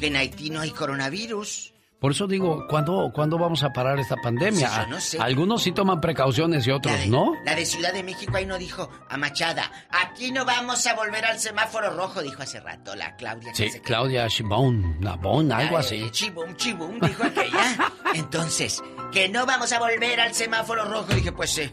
[0.00, 1.74] Que en Haití no hay coronavirus.
[2.00, 4.68] Por eso digo, ¿cuándo, ¿cuándo vamos a parar esta pandemia?
[4.68, 5.18] Sí, yo no sé.
[5.20, 7.34] Algunos sí toman precauciones y otros no.
[7.44, 11.24] La de Ciudad de México ahí no dijo a Machada, aquí no vamos a volver
[11.26, 13.54] al semáforo rojo, dijo hace rato la Claudia.
[13.54, 15.96] Sí, Claudia Shibón, Nabón, algo La, así.
[15.96, 17.92] eh, Chibum, chibum, dijo aquella.
[18.14, 18.82] Entonces,
[19.12, 21.12] que no vamos a volver al semáforo rojo.
[21.14, 21.70] Dije, pues, eh,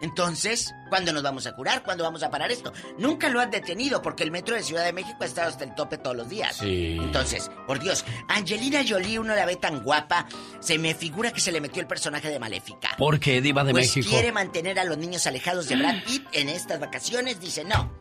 [0.00, 1.82] entonces, ¿cuándo nos vamos a curar?
[1.82, 2.72] ¿Cuándo vamos a parar esto?
[2.98, 5.74] Nunca lo han detenido porque el metro de Ciudad de México ha estado hasta el
[5.74, 6.56] tope todos los días.
[6.56, 6.98] Sí.
[7.00, 10.26] Entonces, por Dios, Angelina Jolie, uno la ve tan guapa,
[10.60, 12.90] se me figura que se le metió el personaje de Maléfica.
[12.98, 14.10] ¿Por qué, Diva de pues México?
[14.10, 17.40] quiere mantener a los niños alejados de Brad Pitt en estas vacaciones.
[17.40, 17.92] Dice, no.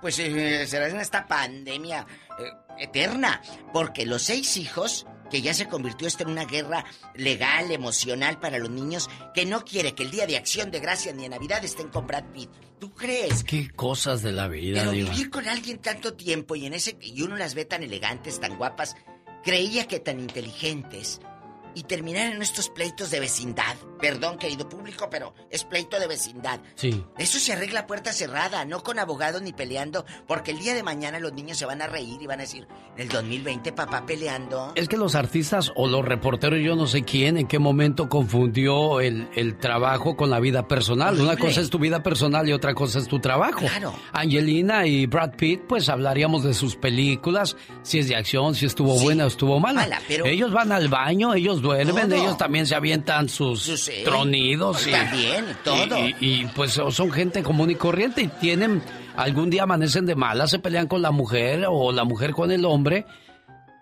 [0.00, 2.06] Pues eh, será en esta pandemia
[2.38, 2.44] eh,
[2.78, 3.40] eterna.
[3.72, 6.84] Porque los seis hijos, que ya se convirtió esto en una guerra
[7.16, 11.12] legal, emocional para los niños, que no quiere que el día de acción de gracias
[11.16, 12.50] ni de Navidad estén con Brad Pitt.
[12.78, 13.42] ¿Tú crees?
[13.42, 15.10] Qué cosas de la vida, Pero Diva.
[15.10, 18.56] vivir con alguien tanto tiempo y en ese y uno las ve tan elegantes, tan
[18.56, 18.94] guapas,
[19.42, 21.20] creía que tan inteligentes
[21.74, 23.74] y terminar en estos pleitos de vecindad.
[24.00, 26.60] Perdón, querido público, pero es pleito de vecindad.
[26.74, 27.02] Sí.
[27.18, 30.82] Eso se arregla a puerta cerrada, no con abogados ni peleando, porque el día de
[30.82, 34.04] mañana los niños se van a reír y van a decir, en el 2020 papá
[34.06, 34.72] peleando.
[34.74, 39.00] Es que los artistas o los reporteros, yo no sé quién, en qué momento confundió
[39.00, 41.18] el, el trabajo con la vida personal.
[41.20, 43.60] Una cosa es tu vida personal y otra cosa es tu trabajo.
[43.60, 43.94] Claro.
[44.12, 48.98] Angelina y Brad Pitt, pues hablaríamos de sus películas, si es de acción, si estuvo
[48.98, 49.80] buena o estuvo mala.
[49.82, 52.14] Mala, pero- Ellos van al baño, ellos duermen, Todo.
[52.20, 54.86] ellos también se avientan sus tronidos.
[54.86, 55.98] y- también, todo.
[55.98, 58.80] Y, y- y, pues son gente común y corriente y tienen,
[59.16, 62.64] algún día amanecen de mala, se pelean con la mujer o la mujer con el
[62.64, 63.04] hombre.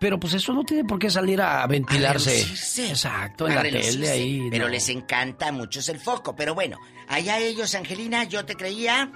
[0.00, 2.30] Pero pues eso no tiene por qué salir a ventilarse.
[2.44, 2.88] A.
[2.88, 4.48] Exacto, en A la tele ahí.
[4.50, 4.70] Pero no.
[4.70, 6.34] les encanta a muchos el foco.
[6.34, 6.78] Pero bueno,
[7.08, 9.12] allá ellos, Angelina, yo te creía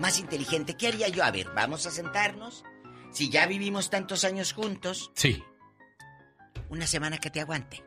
[0.00, 0.74] más inteligente.
[0.76, 1.22] ¿Qué haría yo?
[1.24, 2.64] A ver, vamos a sentarnos.
[3.12, 5.42] Si ya vivimos tantos años juntos, Sí.
[6.70, 7.82] Una semana que te aguante.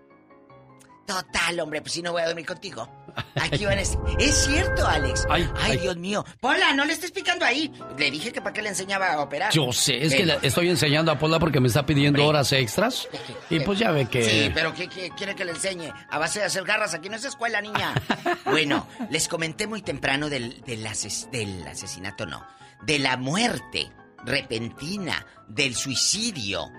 [1.06, 2.88] Total, hombre, pues si no voy a dormir contigo.
[3.36, 5.26] Aquí van a decir, Es cierto, Alex.
[5.30, 5.78] Ay, Ay, ay.
[5.80, 6.24] Dios mío.
[6.40, 7.70] Pola, no le estés picando ahí.
[7.98, 9.52] Le dije que para qué le enseñaba a operar.
[9.52, 13.10] Yo sé, es que le estoy enseñando a Pola porque me está pidiendo horas extras.
[13.50, 14.24] Y pues ya ve que...
[14.24, 15.92] Sí, pero ¿qué, qué quiere que le enseñe?
[16.10, 17.94] A base de hacer garras, aquí no es escuela, niña.
[18.46, 22.46] bueno, les comenté muy temprano del, del, ases- del asesinato, no.
[22.84, 23.92] De la muerte
[24.24, 26.70] repentina, del suicidio.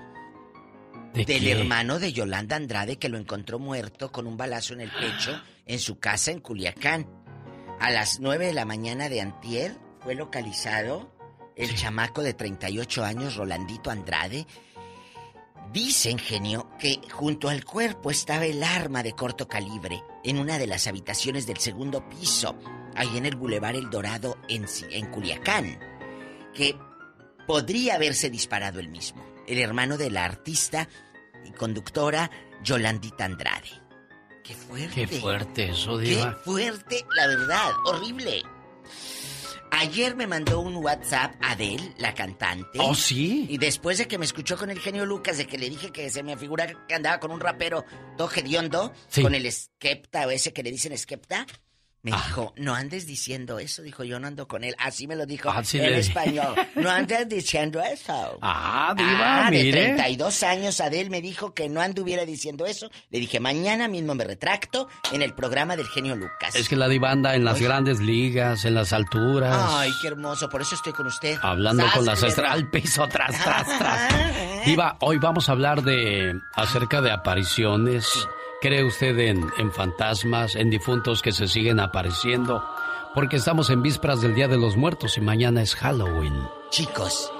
[1.15, 1.53] ¿De del qué?
[1.53, 5.79] hermano de Yolanda Andrade que lo encontró muerto con un balazo en el pecho en
[5.79, 7.07] su casa en Culiacán.
[7.81, 11.13] A las 9 de la mañana de antier fue localizado
[11.57, 14.47] el chamaco de 38 años, Rolandito Andrade.
[15.73, 20.67] Dicen, genio, que junto al cuerpo estaba el arma de corto calibre en una de
[20.67, 22.57] las habitaciones del segundo piso,
[22.95, 25.79] ahí en el Boulevard El Dorado en, en Culiacán,
[26.55, 26.77] que
[27.47, 30.89] podría haberse disparado el mismo, el hermano de la artista
[31.45, 32.31] y conductora
[32.63, 33.69] Yolandita Andrade.
[34.45, 35.07] ¡Qué fuerte!
[35.07, 36.39] Qué fuerte eso, ¡Qué Diva.
[36.45, 37.71] fuerte, la verdad!
[37.87, 38.43] ¡Horrible!
[39.75, 42.79] Ayer me mandó un WhatsApp Adele, la cantante.
[42.79, 43.47] ¿Oh, sí?
[43.49, 46.11] Y después de que me escuchó con el genio Lucas, de que le dije que
[46.11, 47.85] se me figura que andaba con un rapero
[48.19, 49.23] todo hediondo, Sí.
[49.23, 51.47] con el Skepta o ese que le dicen Skepta,
[52.05, 52.23] me Ah.
[52.27, 53.81] dijo, no andes diciendo eso.
[53.81, 54.75] Dijo, yo no ando con él.
[54.79, 56.55] Así me lo dijo Así en le- español.
[56.75, 58.39] No andes diciendo eso.
[58.43, 59.85] Ah, Diva, Ah, de mire.
[59.95, 62.91] 32 años, Adel me dijo que no anduviera diciendo eso.
[63.11, 66.57] Le dije, mañana mismo me retracto en el programa del genio Lucas.
[66.57, 67.65] Es que la diva anda en las Oye.
[67.67, 69.57] grandes ligas, en las alturas.
[69.71, 71.39] Ay, qué hermoso, por eso estoy con usted.
[71.41, 74.13] Hablando ¡Sas, con las estrellas al piso, tras, tras, tras.
[74.67, 78.09] Diva, hoy vamos a hablar de acerca de apariciones.
[78.63, 82.65] ¿Cree usted en, en fantasmas, en difuntos que se siguen apareciendo?
[83.13, 86.33] Porque estamos en vísperas del Día de los Muertos y mañana es Halloween.
[86.71, 87.33] Chicos,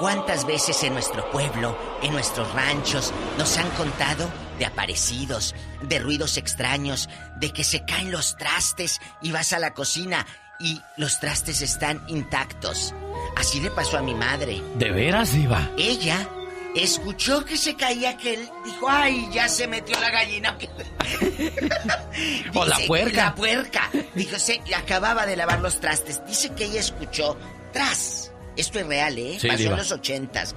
[0.00, 4.28] ¿cuántas veces en nuestro pueblo, en nuestros ranchos, nos han contado
[4.58, 9.74] de aparecidos, de ruidos extraños, de que se caen los trastes y vas a la
[9.74, 10.26] cocina
[10.58, 12.92] y los trastes están intactos?
[13.36, 14.60] Así le pasó a mi madre.
[14.76, 15.70] ¿De veras, Diva?
[15.78, 16.28] Ella
[16.74, 20.56] escuchó que se caía aquel, dijo, ay, ya se metió la gallina.
[22.54, 23.24] O la puerca.
[23.26, 23.90] La puerca.
[24.14, 26.24] Dijo, se acababa de lavar los trastes.
[26.26, 27.36] Dice que ella escuchó,
[27.72, 29.38] tras, esto es real, ¿eh?
[29.40, 29.72] Sí, Pasó diva.
[29.72, 30.54] en los ochentas.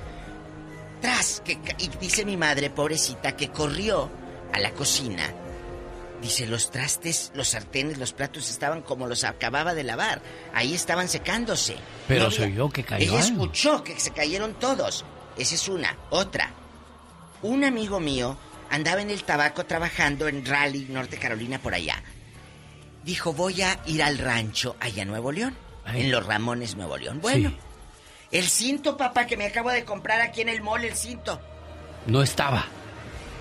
[1.01, 4.09] Tras, que, y dice mi madre, pobrecita, que corrió
[4.53, 5.23] a la cocina.
[6.21, 10.21] Dice, los trastes, los sartenes, los platos estaban como los acababa de lavar.
[10.53, 11.75] Ahí estaban secándose.
[12.07, 13.43] Pero No se oyó que cayó Ella algo.
[13.43, 15.05] escuchó que se cayeron todos.
[15.37, 15.95] Esa es una.
[16.09, 16.51] Otra.
[17.41, 18.37] Un amigo mío
[18.69, 22.01] andaba en el tabaco trabajando en Raleigh, Norte Carolina, por allá.
[23.03, 25.55] Dijo, voy a ir al rancho allá en Nuevo León.
[25.85, 27.19] En Los Ramones, Nuevo León.
[27.21, 27.53] Bueno,
[28.31, 31.39] el cinto, papá, que me acabo de comprar aquí en el mall, el cinto.
[32.07, 32.65] No estaba.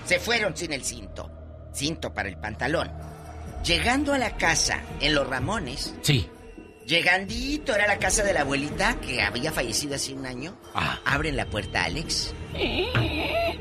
[0.05, 1.29] Se fueron sin el cinto.
[1.73, 2.89] Cinto para el pantalón.
[3.65, 6.29] Llegando a la casa en Los Ramones, Sí.
[6.87, 10.55] Llegandito era la casa de la abuelita que había fallecido hace un año.
[10.73, 10.97] Ah.
[11.05, 12.33] Abren la puerta, Alex.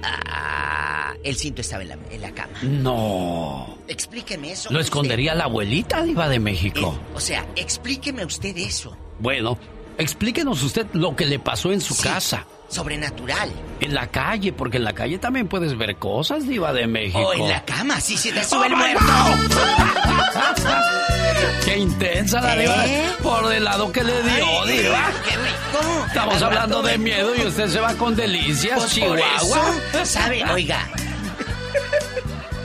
[0.03, 2.53] Ah, el cinto estaba en la, en la cama.
[2.63, 3.79] No.
[3.89, 4.71] Explíqueme eso.
[4.71, 4.87] Lo usted.
[4.87, 6.99] escondería la abuelita, Diva de México.
[7.15, 8.97] O sea, explíqueme usted eso.
[9.19, 9.59] Bueno,
[9.99, 12.03] explíquenos usted lo que le pasó en su Sí.
[12.05, 12.47] casa.
[12.69, 13.49] Sobrenatural.
[13.81, 17.19] En la calle, porque en la calle también puedes ver cosas, Diva de México.
[17.21, 19.03] O en la cama, si se te sube ¡Oh, el my muerto.
[21.65, 22.87] ¡Qué intensa la Diva!
[22.87, 23.11] ¿Eh?
[23.23, 25.11] Por el lado que le dio, Ay, Diva.
[25.29, 26.05] ¡Qué rico!
[26.07, 29.75] Estamos hablando de miedo y usted se va con delicias, Pues Chihuahua.
[30.05, 30.45] ¿Sabe?
[30.53, 30.87] Oiga,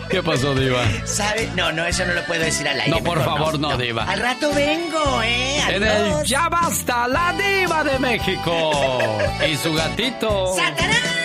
[0.09, 0.83] ¿Qué pasó, Diva?
[1.05, 1.49] ¿sabe?
[1.55, 2.91] No, no, eso no lo puedo decir al aire.
[2.91, 4.03] No, por mejor favor, no, Diva.
[4.03, 5.61] Al rato vengo, ¿eh?
[5.69, 6.19] En Adiós.
[6.21, 8.99] el Ya Basta, la Diva de México.
[9.49, 10.53] Y su gatito.
[10.57, 11.20] ¡Satanás!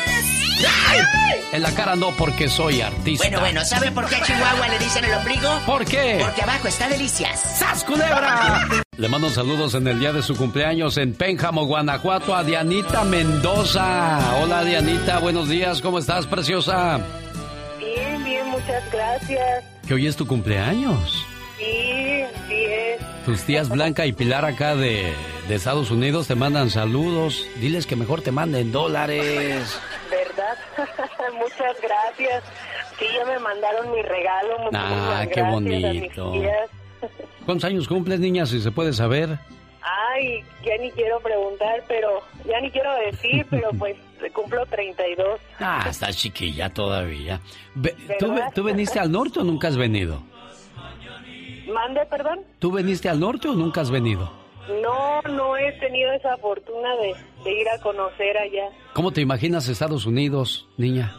[1.52, 3.24] En la cara no, porque soy artista.
[3.24, 5.60] Bueno, bueno, ¿sabe por qué a Chihuahua le dicen el ombligo?
[5.64, 6.18] ¿Por qué?
[6.20, 7.40] Porque abajo está delicias.
[7.40, 8.66] ¡Sas, culebra!
[8.98, 14.38] Le mando saludos en el día de su cumpleaños en Pénjamo, Guanajuato, a Dianita Mendoza.
[14.42, 17.00] Hola, Dianita, buenos días, ¿cómo estás, preciosa?
[17.78, 19.64] Bien, bien, muchas gracias.
[19.86, 21.24] Que hoy es tu cumpleaños.
[21.58, 22.98] Sí, bien.
[23.26, 25.12] Tus tías Blanca y Pilar acá de,
[25.46, 27.46] de Estados Unidos te mandan saludos.
[27.60, 29.78] Diles que mejor te manden dólares.
[30.36, 30.56] ¿Verdad?
[31.34, 32.44] muchas gracias.
[32.98, 34.58] Sí, ya me mandaron mi regalo.
[34.58, 36.32] Muchísimas Ah, qué bonito.
[37.46, 39.38] ¿Cuántos años cumples, niña, si se puede saber?
[39.82, 43.96] Ay, ya ni quiero preguntar, pero ya ni quiero decir, pero pues
[44.32, 45.40] cumplo 32.
[45.60, 47.40] Ah, está chiquilla todavía.
[48.18, 50.22] ¿tú, ¿Tú veniste al norte o nunca has venido?
[51.72, 52.40] Mande, perdón.
[52.58, 54.45] ¿Tú veniste al norte o nunca has venido?
[54.82, 57.14] No, no he tenido esa fortuna de,
[57.44, 58.68] de ir a conocer allá.
[58.94, 61.14] ¿Cómo te imaginas Estados Unidos, niña?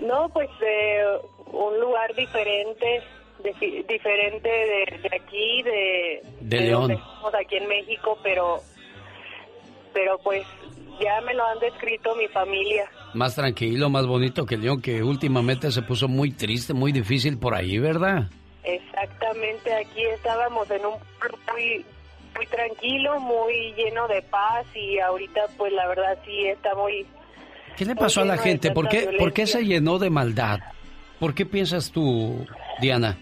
[0.00, 1.04] No, pues eh,
[1.52, 3.02] un lugar diferente,
[3.44, 6.90] de- diferente de, de aquí, de, De León.
[6.90, 8.58] estamos aquí en México, pero,
[9.94, 10.44] pero pues
[11.00, 12.90] ya me lo han descrito mi familia.
[13.14, 17.54] Más tranquilo, más bonito que León, que últimamente se puso muy triste, muy difícil por
[17.54, 18.24] ahí, ¿verdad?
[18.64, 21.84] Exactamente, aquí estábamos en un pueblo muy,
[22.36, 27.06] muy tranquilo, muy lleno de paz y ahorita pues la verdad sí está muy...
[27.76, 28.70] ¿Qué le pasó a la gente?
[28.70, 30.60] ¿Por qué, ¿Por qué se llenó de maldad?
[31.18, 32.46] ¿Por qué piensas tú,
[32.80, 33.16] Diana?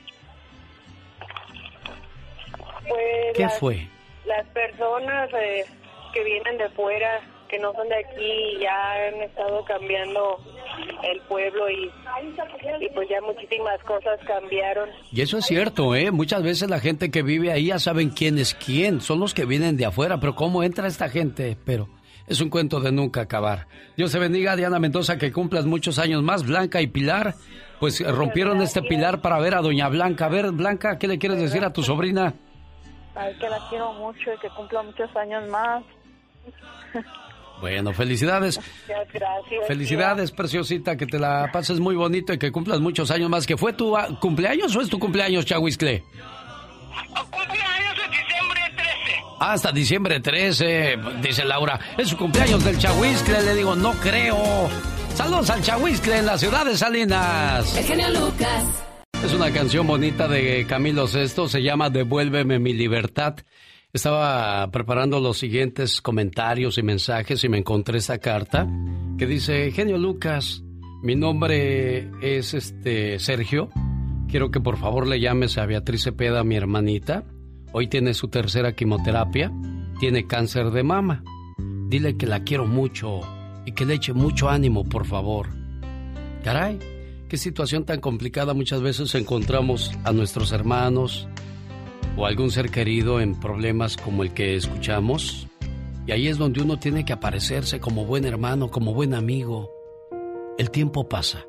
[2.89, 3.87] Pues ¿Qué las- fue?
[4.27, 5.65] Las personas eh,
[6.13, 7.21] que vienen de fuera,
[7.51, 10.39] que no son de aquí, ya han estado cambiando
[11.03, 11.91] el pueblo y,
[12.81, 14.89] y pues ya muchísimas cosas cambiaron.
[15.11, 16.11] Y eso es cierto, ¿eh?
[16.13, 19.01] Muchas veces la gente que vive ahí ya saben quién es quién.
[19.01, 21.57] Son los que vienen de afuera, pero ¿cómo entra esta gente?
[21.65, 21.89] Pero
[22.27, 23.67] es un cuento de nunca acabar.
[23.97, 26.47] Dios te bendiga, Diana Mendoza, que cumplas muchos años más.
[26.47, 27.35] Blanca y Pilar,
[27.81, 30.27] pues eh, rompieron este pilar para ver a Doña Blanca.
[30.27, 32.35] A ver, Blanca, ¿qué le quieres decir a tu sobrina?
[33.17, 35.83] Ay, que la quiero mucho y que cumpla muchos años más.
[37.61, 38.57] Bueno, felicidades.
[38.57, 39.67] Muchas gracias.
[39.67, 43.47] Felicidades, preciosita, que te la pases muy bonito y que cumplas muchos años más.
[43.47, 46.03] ¿Que fue tu ah, cumpleaños o es tu cumpleaños, Chahuiscle?
[49.41, 51.81] Hasta diciembre 13, dice Laura.
[51.97, 53.43] Es su cumpleaños del Chahuiscle.
[53.43, 54.69] Le digo, no creo.
[55.15, 57.77] Saludos al Chahuiscle en la ciudad de Salinas.
[57.77, 58.65] El genio Lucas.
[59.25, 63.37] Es una canción bonita de Camilo Sesto, se llama Devuélveme mi libertad.
[63.93, 68.69] Estaba preparando los siguientes comentarios y mensajes y me encontré esta carta
[69.19, 70.63] que dice, Genio Lucas,
[71.03, 73.69] mi nombre es este Sergio.
[74.29, 77.25] Quiero que por favor le llames a Beatriz Cepeda, mi hermanita.
[77.73, 79.53] Hoy tiene su tercera quimioterapia,
[79.99, 81.25] tiene cáncer de mama.
[81.89, 83.23] Dile que la quiero mucho
[83.67, 85.49] y que le eche mucho ánimo, por favor.
[86.45, 86.79] Caray,
[87.29, 91.27] qué situación tan complicada muchas veces encontramos a nuestros hermanos
[92.17, 95.47] o algún ser querido en problemas como el que escuchamos.
[96.07, 99.71] Y ahí es donde uno tiene que aparecerse como buen hermano, como buen amigo.
[100.59, 101.47] El tiempo pasa,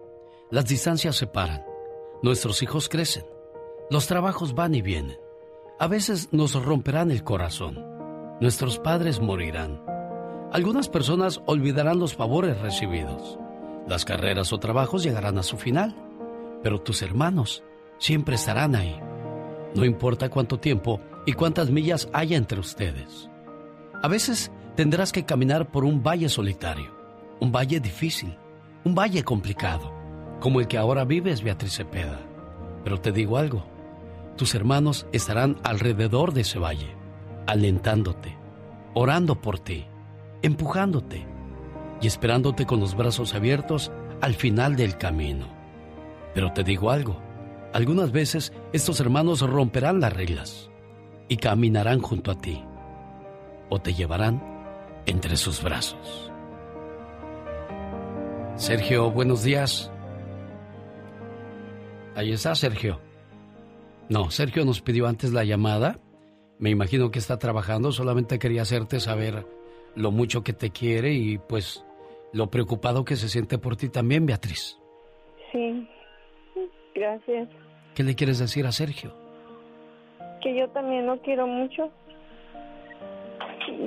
[0.50, 1.64] las distancias se paran,
[2.22, 3.26] nuestros hijos crecen,
[3.90, 5.18] los trabajos van y vienen.
[5.80, 7.84] A veces nos romperán el corazón,
[8.40, 9.84] nuestros padres morirán.
[10.52, 13.40] Algunas personas olvidarán los favores recibidos.
[13.88, 15.96] Las carreras o trabajos llegarán a su final,
[16.62, 17.64] pero tus hermanos
[17.98, 19.00] siempre estarán ahí.
[19.76, 23.30] No importa cuánto tiempo y cuántas millas haya entre ustedes.
[24.02, 26.92] A veces tendrás que caminar por un valle solitario,
[27.40, 28.36] un valle difícil,
[28.84, 29.94] un valle complicado,
[30.40, 32.20] como el que ahora vives, Beatriz Cepeda.
[32.84, 33.64] Pero te digo algo,
[34.38, 36.96] tus hermanos estarán alrededor de ese valle,
[37.48, 38.36] alentándote,
[38.94, 39.86] orando por ti,
[40.42, 41.26] empujándote
[42.02, 43.92] y esperándote con los brazos abiertos
[44.22, 45.48] al final del camino.
[46.34, 47.22] Pero te digo algo,
[47.74, 50.70] algunas veces estos hermanos romperán las reglas
[51.28, 52.64] y caminarán junto a ti
[53.70, 54.42] o te llevarán
[55.06, 56.32] entre sus brazos.
[58.56, 59.92] Sergio, buenos días.
[62.16, 63.00] Ahí está Sergio.
[64.10, 66.00] No, Sergio nos pidió antes la llamada.
[66.60, 67.92] Me imagino que está trabajando.
[67.92, 69.48] Solamente quería hacerte saber
[69.96, 71.86] lo mucho que te quiere y pues
[72.34, 74.78] lo preocupado que se siente por ti también, Beatriz.
[75.52, 75.88] Sí,
[76.94, 77.50] gracias.
[77.96, 79.14] ¿Qué le quieres decir a Sergio?
[80.42, 81.90] Que yo también lo quiero mucho.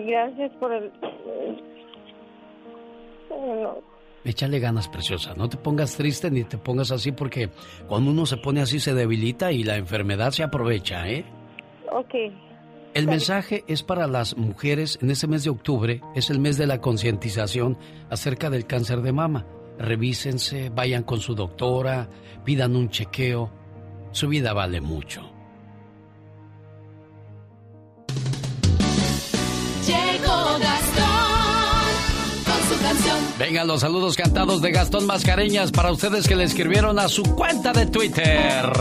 [0.07, 0.93] Gracias por el...
[3.29, 3.79] Bueno,
[4.25, 5.35] Échale ganas, preciosa.
[5.35, 7.51] No te pongas triste ni te pongas así porque
[7.87, 11.25] cuando uno se pone así se debilita y la enfermedad se aprovecha, ¿eh?
[11.93, 12.15] ok.
[12.95, 16.67] El mensaje es para las mujeres en este mes de octubre, es el mes de
[16.67, 17.77] la concientización
[18.09, 19.47] acerca del cáncer de mama.
[19.79, 22.09] Revísense, vayan con su doctora,
[22.45, 23.51] pidan un chequeo.
[24.15, 25.23] Su vida vale mucho.
[29.85, 31.05] Llegó Gastón
[32.45, 33.19] con su canción.
[33.41, 37.73] Vengan los saludos cantados de Gastón Mascareñas para ustedes que le escribieron a su cuenta
[37.73, 38.73] de Twitter.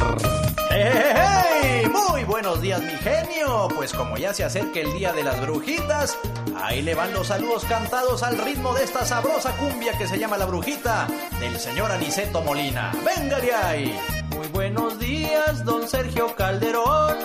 [0.75, 1.87] ¡Hey!
[1.87, 3.67] Muy buenos días, mi genio.
[3.75, 6.17] Pues como ya se acerca el día de las brujitas,
[6.55, 10.37] ahí le van los saludos cantados al ritmo de esta sabrosa cumbia que se llama
[10.37, 11.07] La Brujita
[11.39, 12.91] del señor Aniceto Molina.
[13.05, 13.99] ¡Venga de ahí!
[14.35, 17.17] Muy buenos días, don Sergio Calderón.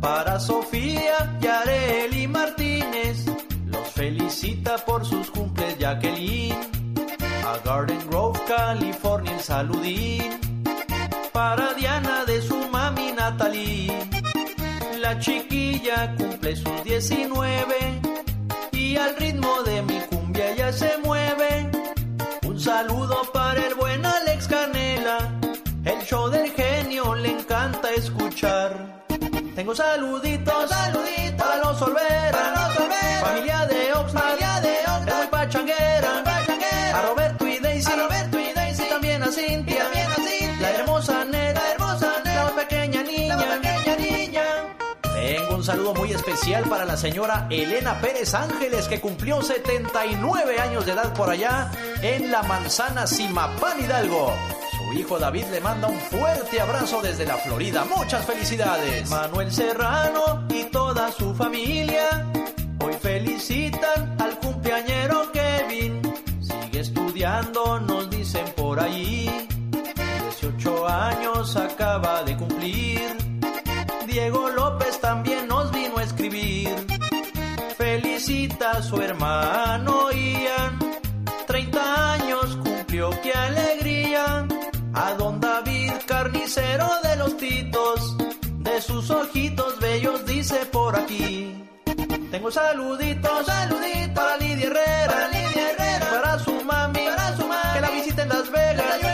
[0.00, 1.38] Para Sofía
[2.12, 3.24] y Martínez,
[3.64, 6.56] los felicita por sus cumples Jacqueline.
[7.46, 10.45] A Garden Grove, California, saludín.
[11.36, 13.92] Para Diana de su mami Natalie.
[15.00, 18.00] La chiquilla cumple sus 19
[18.72, 21.70] y al ritmo de mi cumbia ya se mueve.
[22.42, 25.18] Un saludo para el buen Alex Canela.
[25.84, 29.04] El show del genio le encanta escuchar.
[29.54, 32.70] Tengo saluditos, saluditos para los Olvera,
[33.20, 35.95] familia de Oxnard, familia de Oxnard, el Pachanguera,
[45.66, 51.12] saludo muy especial para la señora Elena Pérez Ángeles, que cumplió 79 años de edad
[51.12, 51.72] por allá
[52.02, 54.32] en la manzana Simapán Hidalgo.
[54.70, 57.84] Su hijo David le manda un fuerte abrazo desde la Florida.
[57.84, 59.10] Muchas felicidades.
[59.10, 62.24] Manuel Serrano y toda su familia
[62.84, 66.00] hoy felicitan al cumpleañero Kevin.
[66.42, 69.48] Sigue estudiando, nos dicen por ahí.
[70.30, 73.16] 18 años acaba de cumplir.
[74.06, 75.25] Diego López también
[78.26, 80.80] Felicita a su hermano Ian.
[81.46, 84.48] 30 años cumplió, qué alegría.
[84.94, 88.16] A don David, carnicero de los titos.
[88.58, 91.54] De sus ojitos bellos dice por aquí.
[92.32, 97.74] Tengo saluditos, saluditos para Lidia Herrera, para Lidia Herrera, para su mami, para su mami,
[97.74, 99.05] que la visite en Las Vegas, en Las Vegas,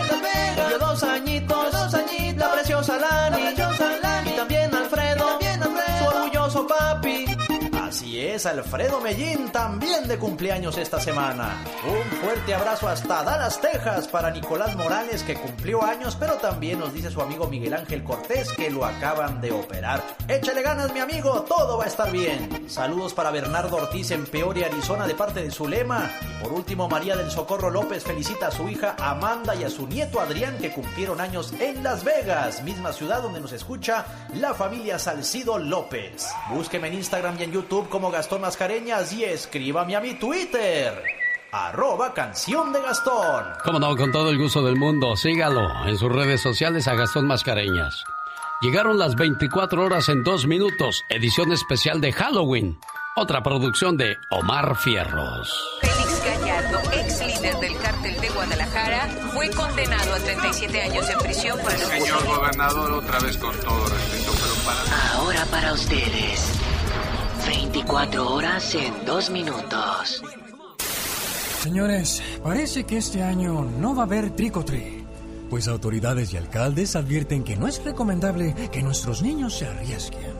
[8.47, 11.63] Alfredo Mellín también de cumpleaños esta semana.
[11.87, 16.93] Un fuerte abrazo hasta Dallas, Texas para Nicolás Morales que cumplió años, pero también nos
[16.93, 20.03] dice su amigo Miguel Ángel Cortés que lo acaban de operar.
[20.27, 22.69] Échale ganas mi amigo, todo va a estar bien.
[22.69, 26.11] Saludos para Bernardo Ortiz en Peoria, Arizona de parte de Zulema.
[26.23, 29.87] Y por último, María del Socorro López felicita a su hija Amanda y a su
[29.87, 34.05] nieto Adrián que cumplieron años en Las Vegas, misma ciudad donde nos escucha
[34.35, 36.27] la familia Salcido López.
[36.51, 41.03] Búsqueme en Instagram y en YouTube como Gastón Mascareñas y escríbame a mi Twitter.
[41.53, 43.45] Arroba canción de Gastón.
[43.63, 47.27] Como no, con todo el gusto del mundo, sígalo en sus redes sociales a Gastón
[47.27, 48.05] Mascareñas.
[48.63, 52.79] Llegaron las 24 horas en dos minutos, edición especial de Halloween.
[53.17, 55.81] Otra producción de Omar Fierros.
[55.81, 61.59] Félix Gallardo, ex líder del cártel de Guadalajara, fue condenado a 37 años en prisión
[61.61, 65.13] por el Señor gobernador, otra vez con todo respeto, pero para...
[65.17, 66.72] Ahora para ustedes.
[67.47, 70.23] 24 horas en dos minutos.
[71.61, 75.05] Señores, parece que este año no va a haber tricotri,
[75.49, 80.33] pues autoridades y alcaldes advierten que no es recomendable que nuestros niños se arriesguen.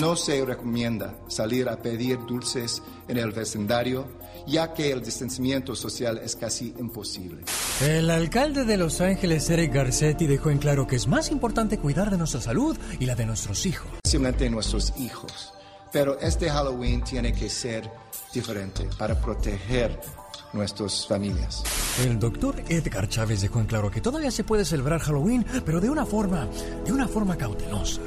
[0.00, 4.06] No se recomienda salir a pedir dulces en el vecindario,
[4.46, 7.44] ya que el distanciamiento social es casi imposible.
[7.80, 12.10] El alcalde de Los Ángeles, Eric Garcetti, dejó en claro que es más importante cuidar
[12.10, 13.88] de nuestra salud y la de nuestros hijos.
[14.04, 15.52] Simplemente nuestros hijos.
[15.96, 17.90] Pero este Halloween tiene que ser
[18.34, 19.98] diferente para proteger
[20.52, 21.64] nuestras familias.
[22.04, 25.88] El doctor Edgar Chávez dejó en claro que todavía se puede celebrar Halloween, pero de
[25.88, 26.50] una forma,
[26.84, 28.02] de una forma cautelosa.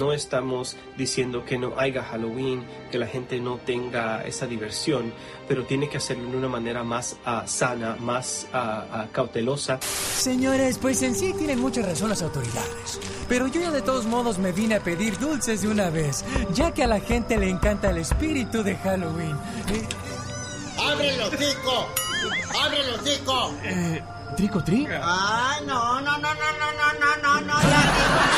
[0.00, 5.12] No estamos diciendo que no haya Halloween, que la gente no tenga esa diversión,
[5.46, 9.78] pero tiene que hacerlo de una manera más uh, sana, más uh, uh, cautelosa.
[9.80, 12.98] Señores, pues en sí tienen mucha razón las autoridades.
[13.28, 16.72] Pero yo ya de todos modos me vine a pedir dulces de una vez, ya
[16.72, 19.36] que a la gente le encanta el espíritu de Halloween.
[19.68, 19.86] Eh,
[20.78, 21.86] ¡Abre los hocico!
[22.64, 23.54] ¡Abre los hocico!
[23.62, 24.02] Eh,
[24.36, 24.88] ¿Trico tri?
[24.90, 28.33] ¡Ay, no, no, no, no, no, no, no, no, ya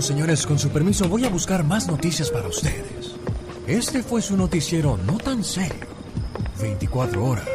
[0.00, 3.14] Señores, con su permiso voy a buscar más noticias para ustedes.
[3.66, 5.86] Este fue su noticiero no tan serio.
[6.60, 7.48] 24 horas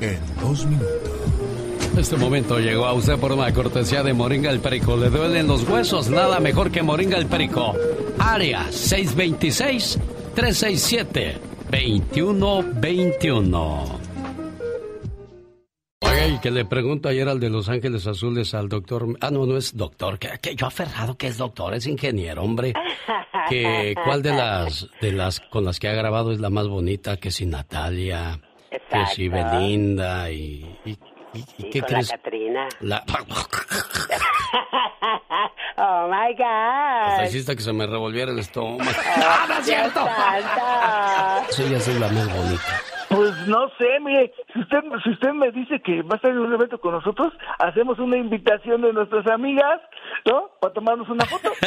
[0.00, 1.10] en 2 minutos.
[1.96, 4.96] Este momento llegó a usted por una cortesía de Moringa el Perico.
[4.96, 7.74] Le duelen los huesos, nada mejor que Moringa el Perico.
[8.18, 9.98] Área 626
[10.34, 11.38] 367
[11.70, 14.01] 2121.
[16.24, 19.08] Hey, que le pregunto ayer al de Los Ángeles Azules, al doctor.
[19.20, 20.20] Ah, no, no es doctor.
[20.20, 22.72] Que, que yo aferrado que es doctor, es ingeniero, hombre.
[23.48, 27.16] Que, ¿Cuál de las, de las con las que ha grabado es la más bonita?
[27.16, 28.38] Que si Natalia,
[28.70, 32.10] que si Belinda y, y qué crees?
[32.10, 32.68] La Catrina.
[35.74, 37.16] Oh my God.
[37.16, 38.88] Pues hiciste que se me revolviera el estómago.
[39.16, 40.00] ¡Ah, es cierto!
[41.48, 42.82] Esa ya es la más bonita.
[43.14, 46.38] Pues no sé, mire, si usted, si usted me dice que va a estar en
[46.38, 49.80] un evento con nosotros, hacemos una invitación de nuestras amigas,
[50.24, 50.50] ¿no?
[50.60, 51.50] Para tomarnos una foto.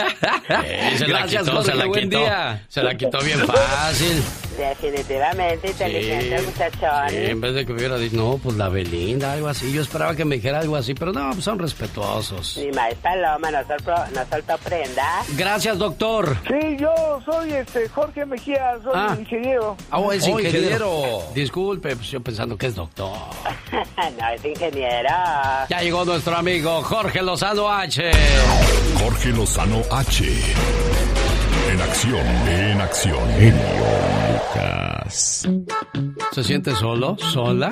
[0.48, 2.18] Eh, se la Gracias, quitó, se Jorge, la buen quitó.
[2.20, 2.66] día.
[2.68, 4.22] Se la quitó bien fácil.
[4.58, 7.10] Definitivamente inteligente el muchachón.
[7.10, 9.72] Sí, en vez de que hubiera dicho, no, pues la Belinda, algo así.
[9.74, 12.58] Yo esperaba que me dijera algo así, pero no, pues son respetuosos.
[12.58, 15.04] Ni más paloma, no soltó, no soltó prenda.
[15.38, 16.38] Gracias, doctor.
[16.48, 16.94] Sí, yo
[17.26, 19.16] soy este Jorge Mejía, soy Ah.
[19.20, 19.76] ingeniero.
[19.92, 21.02] Ah, oh, es Oh, ingeniero.
[21.36, 23.12] Disculpe, pues yo pensando que es doctor.
[24.18, 25.10] no, es ingeniero.
[25.70, 28.10] Ya llegó nuestro amigo Jorge Lozano H.
[28.98, 30.24] Jorge Lozano H.
[31.72, 33.30] En acción, en acción.
[33.38, 33.62] Genio
[34.34, 35.48] Lucas.
[36.32, 37.18] ¿Se siente solo?
[37.18, 37.72] ¿Sola?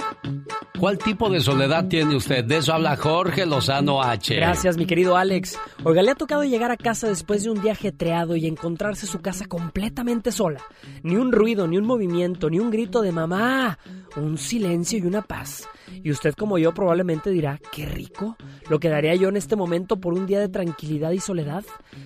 [0.79, 2.43] ¿Cuál tipo de soledad tiene usted?
[2.43, 4.35] De eso habla Jorge Lozano H.
[4.35, 5.57] Gracias, mi querido Alex.
[5.83, 9.21] Oiga, le ha tocado llegar a casa después de un día ajetreado y encontrarse su
[9.21, 10.61] casa completamente sola.
[11.03, 13.77] Ni un ruido, ni un movimiento, ni un grito de mamá.
[14.15, 15.67] Un silencio y una paz.
[16.03, 18.35] Y usted como yo probablemente dirá, qué rico.
[18.69, 21.63] Lo que daría yo en este momento por un día de tranquilidad y soledad.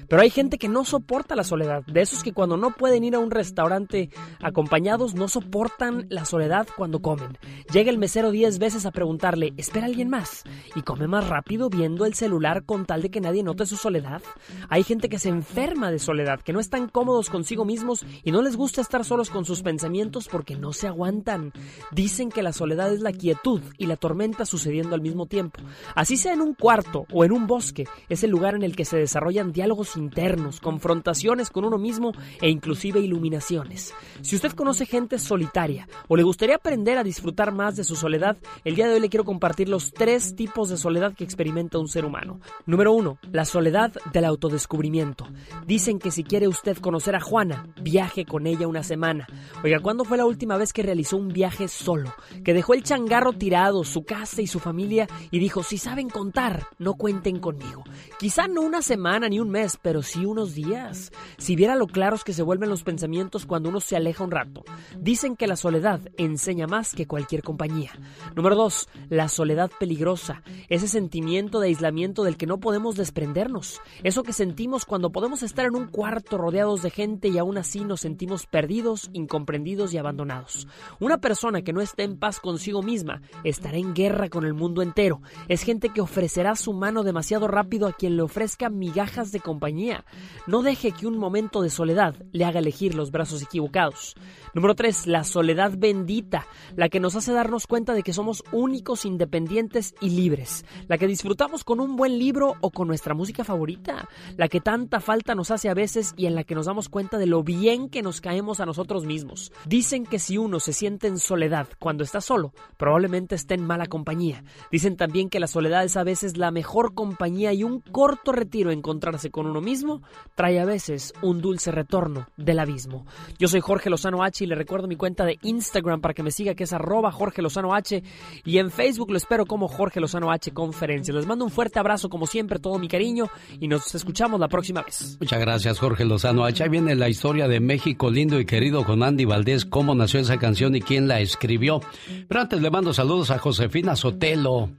[0.07, 1.83] Pero hay gente que no soporta la soledad.
[1.85, 4.09] De esos que cuando no pueden ir a un restaurante
[4.41, 7.37] acompañados no soportan la soledad cuando comen.
[7.71, 10.43] Llega el mesero 10 veces a preguntarle, ¿espera alguien más?
[10.75, 14.21] Y come más rápido viendo el celular con tal de que nadie note su soledad.
[14.69, 18.41] Hay gente que se enferma de soledad, que no están cómodos consigo mismos y no
[18.41, 21.51] les gusta estar solos con sus pensamientos porque no se aguantan.
[21.97, 25.59] Dicen que la soledad es la quietud y la tormenta sucediendo al mismo tiempo.
[25.95, 28.85] Así sea en un cuarto o en un bosque, es el lugar en el que
[28.85, 33.95] se desarrollan diálogos internos, confrontaciones con uno mismo e inclusive iluminaciones.
[34.21, 38.37] Si usted conoce gente solitaria o le gustaría aprender a disfrutar más de su soledad,
[38.63, 41.87] el día de hoy le quiero compartir los tres tipos de soledad que experimenta un
[41.87, 42.39] ser humano.
[42.67, 45.27] Número uno, la soledad del autodescubrimiento.
[45.65, 49.25] Dicen que si quiere usted conocer a Juana, viaje con ella una semana.
[49.63, 52.13] Oiga, ¿cuándo fue la última vez que realizó un viaje solo?
[52.43, 56.67] Que dejó el changarro tirado, su casa y su familia y dijo, si saben contar,
[56.79, 57.85] no cuenten conmigo.
[58.19, 61.13] Quizá no una semana ni un mes, pero sí unos días.
[61.37, 64.65] Si viera lo claros que se vuelven los pensamientos cuando uno se aleja un rato.
[64.99, 67.91] Dicen que la soledad enseña más que cualquier compañía.
[68.35, 70.43] Número dos, la soledad peligrosa.
[70.67, 73.79] Ese sentimiento de aislamiento del que no podemos desprendernos.
[74.03, 77.85] Eso que sentimos cuando podemos estar en un cuarto rodeados de gente y aún así
[77.85, 80.67] nos sentimos perdidos, incomprendidos y abandonados.
[80.99, 84.81] Una persona que no esté en paz consigo misma estará en guerra con el mundo
[84.81, 85.21] entero.
[85.47, 90.05] Es gente que ofrecerá su mano demasiado rápido a quien le ofrezca migajas de compañía.
[90.47, 94.15] No deje que un momento de soledad le haga elegir los brazos equivocados.
[94.53, 95.07] Número 3.
[95.07, 100.09] La soledad bendita, la que nos hace darnos cuenta de que somos únicos, independientes y
[100.09, 104.61] libres, la que disfrutamos con un buen libro o con nuestra música favorita, la que
[104.61, 107.43] tanta falta nos hace a veces y en la que nos damos cuenta de lo
[107.43, 109.51] bien que nos caemos a nosotros mismos.
[109.65, 113.85] Dicen que si uno se siente en soledad cuando está solo, probablemente esté en mala
[113.85, 114.43] compañía.
[114.71, 118.71] Dicen también que la soledad es a veces la mejor compañía y un corto retiro
[118.71, 120.01] encontrarse con uno mismo
[120.35, 123.05] trae a veces un dulce retorno del abismo.
[123.37, 126.31] Yo soy Jorge Lozano H y le recuerdo mi cuenta de Instagram para que me
[126.31, 128.01] siga que es arroba Jorge Lozano H
[128.45, 131.15] y en Facebook lo espero como Jorge Lozano H Conferencias.
[131.15, 133.27] Les mando un fuerte abrazo como siempre, todo mi cariño
[133.59, 135.17] y nos escuchamos la próxima vez.
[135.19, 136.63] Muchas gracias, Jorge Lozano H.
[136.63, 140.37] Ahí viene la historia de México lindo y querido con Andy Valdés, cómo nació esa
[140.37, 141.56] canción y quién la escribió.
[141.59, 144.69] Pero antes le mando saludos a Josefina Sotelo.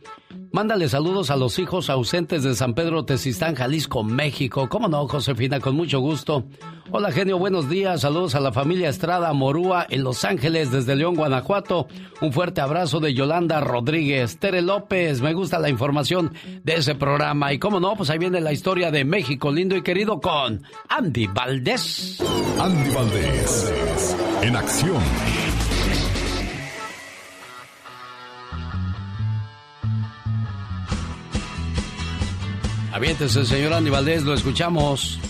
[0.50, 4.68] Mándale saludos a los hijos ausentes de San Pedro Tezistán, Jalisco, México.
[4.68, 5.60] ¿Cómo no, Josefina?
[5.60, 6.44] Con mucho gusto.
[6.90, 8.00] Hola, genio, buenos días.
[8.00, 11.86] Saludos a la familia Estrada Morúa en Los Ángeles, desde León, Guanajuato.
[12.22, 14.38] Un fuerte abrazo de Yolanda Rodríguez.
[14.38, 16.32] Tere López, me gusta la información
[16.64, 17.52] de ese programa.
[17.52, 21.26] Y cómo no, pues ahí viene la historia de México, lindo y querido, con Andy
[21.26, 22.22] Valdés.
[22.58, 23.74] Andy Valdés.
[24.40, 25.02] En acción.
[32.98, 35.20] Aviéntese, señor Andy Valdés, lo escuchamos.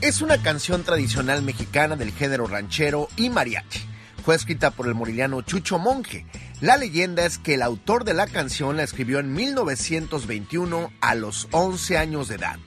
[0.00, 3.80] Es una canción tradicional mexicana del género ranchero y mariachi.
[4.24, 6.26] Fue escrita por el moriliano Chucho Monje.
[6.60, 11.48] La leyenda es que el autor de la canción la escribió en 1921 a los
[11.50, 12.60] 11 años de edad.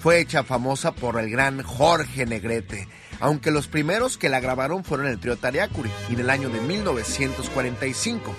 [0.00, 2.86] Fue hecha famosa por el gran Jorge Negrete,
[3.20, 8.36] aunque los primeros que la grabaron fueron el trío Tariacuri en el año de 1945.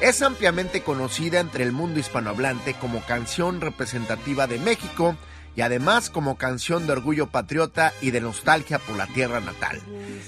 [0.00, 5.16] Es ampliamente conocida entre el mundo hispanohablante como canción representativa de México
[5.56, 9.80] y además como canción de orgullo patriota y de nostalgia por la tierra natal.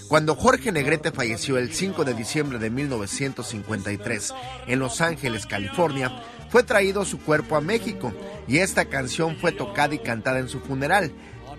[0.08, 4.34] Cuando Jorge Negrete falleció el 5 de diciembre de 1953
[4.66, 8.12] en Los Ángeles, California, fue traído su cuerpo a México
[8.48, 11.12] y esta canción fue tocada y cantada en su funeral.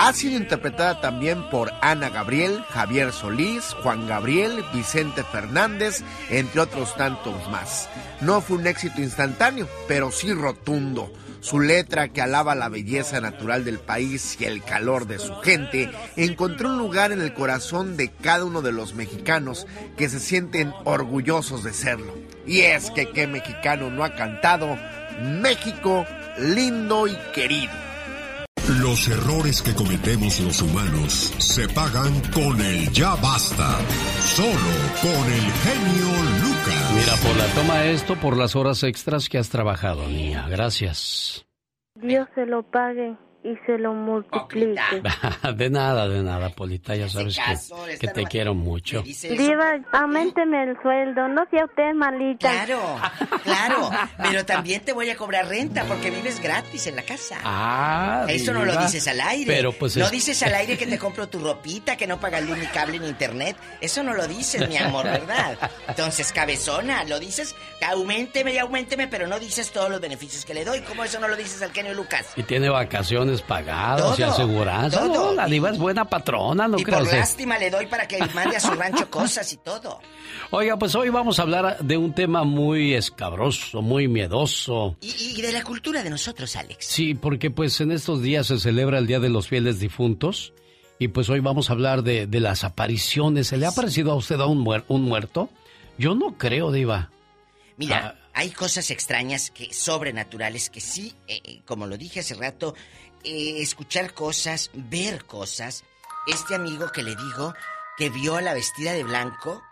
[0.04, 6.02] Ha sido interpretada también por Ana Gabriel, Javier Solís, Juan Gabriel, Vicente Fernández,
[6.32, 7.88] entre otros tantos más.
[8.20, 11.14] No fue un éxito instantáneo, pero sí rotundo.
[11.42, 15.92] Su letra, que alaba la belleza natural del país y el calor de su gente,
[16.16, 19.68] encontró un lugar en el corazón de cada uno de los mexicanos
[19.98, 22.18] que se sienten orgullosos de serlo.
[22.48, 24.80] Y es que qué mexicano no ha cantado
[25.22, 26.08] México
[26.40, 27.91] lindo y querido.
[28.82, 33.78] Los errores que cometemos los humanos se pagan con el ya basta.
[34.20, 36.08] Solo con el genio
[36.42, 36.92] Lucas.
[36.96, 40.48] Mira, por la toma esto por las horas extras que has trabajado, niña.
[40.50, 41.46] Gracias.
[41.96, 45.02] Dios se lo pague y se lo multiplique.
[45.56, 46.96] de nada, de nada, Polita.
[46.96, 49.02] Ya sabes que, que te quiero mucho.
[49.02, 51.28] Diva, aumenteme el sueldo.
[51.28, 52.50] No sea usted malita.
[52.66, 53.00] Claro,
[53.44, 53.90] claro.
[54.22, 57.38] Pero también te voy a cobrar renta porque vives gratis en la casa.
[57.44, 59.52] Ah, Eso no lo dices al aire.
[59.54, 62.44] Pero pues no es- dices al aire que te compro tu ropita, que no pagas
[62.48, 63.56] luz ni cable ni internet.
[63.82, 65.58] Eso no lo dices, mi amor, ¿verdad?
[65.88, 67.56] Entonces, cabezona, lo dices,
[67.88, 70.82] aumenteme y aumenteme, pero no dices todos los beneficios que le doy.
[70.82, 72.34] ¿Cómo eso no lo dices al genio Lucas?
[72.36, 75.00] Y tiene vacaciones pagadas y Todo, aseguranza.
[75.00, 75.28] todo.
[75.28, 78.58] No, la diva es buena patrona, no y por lástima le doy para que mande
[78.58, 80.00] a su rancho cosas y todo.
[80.52, 84.98] Oiga, pues hoy vamos a hablar de un tema muy escabroso, muy miedoso.
[85.02, 86.86] Y, y de la cultura de nosotros, Alex.
[86.88, 90.54] Sí, porque pues en estos días se celebra el Día de los Fieles Difuntos
[91.00, 93.48] y pues hoy vamos a hablar de, de las apariciones.
[93.48, 95.50] ¿Se le ha parecido a usted a un, muer- un muerto?
[95.98, 97.12] Yo no creo, Diva.
[97.78, 102.76] Mira, hay cosas extrañas que sobrenaturales que sí, eh, eh, como lo dije hace rato,
[103.24, 105.84] eh, escuchar cosas, ver cosas.
[106.28, 107.54] Este amigo que le digo
[107.98, 109.64] que vio a la vestida de blanco,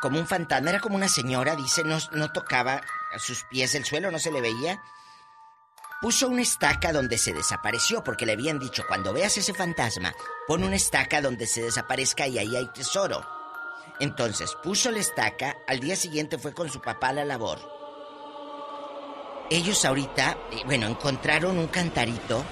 [0.00, 2.80] como un fantasma, era como una señora, dice, no, no tocaba
[3.12, 4.82] a sus pies el suelo, no se le veía.
[6.00, 10.14] Puso una estaca donde se desapareció, porque le habían dicho, cuando veas ese fantasma,
[10.46, 13.26] pon una estaca donde se desaparezca y ahí hay tesoro.
[14.00, 17.58] Entonces puso la estaca, al día siguiente fue con su papá a la labor.
[19.50, 22.44] Ellos ahorita, eh, bueno, encontraron un cantarito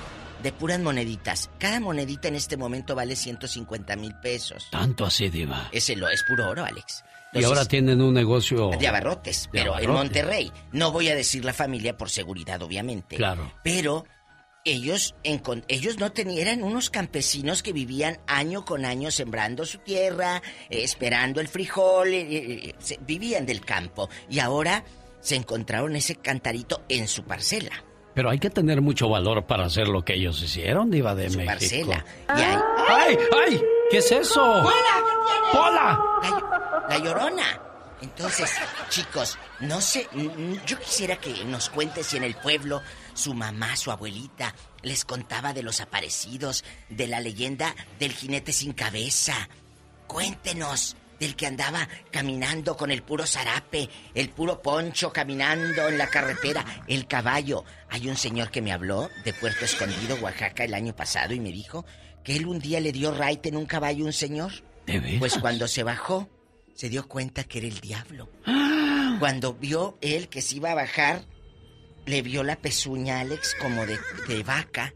[0.43, 1.51] de puras moneditas.
[1.59, 4.69] Cada monedita en este momento vale 150 mil pesos.
[4.71, 5.69] Tanto así, Diva.
[5.73, 7.05] Ese lo es puro oro, Alex.
[7.33, 8.71] y ahora tienen un negocio...
[8.79, 9.91] De abarrotes, de pero en.
[9.91, 10.51] Monterrey.
[10.73, 13.17] No voy a decir la familia por seguridad, obviamente.
[13.17, 13.53] Claro.
[13.63, 14.05] Pero
[14.65, 20.43] ellos, ellos no tenían, eran unos campesinos que vivían año con año sembrando su tierra,
[20.71, 22.27] eh, esperando el frijol, eh,
[22.69, 24.09] eh, se- vivían del campo.
[24.31, 24.83] Y ahora
[25.21, 27.83] se encontraron ese cantarito en su parcela.
[28.15, 31.45] Pero hay que tener mucho valor para hacer lo que ellos hicieron, Diva de México.
[31.47, 32.05] parcela.
[32.29, 33.63] Y ahí- ¡Ay, ay!
[33.91, 34.41] ¿Qué es eso?
[34.41, 34.73] ¡Pola!
[35.53, 36.01] ¡Pola!
[36.23, 37.61] La, la llorona.
[38.03, 38.51] Entonces,
[38.91, 40.07] chicos, no sé,
[40.67, 42.83] yo quisiera que nos cuente si en el pueblo
[43.15, 48.73] su mamá, su abuelita, les contaba de los aparecidos, de la leyenda del jinete sin
[48.75, 49.49] cabeza.
[50.07, 56.09] Cuéntenos del que andaba caminando con el puro zarape, el puro poncho caminando en la
[56.09, 57.65] carretera, el caballo.
[57.89, 61.53] Hay un señor que me habló de Puerto Escondido, Oaxaca, el año pasado y me
[61.53, 61.85] dijo
[62.25, 64.53] que él un día le dio raite en un caballo a un señor.
[64.87, 65.19] ¿De veras?
[65.21, 66.29] Pues cuando se bajó,
[66.75, 68.29] se dio cuenta que era el diablo.
[69.19, 71.25] Cuando vio él que se iba a bajar,
[72.05, 73.99] le vio la pezuña a Alex como de,
[74.29, 74.93] de vaca.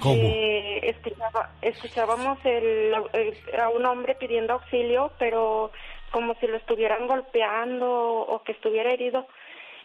[0.00, 0.14] ¿Cómo?
[0.22, 5.70] Eh, escuchaba- escuchábamos el, el- a un hombre pidiendo auxilio, pero
[6.10, 9.26] como si lo estuvieran golpeando o que estuviera herido.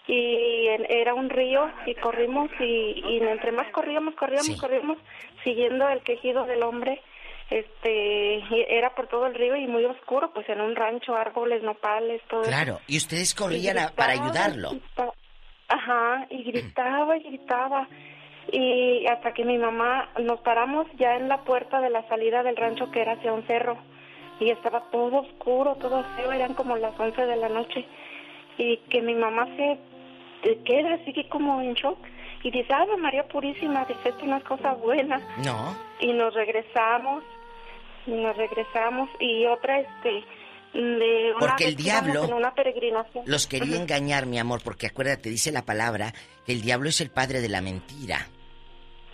[0.08, 4.98] Y en- era un río y corrimos y, y entre más corríamos, corríamos, corríamos,
[5.44, 7.02] siguiendo el quejido del hombre.
[7.52, 8.44] Este,
[8.78, 12.42] era por todo el río y muy oscuro, pues en un rancho, árboles, nopales, todo
[12.42, 12.50] eso.
[12.52, 14.72] Claro, y ustedes Y corrían a- para ayudarlo.
[15.68, 17.88] Ajá, y gritaba y gritaba.
[18.52, 22.58] Y hasta que mi mamá nos paramos ya en la puerta de la salida del
[22.58, 23.78] rancho que era hacia un cerro.
[24.40, 27.86] Y estaba todo oscuro, todo feo, eran como las 11 de la noche.
[28.58, 29.78] Y que mi mamá se
[30.66, 31.98] queda así que como en shock.
[32.44, 35.20] Y dice, Ave María Purísima, dice, esto no es cosa buena.
[35.44, 35.76] No.
[36.00, 37.24] Y nos regresamos,
[38.08, 39.10] y nos regresamos.
[39.20, 40.24] Y otra, este,
[40.74, 43.24] de una Porque el diablo En una peregrinación.
[43.28, 46.14] Los quería engañar, mi amor, porque acuérdate, dice la palabra
[46.46, 48.28] que el diablo es el padre de la mentira.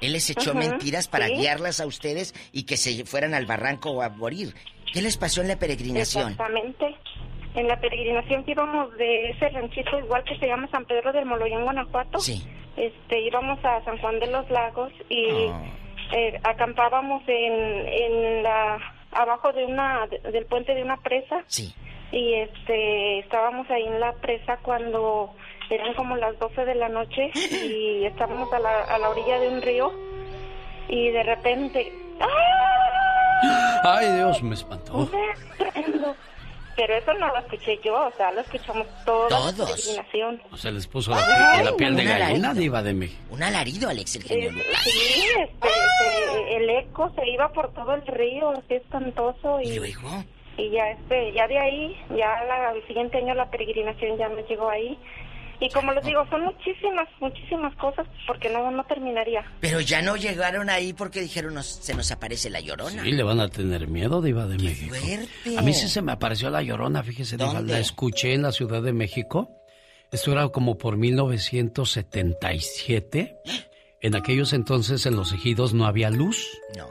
[0.01, 1.35] Él les echó mentiras para sí.
[1.35, 4.53] guiarlas a ustedes y que se fueran al barranco o a morir.
[4.93, 6.31] ¿Qué les pasó en la peregrinación?
[6.31, 6.95] Exactamente.
[7.55, 11.25] En la peregrinación que íbamos de ese ranchito igual que se llama San Pedro del
[11.25, 12.19] Moloyán, Guanajuato.
[12.19, 12.45] Sí.
[12.75, 15.63] Este, íbamos a San Juan de los Lagos y Oh.
[16.13, 18.77] eh, acampábamos en, en la
[19.15, 21.43] abajo de una de- del puente de una presa.
[21.47, 21.73] Sí.
[22.11, 25.33] Y este estábamos ahí en la presa cuando
[25.69, 29.49] eran como las 12 de la noche y estábamos a la, a la orilla de
[29.49, 29.91] un río
[30.87, 31.91] y de repente
[33.83, 35.09] Ay, Dios, me espantó.
[36.75, 39.29] Pero eso no lo escuché yo, o sea, lo escuchamos todos.
[39.29, 39.57] Todos.
[39.59, 40.41] La peregrinación.
[40.57, 42.61] Se les puso la, piel- la piel de Una gallina, alarido.
[42.61, 43.21] diva de México.
[43.31, 47.93] Un alarido, Alex, el genio Eh, sí, este, este, el eco se iba por todo
[47.93, 49.59] el río, así espantoso.
[49.61, 49.69] Y,
[50.57, 54.43] y ya, este, ya de ahí, ya la, el siguiente año la peregrinación ya me
[54.43, 54.97] llegó ahí.
[55.59, 59.43] Y como les digo, son muchísimas, muchísimas cosas, porque no, no terminaría.
[59.61, 63.03] Pero ya no llegaron ahí porque dijeron nos- se nos aparece la llorona.
[63.03, 64.95] Sí, le van a tener miedo, diva de México.
[64.95, 65.57] fuerte.
[65.57, 67.61] A mí sí se me apareció la llorona, fíjese, diva.
[67.61, 69.49] La escuché en la Ciudad de México.
[70.11, 73.37] Esto era como por 1977.
[74.01, 76.47] En aquellos entonces en los ejidos no había luz.
[76.77, 76.87] No.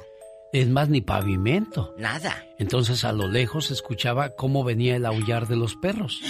[0.53, 1.95] Es más, ni pavimento.
[1.99, 2.45] Nada.
[2.59, 6.21] Entonces a lo lejos se escuchaba cómo venía el aullar de los perros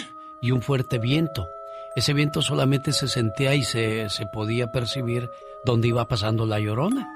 [0.42, 1.46] y un fuerte viento.
[1.96, 5.30] Ese viento solamente se sentía y se, se podía percibir
[5.64, 7.08] donde iba pasando la llorona.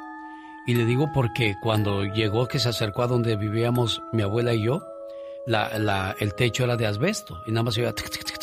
[0.66, 4.62] Y le digo porque cuando llegó que se acercó a donde vivíamos mi abuela y
[4.62, 4.84] yo,
[5.46, 8.38] la, la- el techo era de asbesto y nada más se iba tic, tic, tic,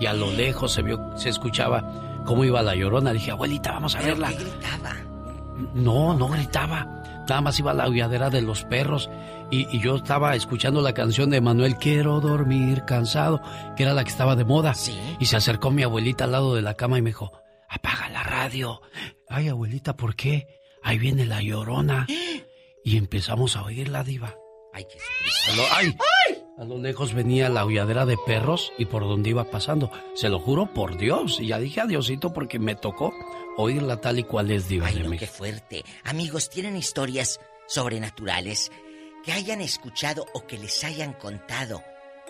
[0.00, 1.84] y a lo lejos se vio, se escuchaba
[2.24, 3.12] cómo iba la llorona.
[3.12, 4.32] Dije, abuelita, vamos a ¿Pero verla.
[4.32, 4.96] gritaba?
[5.74, 6.86] No, no gritaba.
[7.28, 9.10] Nada más iba la aulladera de los perros.
[9.50, 13.40] Y, y yo estaba escuchando la canción de Manuel Quiero dormir cansado,
[13.76, 14.74] que era la que estaba de moda.
[15.18, 17.32] Y se acercó mi abuelita al lado de la cama y me dijo,
[17.68, 18.80] apaga la radio.
[19.28, 20.46] Ay, abuelita, ¿por qué?
[20.82, 22.06] Ahí viene la llorona.
[22.82, 24.34] Y empezamos a oír la diva.
[24.72, 24.96] Ay, qué
[25.52, 25.96] A lo, ay,
[26.56, 29.90] a lo lejos venía la aulladera de perros y por donde iba pasando.
[30.14, 31.40] Se lo juro por Dios.
[31.40, 33.12] Y ya dije adiosito porque me tocó
[33.58, 35.30] oírla tal y cual es diva de Ay, no, México.
[35.30, 35.84] qué fuerte.
[36.04, 38.72] Amigos, ¿tienen historias sobrenaturales
[39.24, 41.82] que hayan escuchado o que les hayan contado?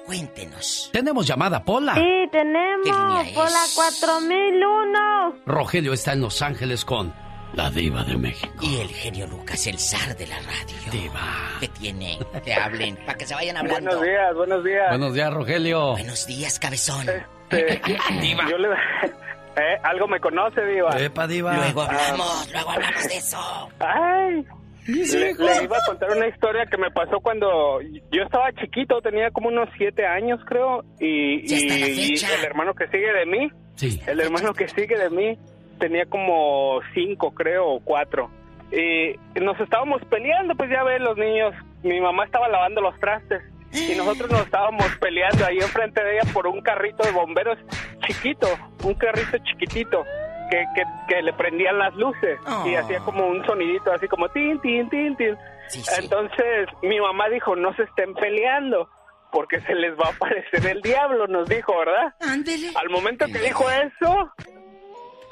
[0.07, 0.91] Cuéntenos.
[0.93, 1.95] Tenemos llamada, Pola.
[1.95, 3.33] Sí, ¿Qué tenemos línea es?
[3.35, 5.35] por la 4001.
[5.47, 7.13] Rogelio está en Los Ángeles con
[7.53, 8.53] la diva de México.
[8.61, 10.91] Y el genio Lucas, el zar de la radio.
[10.91, 11.21] Diva.
[11.61, 13.91] Que tiene, que hablen, para que se vayan hablando.
[13.91, 14.89] Buenos días, buenos días.
[14.91, 15.91] Buenos días, Rogelio.
[15.93, 17.07] Buenos días, cabezón.
[17.51, 17.81] Este,
[18.51, 18.69] Yo le...
[19.57, 20.91] Eh, algo me conoce, Diva.
[20.97, 21.53] Epa, Diva.
[21.55, 23.69] Luego Ah, hablamos, luego hablamos de eso.
[23.81, 24.47] Ay.
[24.87, 29.31] Le, le iba a contar una historia que me pasó cuando yo estaba chiquito, tenía
[29.31, 34.01] como unos siete años, creo, y, el hermano que sigue de mí, Sí.
[34.07, 35.39] el hermano que sigue de mí
[35.79, 38.31] tenía como cinco, creo, o cuatro.
[38.73, 43.43] Y nos estábamos peleando, pues ya ven los niños, mi mamá estaba lavando los trastes
[43.73, 47.59] y nosotros nos estábamos peleando ahí enfrente de ella por un carrito de bomberos
[48.07, 48.49] chiquito,
[48.85, 50.05] un carrito chiquitito.
[50.51, 52.79] Que, que, que le prendían las luces y Oh.
[52.81, 55.37] hacía como un sonidito así como tin, tin, tin, tin.
[55.99, 58.89] Entonces mi mamá dijo, no se estén peleando
[59.33, 62.15] porque se les va a aparecer el diablo, nos dijo, ¿verdad?
[62.75, 64.33] Al momento que dijo eso,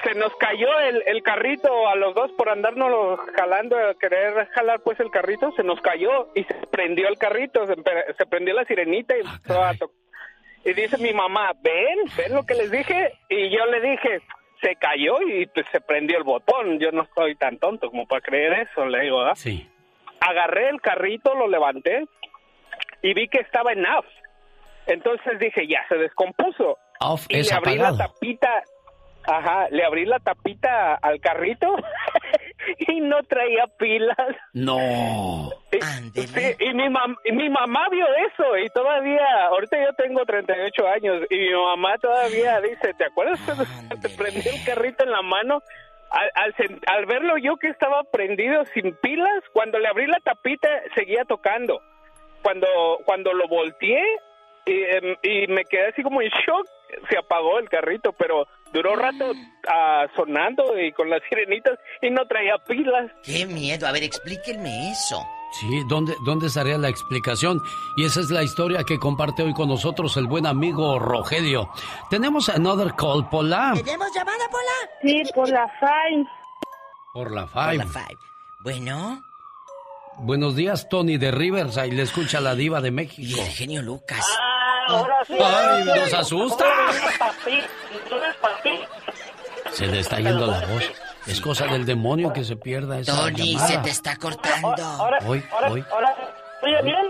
[0.05, 4.97] se nos cayó el, el carrito a los dos por andarnos jalando, querer jalar pues
[5.01, 7.75] el carrito, se nos cayó y se prendió el carrito, se,
[8.17, 9.91] se prendió la sirenita y empezó a to-
[10.63, 13.11] Y dice mi mamá, ven, ven lo que les dije.
[13.27, 14.21] Y yo le dije,
[14.61, 16.79] se cayó y pues se prendió el botón.
[16.79, 19.35] Yo no soy tan tonto como para creer eso, le digo, ¿verdad?
[19.35, 19.69] Sí.
[20.19, 22.05] Agarré el carrito, lo levanté
[23.01, 24.05] y vi que estaba en off.
[24.87, 26.77] Entonces dije, ya se descompuso.
[26.99, 27.97] Off y es le abrí apagado.
[27.97, 28.63] la tapita,
[29.25, 31.75] ajá, le abrí la tapita al carrito
[32.87, 34.17] y no traía pilas.
[34.53, 35.49] No.
[35.71, 40.87] Sí, y mi, mam- y mi mamá vio eso y todavía, ahorita yo tengo 38
[40.87, 43.65] años y mi mamá todavía dice, ¿te acuerdas cuando
[44.01, 45.61] te prendió el carrito en la mano?
[46.11, 46.55] Al,
[46.87, 51.79] al verlo yo que estaba prendido sin pilas, cuando le abrí la tapita seguía tocando.
[52.41, 52.67] Cuando,
[53.05, 54.01] cuando lo volteé
[54.65, 56.65] y, em, y me quedé así como en shock,
[57.09, 59.31] se apagó el carrito, pero duró rato
[59.67, 63.11] ah, sonando y con las sirenitas y no traía pilas.
[63.23, 63.87] ¡Qué miedo!
[63.87, 65.25] A ver, explíquenme eso.
[65.59, 67.59] Sí, ¿dónde, ¿dónde estaría la explicación?
[67.97, 71.71] Y esa es la historia que comparte hoy con nosotros el buen amigo Rogelio.
[72.11, 73.73] Tenemos another call, Pola.
[73.75, 74.91] ¿Tenemos llamada, Pola?
[75.01, 76.27] Sí, por la FAI.
[77.13, 77.77] Por la Por Five.
[77.77, 78.17] la five.
[78.63, 79.23] Bueno,
[80.21, 81.93] Buenos días, Tony de Riverside.
[81.93, 83.37] Le escucha la diva de México.
[83.37, 84.25] y el genio Lucas.
[84.89, 85.33] Ahora sí.
[85.39, 86.65] ¡Ay, nos asusta!
[89.71, 90.83] Se le está yendo la voz.
[91.27, 93.67] Es cosa del demonio que se pierda esa Tony, llamada.
[93.67, 94.83] se te está cortando.
[94.83, 95.85] Ahora, Hoy, ahora, hoy.
[95.91, 96.15] ahora,
[96.63, 97.05] ¿oye bien?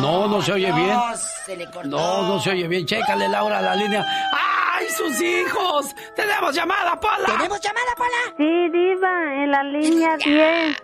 [0.00, 0.88] No, no se oye bien.
[0.88, 1.88] No, se le cortó.
[1.88, 2.86] No, no se oye bien.
[2.86, 4.06] Chécale, Laura, la línea.
[4.32, 5.86] ¡Ay, sus hijos!
[6.14, 7.26] ¡Tenemos llamada, Pola!
[7.26, 8.34] ¿Tenemos llamada, Pola?
[8.36, 10.76] Sí, Diva, en la línea 10.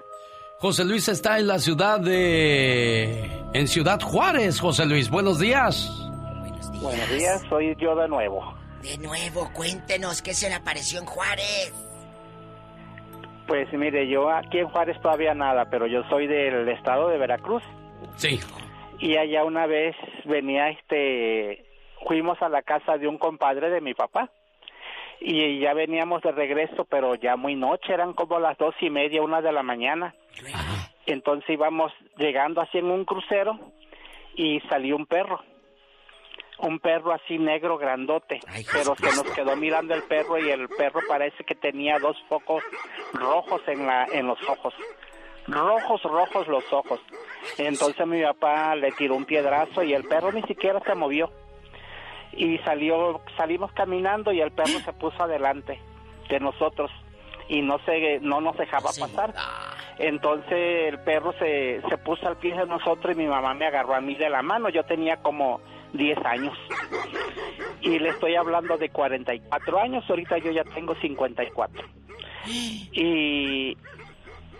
[0.59, 3.31] José Luis está en la ciudad de...
[3.52, 5.09] En Ciudad Juárez, José Luis.
[5.09, 5.89] Buenos días.
[6.85, 8.44] Buenos días, soy yo de nuevo.
[8.82, 11.73] De nuevo, cuéntenos qué se le apareció en Juárez.
[13.48, 17.62] Pues mire, yo aquí en Juárez todavía nada, pero yo soy del estado de Veracruz.
[18.16, 18.39] Sí.
[18.98, 19.97] Y allá una vez
[20.27, 21.65] venía este,
[22.06, 24.31] fuimos a la casa de un compadre de mi papá.
[25.23, 29.23] Y ya veníamos de regreso, pero ya muy noche, eran como las dos y media,
[29.23, 30.15] una de la mañana.
[31.06, 33.59] Entonces íbamos llegando así en un crucero
[34.36, 35.40] y salió un perro.
[36.59, 38.40] Un perro así negro grandote,
[38.72, 42.62] pero se nos quedó mirando el perro y el perro parece que tenía dos focos
[43.12, 44.72] rojos en la en los ojos.
[45.48, 47.01] Rojos, rojos los ojos.
[47.59, 51.31] Entonces mi papá le tiró un piedrazo y el perro ni siquiera se movió.
[52.32, 55.81] Y salió salimos caminando y el perro se puso adelante
[56.28, 56.90] de nosotros
[57.48, 59.35] y no se no nos dejaba pasar.
[59.98, 63.94] Entonces el perro se, se puso al pie de nosotros y mi mamá me agarró
[63.94, 64.68] a mí de la mano.
[64.68, 65.60] Yo tenía como
[65.94, 66.56] 10 años.
[67.80, 71.82] Y le estoy hablando de 44 años, ahorita yo ya tengo 54.
[72.46, 73.76] Y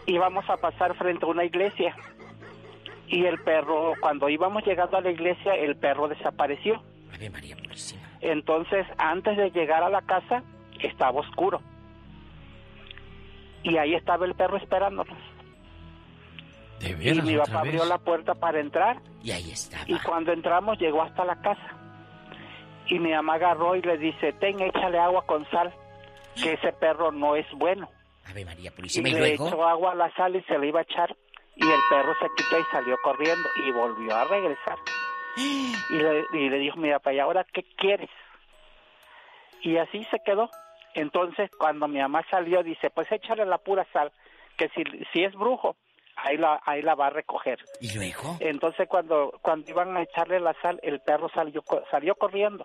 [0.06, 1.94] íbamos a pasar frente a una iglesia.
[3.06, 6.82] Y el perro, cuando íbamos llegando a la iglesia, el perro desapareció.
[8.20, 10.43] Entonces, antes de llegar a la casa,
[10.81, 11.61] estaba oscuro.
[13.62, 15.16] Y ahí estaba el perro esperándonos.
[16.85, 17.89] De Y mi papá abrió vez.
[17.89, 18.98] la puerta para entrar.
[19.23, 19.85] Y ahí estaba.
[19.86, 21.74] Y cuando entramos, llegó hasta la casa.
[22.86, 25.73] Y mi mamá agarró y le dice: Ten, échale agua con sal,
[26.43, 27.89] que ese perro no es bueno.
[28.27, 29.09] Ave María Y Purísima.
[29.09, 29.48] Y le luego.
[29.48, 31.16] echó agua a la sal y se le iba a echar.
[31.56, 34.77] Y el perro se quitó y salió corriendo y volvió a regresar.
[35.36, 38.11] Y le, y le dijo mi papá, ¿y ahora qué quieres?
[39.62, 40.51] Y así se quedó.
[40.94, 44.12] Entonces, cuando mi mamá salió, dice, pues échale la pura sal,
[44.56, 44.82] que si,
[45.12, 45.77] si es brujo,
[46.16, 47.59] ahí la, ahí la va a recoger.
[47.81, 48.36] ¿Y luego?
[48.41, 52.65] Entonces, cuando, cuando iban a echarle la sal, el perro salió, salió corriendo.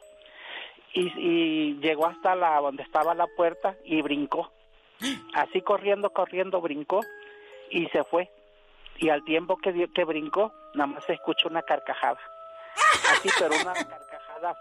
[0.94, 4.52] Y, y llegó hasta la donde estaba la puerta y brincó.
[5.36, 7.02] Así corriendo, corriendo, brincó
[7.70, 8.30] y se fue.
[8.98, 12.20] Y al tiempo que, dio- que brincó, nada más se escuchó una carcajada.
[13.12, 14.09] Así, pero una carcajada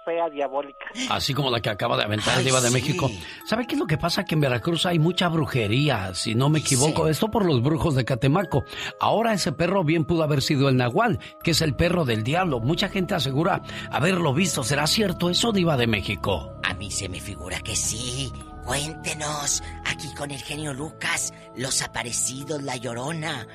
[0.04, 0.86] fea, diabólica.
[1.10, 3.10] Así como la que acaba de aventar el Diva de México.
[3.46, 4.24] ¿Sabe qué es lo que pasa?
[4.24, 7.08] Que en Veracruz hay mucha brujería, si no me equivoco.
[7.08, 8.64] Esto por los brujos de Catemaco.
[9.00, 12.60] Ahora ese perro bien pudo haber sido el Nahual, que es el perro del diablo.
[12.60, 14.64] Mucha gente asegura haberlo visto.
[14.64, 16.52] ¿Será cierto eso, Diva de México?
[16.64, 18.32] A mí se me figura que sí.
[18.64, 23.46] Cuéntenos, aquí con el genio Lucas, los aparecidos, la llorona.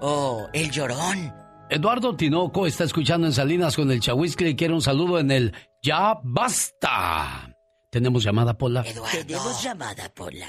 [0.00, 1.45] Oh, el llorón.
[1.68, 5.52] Eduardo Tinoco está escuchando en Salinas con el Chahuiscle y quiere un saludo en el
[5.82, 7.56] Ya Basta.
[7.90, 8.84] ¿Tenemos llamada, Pola?
[8.84, 10.46] ¿Tenemos llamada, Pola?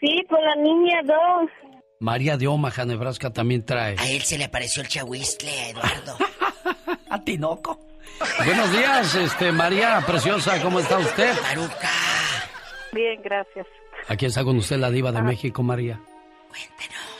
[0.00, 1.50] Sí, por la niña 2.
[2.00, 3.96] María de Omaha, Nebraska también trae.
[3.98, 6.16] A él se le apareció el chahuistle, a Eduardo.
[7.10, 7.78] a Tinoco.
[8.44, 11.32] Buenos días, este María Preciosa, ¿cómo está usted?
[12.92, 13.66] Bien, gracias.
[14.08, 16.00] Aquí está con usted la diva de México, María.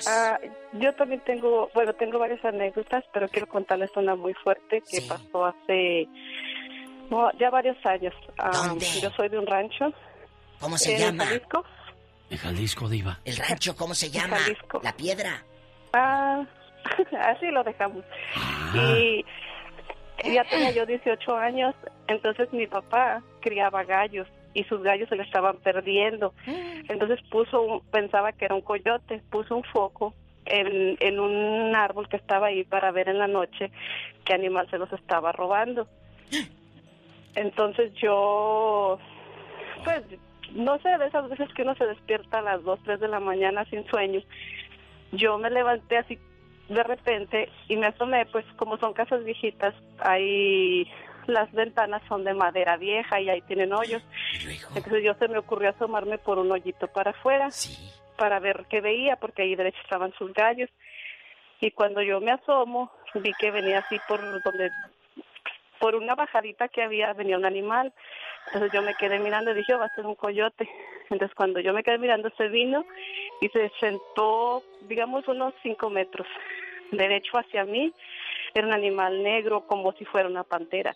[0.06, 0.39] Ah,
[0.73, 5.47] yo también tengo, bueno, tengo varias anécdotas, pero quiero contarles una muy fuerte que pasó
[5.47, 6.09] hace
[7.11, 8.15] no, ya varios años.
[8.39, 9.93] Ah, Yo soy de un rancho.
[10.61, 11.27] ¿Cómo se en llama?
[11.27, 11.65] Jalisco.
[12.31, 13.20] En Jalisco, diva.
[13.24, 14.36] ¿El rancho cómo se llama?
[14.39, 14.81] Jalisco.
[14.82, 15.43] La piedra.
[15.93, 16.44] Ah,
[17.20, 18.05] así lo dejamos.
[18.74, 19.24] Y
[20.32, 21.74] ya tenía yo 18 años,
[22.09, 26.32] entonces mi papá criaba gallos y sus gallos se le estaban perdiendo.
[26.89, 30.14] Entonces puso, un- pensaba que era un coyote, puso un foco
[30.47, 33.70] en, en un árbol que estaba ahí para ver en la noche
[34.24, 35.86] qué animal se los estaba robando.
[37.35, 38.98] Entonces yo,
[39.85, 40.02] pues,
[40.52, 43.18] no sé, de esas veces que uno se despierta a las 2, 3 de la
[43.20, 44.20] mañana sin sueño,
[45.12, 46.18] yo me levanté así
[46.68, 50.89] de repente y me asomé, pues como son casas viejitas, hay
[51.29, 54.03] las ventanas son de madera vieja y ahí tienen hoyos.
[54.75, 57.51] Entonces yo se me ocurrió asomarme por un hoyito para afuera
[58.17, 60.71] para ver qué veía, porque ahí derecho estaban sus gallos.
[61.61, 64.71] Y cuando yo me asomo, vi que venía así por donde,
[65.79, 67.93] por una bajadita que había, venía un animal.
[68.47, 70.69] Entonces yo me quedé mirando y dije, "Oh, va a ser un coyote.
[71.11, 72.85] Entonces cuando yo me quedé mirando, se vino
[73.41, 76.27] y se sentó, digamos, unos cinco metros
[76.91, 77.93] derecho hacia mí.
[78.55, 80.95] Era un animal negro, como si fuera una pantera.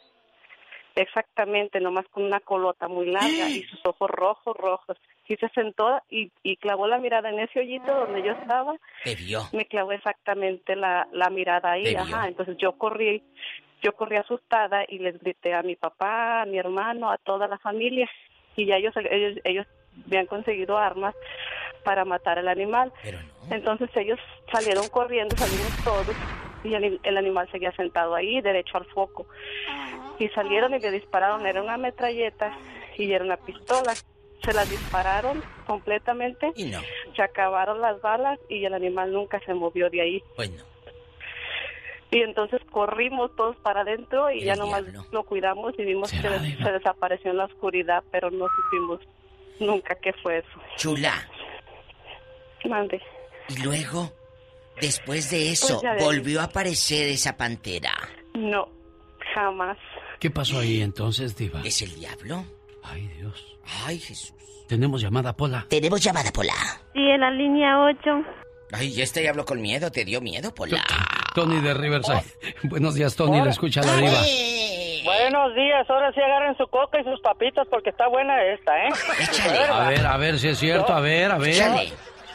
[0.99, 4.97] Exactamente, nomás con una colota muy larga y sus ojos rojos, rojos.
[5.29, 8.75] Y se sentó y, y clavó la mirada en ese hoyito donde yo estaba.
[9.05, 9.43] Te vio.
[9.53, 12.01] Me clavó exactamente la, la mirada ahí, Te vio.
[12.01, 12.27] ajá.
[12.27, 13.23] Entonces yo corrí,
[13.83, 17.59] yo corrí asustada y les grité a mi papá, a mi hermano, a toda la
[17.59, 18.11] familia.
[18.57, 19.67] Y ya ellos, ellos, ellos
[20.07, 21.15] habían conseguido armas
[21.85, 22.93] para matar al animal.
[23.51, 24.19] Entonces ellos
[24.53, 26.17] salieron corriendo, salimos todos
[26.65, 29.27] y el, el animal seguía sentado ahí, derecho al foco.
[30.19, 32.57] Y salieron y le dispararon, era una metralleta
[32.97, 33.95] y era una pistola.
[34.45, 36.81] Se las dispararon completamente, Y no.
[37.15, 40.23] se acabaron las balas y el animal nunca se movió de ahí.
[40.37, 40.63] Bueno.
[42.11, 46.57] Y entonces corrimos todos para adentro y ya nomás lo cuidamos y vimos que des-
[46.57, 49.01] se desapareció en la oscuridad, pero no supimos
[49.61, 50.61] nunca qué fue eso.
[50.77, 51.13] Chula.
[52.65, 53.03] Mande.
[53.49, 54.11] Y luego,
[54.81, 56.05] después de eso, Pues ves.
[56.05, 57.93] volvió a aparecer esa pantera.
[58.35, 58.69] No,
[59.35, 59.77] jamás.
[60.21, 61.61] ¿Qué pasó ahí entonces, Diva?
[61.65, 62.45] ¿Es el diablo?
[62.83, 63.59] Ay, Dios.
[63.85, 64.35] Ay, Jesús.
[64.69, 65.67] Tenemos llamada, Pola.
[65.69, 66.53] Tenemos llamada, Pola.
[66.93, 67.99] Sí, en la línea 8.
[68.73, 69.91] Ay, ya este diablo con miedo.
[69.91, 70.85] ¿Te dio miedo, Pola?
[71.35, 72.25] Tony de Riverside.
[72.65, 73.41] Buenos días, Tony.
[73.43, 74.21] Le escucha la Diva.
[75.05, 78.91] Buenos días, ahora sí agarren su coca y sus papitas porque está buena esta, ¿eh?
[79.71, 80.93] A ver, a ver si es cierto.
[80.93, 81.89] A ver, a ver.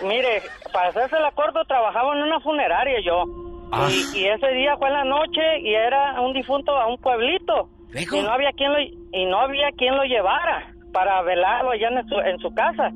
[0.04, 3.24] Mire, para hacerse el acuerdo trabajaba en una funeraria yo.
[3.72, 3.88] Ah.
[3.90, 7.70] Y, y ese día fue en la noche y era un difunto a un pueblito.
[7.96, 12.08] Y no había quien lo y no había quien lo llevara para velarlo allá en
[12.08, 12.92] su, en su casa.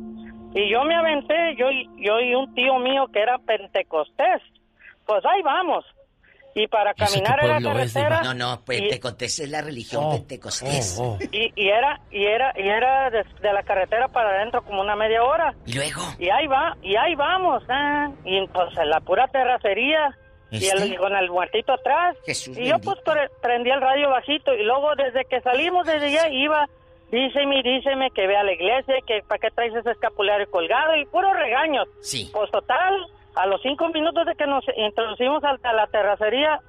[0.54, 4.42] Y yo me aventé, yo y- yo y un tío mío que era pentecostés.
[5.06, 5.86] Pues ahí vamos.
[6.60, 11.00] Y para caminar en la carretera No, no, Pentecostés es la religión Oh, pentecostés.
[11.32, 14.96] y, y era y era y era de, de la carretera para adentro como una
[14.96, 15.54] media hora.
[15.66, 20.18] Y luego y ahí va y ahí vamos ah, y pues en la pura terracería
[20.50, 20.98] y, el- ¿Este?
[20.98, 22.16] con el muertito atrás.
[22.26, 26.08] Jesús y yo pues pre- prendí el radio bajito y luego desde que salimos desde
[26.08, 26.68] allá iba
[27.12, 31.06] díceme díceme que ve a la iglesia que para qué traes ese escapulario colgado y
[31.06, 32.30] puros regaños sí.
[32.34, 32.94] Pues total
[33.40, 36.60] a los cinco minutos de que nos introducimos a la terracería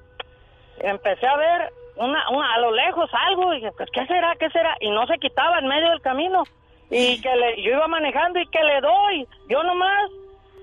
[0.79, 4.35] empecé a ver una, una- a lo lejos algo y dije, pues, ¿qué será?
[4.39, 4.75] ¿Qué será?
[4.79, 6.43] Y no se quitaba en medio del camino
[6.89, 10.09] y que le, yo iba manejando y que le doy, yo nomás,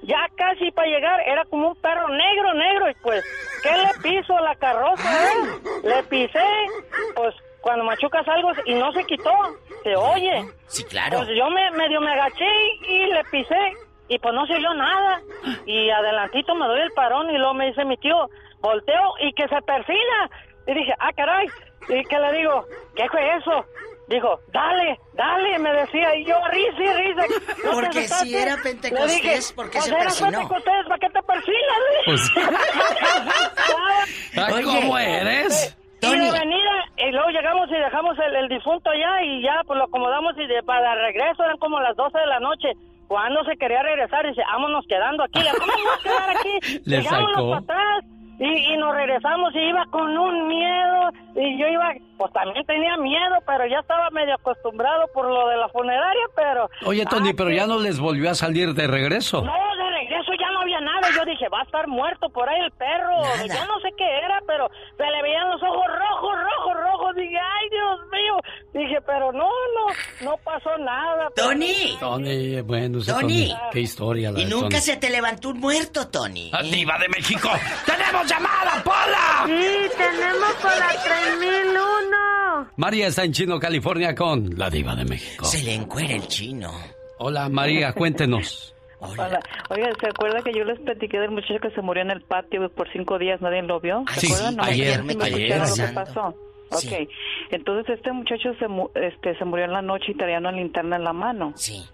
[0.03, 3.25] ya casi para llegar, era como un perro negro, negro y pues,
[3.63, 5.03] ¿qué le piso a la carroza?
[5.25, 5.61] eh?
[5.85, 6.43] Le pisé,
[7.15, 9.33] pues cuando machucas algo y no se quitó,
[9.83, 10.45] se oye.
[10.69, 11.19] Sí, claro.
[11.19, 12.49] Pues yo me medio me agaché
[12.89, 13.73] y le pisé
[14.09, 15.21] y pues no se oyó nada.
[15.67, 18.29] Y adelantito me doy el parón y luego me dice mi tío,
[18.61, 20.31] volteo y que se persina.
[20.67, 21.47] Y dije, ah, caray.
[21.89, 22.65] Y que le digo,
[22.97, 23.65] ¿qué fue eso?
[24.09, 26.15] Dijo, dale, dale, me decía.
[26.17, 27.23] Y yo, risa y risa.
[27.65, 30.31] ¿No te Porque si era Le pentecostés, dije, ¿por qué pues se era persinó?
[30.31, 31.79] pentecostés, ¿para qué te persinas?
[32.05, 32.31] Pues-
[34.37, 35.77] Ay, ¿cómo eres?
[36.03, 39.77] Y de venida, y luego llegamos y dejamos el, el difunto allá y ya pues
[39.79, 42.69] lo acomodamos y de, para regreso eran como las 12 de la noche.
[43.09, 45.41] Cuando se quería regresar, dice, vámonos quedando aquí.
[45.59, 46.81] ¿Cómo vamos a quedar aquí?
[46.85, 47.51] Le sacó.
[47.51, 48.05] para atrás.
[48.39, 51.11] Y, y nos regresamos y iba con un miedo.
[51.37, 55.57] Y yo iba, pues también tenía miedo, pero ya estaba medio acostumbrado por lo de
[55.57, 56.69] la funeraria, pero...
[56.85, 59.41] Oye, Tony, Ah, pero ya no les volvió a salir de regreso.
[59.43, 59.53] no,
[60.81, 61.09] nada.
[61.17, 63.23] Yo dije, va a estar muerto por ahí el perro.
[63.47, 67.17] Ya no sé qué era, pero se le veían los ojos rojos, rojos, rojos.
[67.17, 68.35] Dije, ay, Dios mío.
[68.75, 71.29] Dije, pero no, no, no pasó nada.
[71.35, 71.97] Tony.
[72.01, 73.21] Tony, bueno, Tony.
[73.21, 73.55] Tony.
[73.73, 74.81] Qué historia la Y de nunca Tony.
[74.81, 76.51] se te levantó un muerto, Tony.
[76.53, 77.49] Ah, Diva de México.
[77.87, 79.45] ¡Tenemos llamada, Pola!
[79.47, 82.71] Sí, tenemos por la 3001.
[82.77, 85.45] María está en Chino, California con la Diva de México.
[85.45, 86.73] Se le encuera el chino.
[87.19, 88.75] Hola, María, cuéntenos.
[89.01, 89.41] Hola.
[89.71, 92.69] Oiga, ¿se acuerda que yo les platiqué del muchacho que se murió en el patio
[92.71, 93.41] por cinco días?
[93.41, 94.05] ¿Nadie lo vio?
[94.15, 94.57] ¿Se Sí, acuerdan?
[94.57, 95.59] No, ayer, me ayer.
[95.61, 96.35] lo que pasó.
[96.73, 96.89] Sí.
[96.95, 97.09] Ok.
[97.51, 100.97] Entonces este muchacho se, mu- este, se murió en la noche y traía una linterna
[100.97, 101.53] en la mano.
[101.57, 101.85] Sí.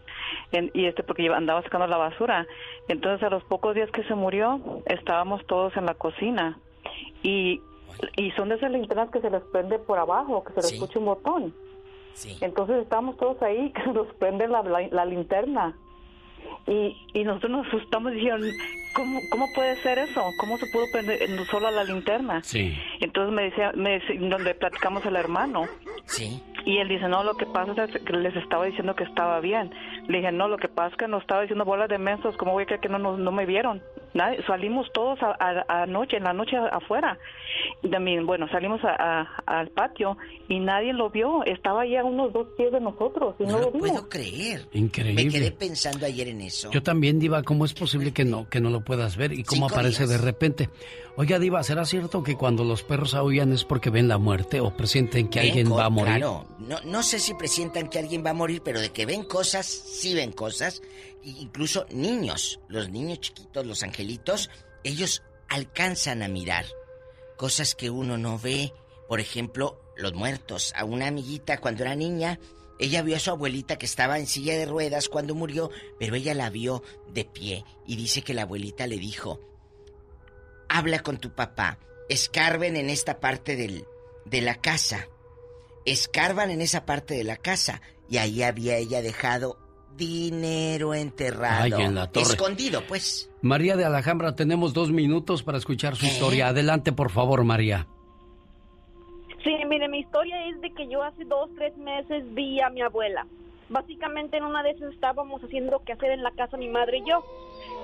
[0.52, 2.46] En- y este porque andaba sacando la basura.
[2.88, 6.58] Entonces a los pocos días que se murió, estábamos todos en la cocina.
[7.22, 7.60] Y,
[8.16, 10.74] y son de esas linternas que se les prende por abajo, que se les Sí.
[10.76, 11.54] escucha un botón.
[12.14, 12.38] Sí.
[12.40, 15.76] Entonces estábamos todos ahí, que nos prende la, la, la linterna.
[16.66, 18.40] Y, y nosotros nos asustamos y dijeron,
[18.94, 20.22] ¿cómo, ¿cómo puede ser eso?
[20.38, 21.18] ¿Cómo se pudo prender
[21.50, 22.40] solo la linterna?
[22.42, 22.76] Sí.
[23.00, 25.66] Entonces me decía, me decía- donde platicamos el hermano.
[26.06, 26.40] Sí.
[26.64, 29.72] Y él dice, no, lo que pasa es que les estaba diciendo que estaba bien.
[30.12, 32.52] Le dije, no, lo que pasa es que nos estaba diciendo bolas de mensos, ¿cómo
[32.52, 33.82] voy a creer que no, nos- no me vieron?
[34.14, 37.18] Nadie, salimos todos a, a- anoche, en la noche afuera.
[37.82, 40.18] Y también, bueno, salimos a- a- al patio
[40.48, 41.42] y nadie lo vio.
[41.46, 43.88] Estaba ahí a unos dos pies de nosotros y no, No lo lo vimos.
[43.90, 44.66] puedo creer.
[44.72, 45.24] Increíble.
[45.24, 46.70] Me quedé pensando ayer en eso.
[46.70, 49.68] Yo también, Diva, ¿cómo es posible que no, que no lo puedas ver y cómo
[49.68, 50.20] Cinco aparece días.
[50.20, 50.68] de repente?
[51.16, 54.74] Oiga, Diva, ¿será cierto que cuando los perros aullan es porque ven la muerte o
[54.76, 56.16] presienten que Ven alguien va a morir?
[56.16, 59.24] Claro, no, no sé si presientan que alguien va a morir, pero de que ven
[59.24, 59.66] cosas,
[60.14, 60.82] ven cosas.
[61.22, 64.50] Incluso niños, los niños chiquitos, los angelitos,
[64.84, 66.66] ellos alcanzan a mirar
[67.36, 68.72] cosas que uno no ve.
[69.08, 70.72] Por ejemplo, los muertos.
[70.76, 72.38] A una amiguita cuando era niña,
[72.78, 76.34] ella vio a su abuelita que estaba en silla de ruedas cuando murió, pero ella
[76.34, 79.40] la vio de pie y dice que la abuelita le dijo,
[80.68, 83.86] habla con tu papá, escarben en esta parte del,
[84.24, 85.06] de la casa,
[85.84, 89.58] escarban en esa parte de la casa y ahí había ella dejado
[89.96, 92.26] dinero enterrado, Ay, en la torre.
[92.26, 93.30] escondido pues.
[93.42, 96.48] María de Alhambra, tenemos dos minutos para escuchar su historia.
[96.48, 97.86] Adelante, por favor, María.
[99.42, 102.80] Sí, mire, mi historia es de que yo hace dos, tres meses vi a mi
[102.80, 103.26] abuela.
[103.68, 107.08] Básicamente en una de esas estábamos haciendo que hacer en la casa mi madre y
[107.08, 107.24] yo.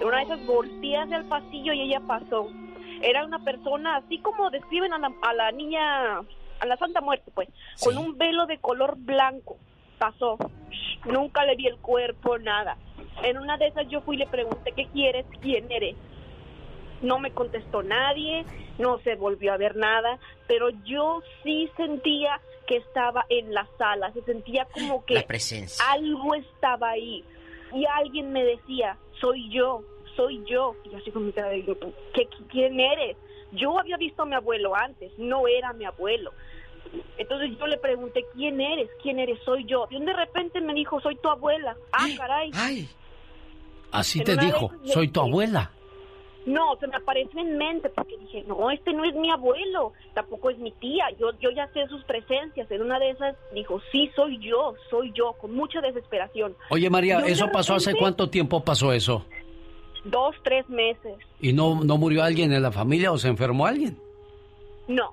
[0.01, 2.49] En una de esas volteé hacia el pasillo y ella pasó.
[3.03, 7.31] Era una persona así como describen a la, a la niña, a la Santa Muerte,
[7.35, 7.49] pues,
[7.83, 9.57] con un velo de color blanco.
[9.99, 10.39] Pasó.
[11.05, 12.77] Nunca le vi el cuerpo, nada.
[13.23, 15.27] En una de esas yo fui y le pregunté, ¿qué quieres?
[15.41, 15.97] ¿Quién eres?
[17.03, 18.45] no me contestó nadie,
[18.79, 24.13] no se volvió a ver nada, pero yo sí sentía que estaba en la sala,
[24.13, 25.85] se sentía como que La presencia.
[25.91, 27.25] algo estaba ahí
[27.73, 29.83] y alguien me decía, soy yo,
[30.17, 31.65] soy yo, y yo así con mi cara de,
[32.15, 33.17] ¿qué, ¿quién eres?
[33.53, 36.33] Yo había visto a mi abuelo antes, no era mi abuelo.
[37.19, 38.89] Entonces yo le pregunté, ¿quién eres?
[39.03, 39.39] ¿Quién eres?
[39.45, 39.87] Soy yo.
[39.91, 41.77] Y de repente me dijo, soy tu abuela.
[41.93, 42.89] Ah, caray.
[43.91, 45.73] Así En te dijo, soy tu abuela.
[46.47, 50.49] No, se me apareció en mente porque dije, no, este no es mi abuelo, tampoco
[50.49, 52.71] es mi tía, yo, yo ya sé sus presencias.
[52.71, 56.57] En una de esas dijo, sí, soy yo, soy yo, con mucha desesperación.
[56.71, 59.27] Oye, María, ¿eso pasó hace cuánto tiempo pasó eso?
[60.05, 61.19] Dos, tres meses.
[61.39, 63.99] ¿Y no, no murió alguien en la familia o se enfermó alguien?
[64.87, 65.13] No,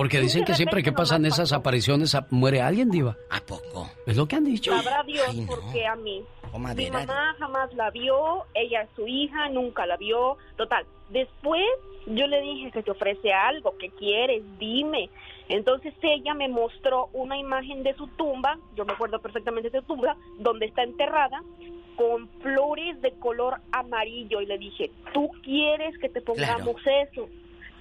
[0.00, 3.18] Porque dicen que siempre que pasan esas apariciones muere alguien, Diva.
[3.28, 3.90] ¿A poco?
[4.06, 4.74] Es lo que han dicho.
[4.74, 6.24] sabrá Dios por qué a mí.
[6.74, 10.38] Mi mamá jamás la vio, ella es su hija, nunca la vio.
[10.56, 11.66] Total, después
[12.06, 15.10] yo le dije que te ofrece algo, que quieres, dime.
[15.50, 19.84] Entonces ella me mostró una imagen de su tumba, yo me acuerdo perfectamente de su
[19.84, 21.42] tumba, donde está enterrada,
[21.96, 24.40] con flores de color amarillo.
[24.40, 27.28] Y le dije, ¿tú quieres que te pongamos eso?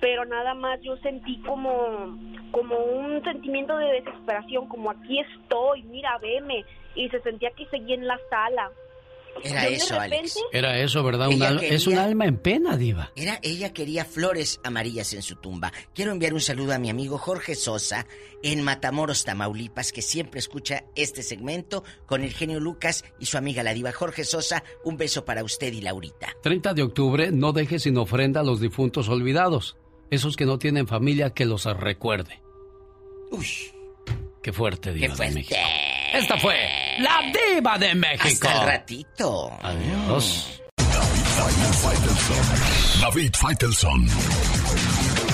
[0.02, 2.18] Pero nada más yo sentí como,
[2.52, 6.64] como un sentimiento de desesperación, como aquí estoy, mira, veme.
[6.96, 8.72] Y se sentía que seguía en la sala.
[9.44, 10.38] Era Yo eso, repente- Alex.
[10.52, 11.28] Era eso, ¿verdad?
[11.28, 13.12] Un Ella al- Es un alma en pena, Diva.
[13.16, 15.72] Era, ella quería flores amarillas en su tumba.
[15.94, 18.06] Quiero enviar un saludo a mi amigo Jorge Sosa
[18.44, 23.64] en Matamoros, Tamaulipas, que siempre escucha este segmento con el genio Lucas y su amiga
[23.64, 24.64] la diva Jorge Sosa.
[24.84, 26.34] Un beso para usted y Laurita.
[26.42, 29.78] 30 de octubre, no deje sin ofrenda a los difuntos olvidados.
[30.11, 32.41] Esos que no tienen familia que los recuerde.
[33.31, 33.48] Uy.
[34.41, 35.31] Qué fuerte, Diva Qué de.
[35.31, 35.56] México.
[36.14, 36.56] Esta fue
[36.99, 38.48] la Diva de México.
[38.48, 39.52] Hasta el ratito.
[39.61, 40.61] Adiós.
[43.02, 44.07] David Faitelson.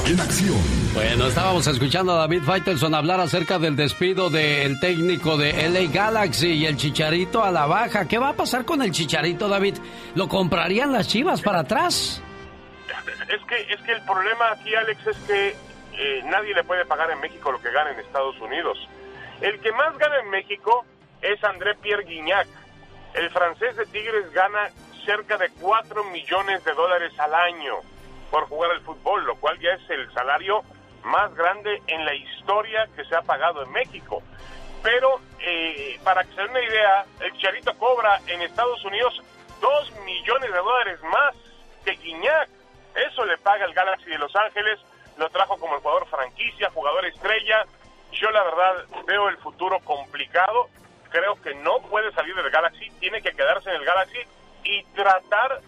[0.06, 0.62] En acción.
[0.94, 6.50] Bueno, estábamos escuchando a David Faitelson hablar acerca del despido del técnico de LA Galaxy
[6.50, 8.08] y el Chicharito a la baja.
[8.08, 9.76] ¿Qué va a pasar con el Chicharito, David?
[10.14, 12.22] ¿Lo comprarían las Chivas para atrás?
[13.28, 15.56] Es que, es que el problema aquí, Alex, es que
[15.94, 18.78] eh, nadie le puede pagar en México lo que gana en Estados Unidos.
[19.42, 20.86] El que más gana en México
[21.22, 22.48] es André Pierre Guignac.
[23.14, 24.70] El francés de Tigres gana
[25.06, 27.76] cerca de 4 millones de dólares al año
[28.32, 30.64] por jugar al fútbol, lo cual ya es el salario
[31.04, 34.22] más grande en la historia que se ha pagado en México.
[34.84, 39.22] Pero eh, para que se den una idea, el Chicharito cobra en Estados Unidos
[39.62, 41.36] 2 millones de dólares más
[41.84, 42.50] que Guiñac.
[42.96, 44.80] Eso le paga el Galaxy de Los Ángeles,
[45.18, 47.66] lo trajo como el jugador franquicia, jugador estrella.
[48.12, 50.70] Yo la verdad veo el futuro complicado.
[51.10, 54.20] Creo que no puede salir del Galaxy, tiene que quedarse en el Galaxy
[54.64, 55.62] y tratar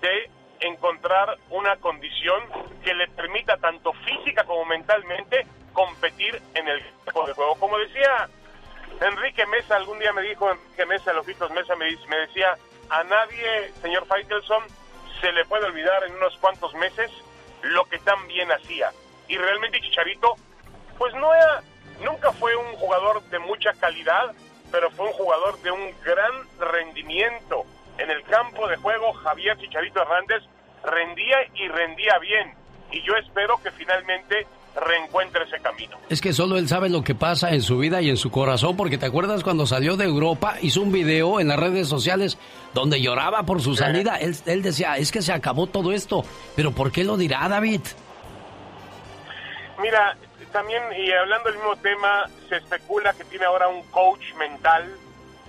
[0.00, 0.30] de
[0.60, 2.42] encontrar una condición
[2.82, 6.82] que le permita tanto física como mentalmente competir en el
[7.12, 7.56] juego.
[7.56, 8.28] Como decía
[9.00, 12.56] Enrique Mesa, algún día me dijo Enrique Mesa, los Mesa, me, me decía,
[12.90, 14.62] a nadie, señor Faitelson,
[15.20, 17.10] se le puede olvidar en unos cuantos meses
[17.62, 18.92] lo que tan bien hacía.
[19.28, 20.36] Y realmente Chicharito,
[20.98, 21.62] pues no era,
[22.02, 24.32] nunca fue un jugador de mucha calidad,
[24.70, 27.64] pero fue un jugador de un gran rendimiento.
[27.98, 30.42] En el campo de juego, Javier Chicharito Hernández
[30.84, 32.54] rendía y rendía bien.
[32.90, 35.96] Y yo espero que finalmente reencuentre ese camino.
[36.08, 38.76] Es que solo él sabe lo que pasa en su vida y en su corazón,
[38.76, 42.38] porque te acuerdas cuando salió de Europa, hizo un video en las redes sociales
[42.72, 44.16] donde lloraba por su salida.
[44.16, 46.24] Él, él decía, es que se acabó todo esto,
[46.56, 47.80] pero ¿por qué lo dirá David?
[49.80, 50.16] Mira,
[50.52, 54.88] también, y hablando del mismo tema, se especula que tiene ahora un coach mental.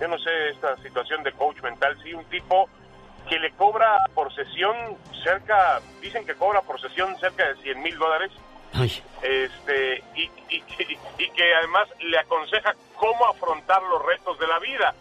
[0.00, 2.68] Yo no sé esta situación de coach mental, sí, un tipo
[3.28, 4.76] que le cobra por sesión
[5.24, 8.30] cerca, dicen que cobra por sesión cerca de 100 mil dólares
[9.22, 14.94] este y, y, que además le aconseja cómo afrontar los retos de la vida.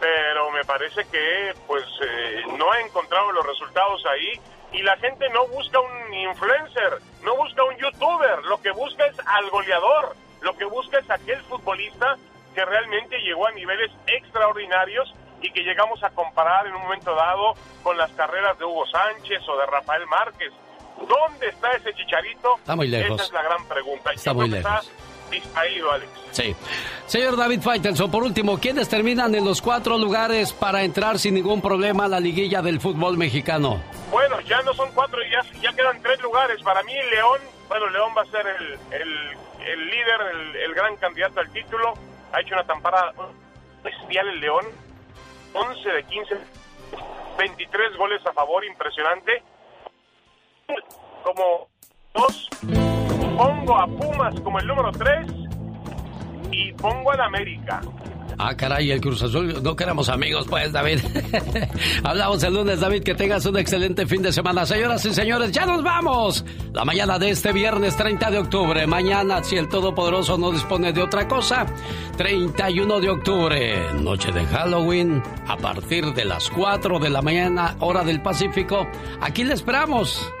[0.00, 4.40] Pero me parece que pues eh, no ha encontrado los resultados ahí.
[4.72, 9.16] Y la gente no busca un influencer, no busca un youtuber, lo que busca es
[9.26, 12.16] al goleador, lo que busca es aquel futbolista
[12.54, 17.54] que realmente llegó a niveles extraordinarios y que llegamos a comparar en un momento dado
[17.82, 20.52] con las carreras de Hugo Sánchez o de Rafael Márquez.
[20.98, 22.56] ¿Dónde está ese chicharito?
[22.58, 23.20] Está muy lejos.
[23.20, 24.12] Esa es la gran pregunta.
[24.12, 24.70] Está muy lejos.
[24.70, 25.02] Está
[25.54, 26.10] Alex.
[26.30, 26.54] Sí.
[27.06, 31.60] Señor David Faitelson, por último, ¿quiénes terminan en los cuatro lugares para entrar sin ningún
[31.60, 33.82] problema a la liguilla del fútbol mexicano?
[34.10, 36.62] Bueno, ya no son cuatro, ya, ya quedan tres lugares.
[36.62, 41.40] Para mí, León, bueno, León va a ser el, el, líder, el, el, gran candidato
[41.40, 41.94] al título.
[42.32, 43.12] Ha hecho una tamparada
[43.82, 44.66] bestial el León.
[45.54, 46.34] 11 de 15,
[47.38, 49.42] 23 goles a favor, impresionante
[51.24, 51.68] como
[52.14, 52.48] dos,
[53.36, 55.26] pongo a Pumas como el número tres
[56.50, 57.80] y pongo al América.
[58.38, 61.00] Ah, caray, el Cruz Azul, no queremos amigos, pues, David.
[62.04, 64.66] Hablamos el lunes, David, que tengas un excelente fin de semana.
[64.66, 66.44] Señoras y señores, ya nos vamos.
[66.72, 68.86] La mañana de este viernes 30 de octubre.
[68.86, 71.66] Mañana, si el Todopoderoso no dispone de otra cosa,
[72.16, 78.02] 31 de octubre, noche de Halloween, a partir de las 4 de la mañana, hora
[78.02, 78.88] del Pacífico.
[79.20, 80.32] Aquí le esperamos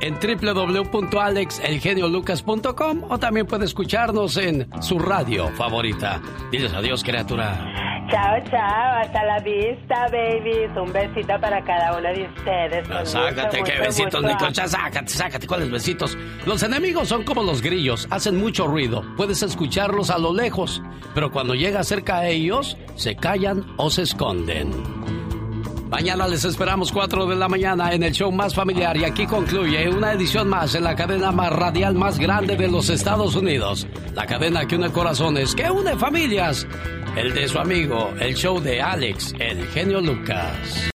[0.00, 6.20] en www.alexelgeniolucas.com o también puede escucharnos en su radio favorita.
[6.50, 7.72] Diles adiós, criatura.
[8.10, 10.70] Chao, chao, hasta la vista, babies.
[10.76, 12.86] Un besito para cada uno de ustedes.
[13.08, 14.46] sácate, qué besitos, Nico.
[14.52, 16.18] sácate, sácate, ¿cuáles besitos?
[16.44, 19.02] Los enemigos son como los grillos, hacen mucho ruido.
[19.16, 20.82] Puedes escucharlos a lo lejos,
[21.14, 24.70] pero cuando llegas cerca a ellos, se callan o se esconden.
[25.94, 29.88] Mañana les esperamos 4 de la mañana en el show más familiar y aquí concluye
[29.88, 33.86] una edición más en la cadena más radial más grande de los Estados Unidos.
[34.12, 36.66] La cadena que une corazones, que une familias.
[37.14, 40.90] El de su amigo, el show de Alex, el genio Lucas.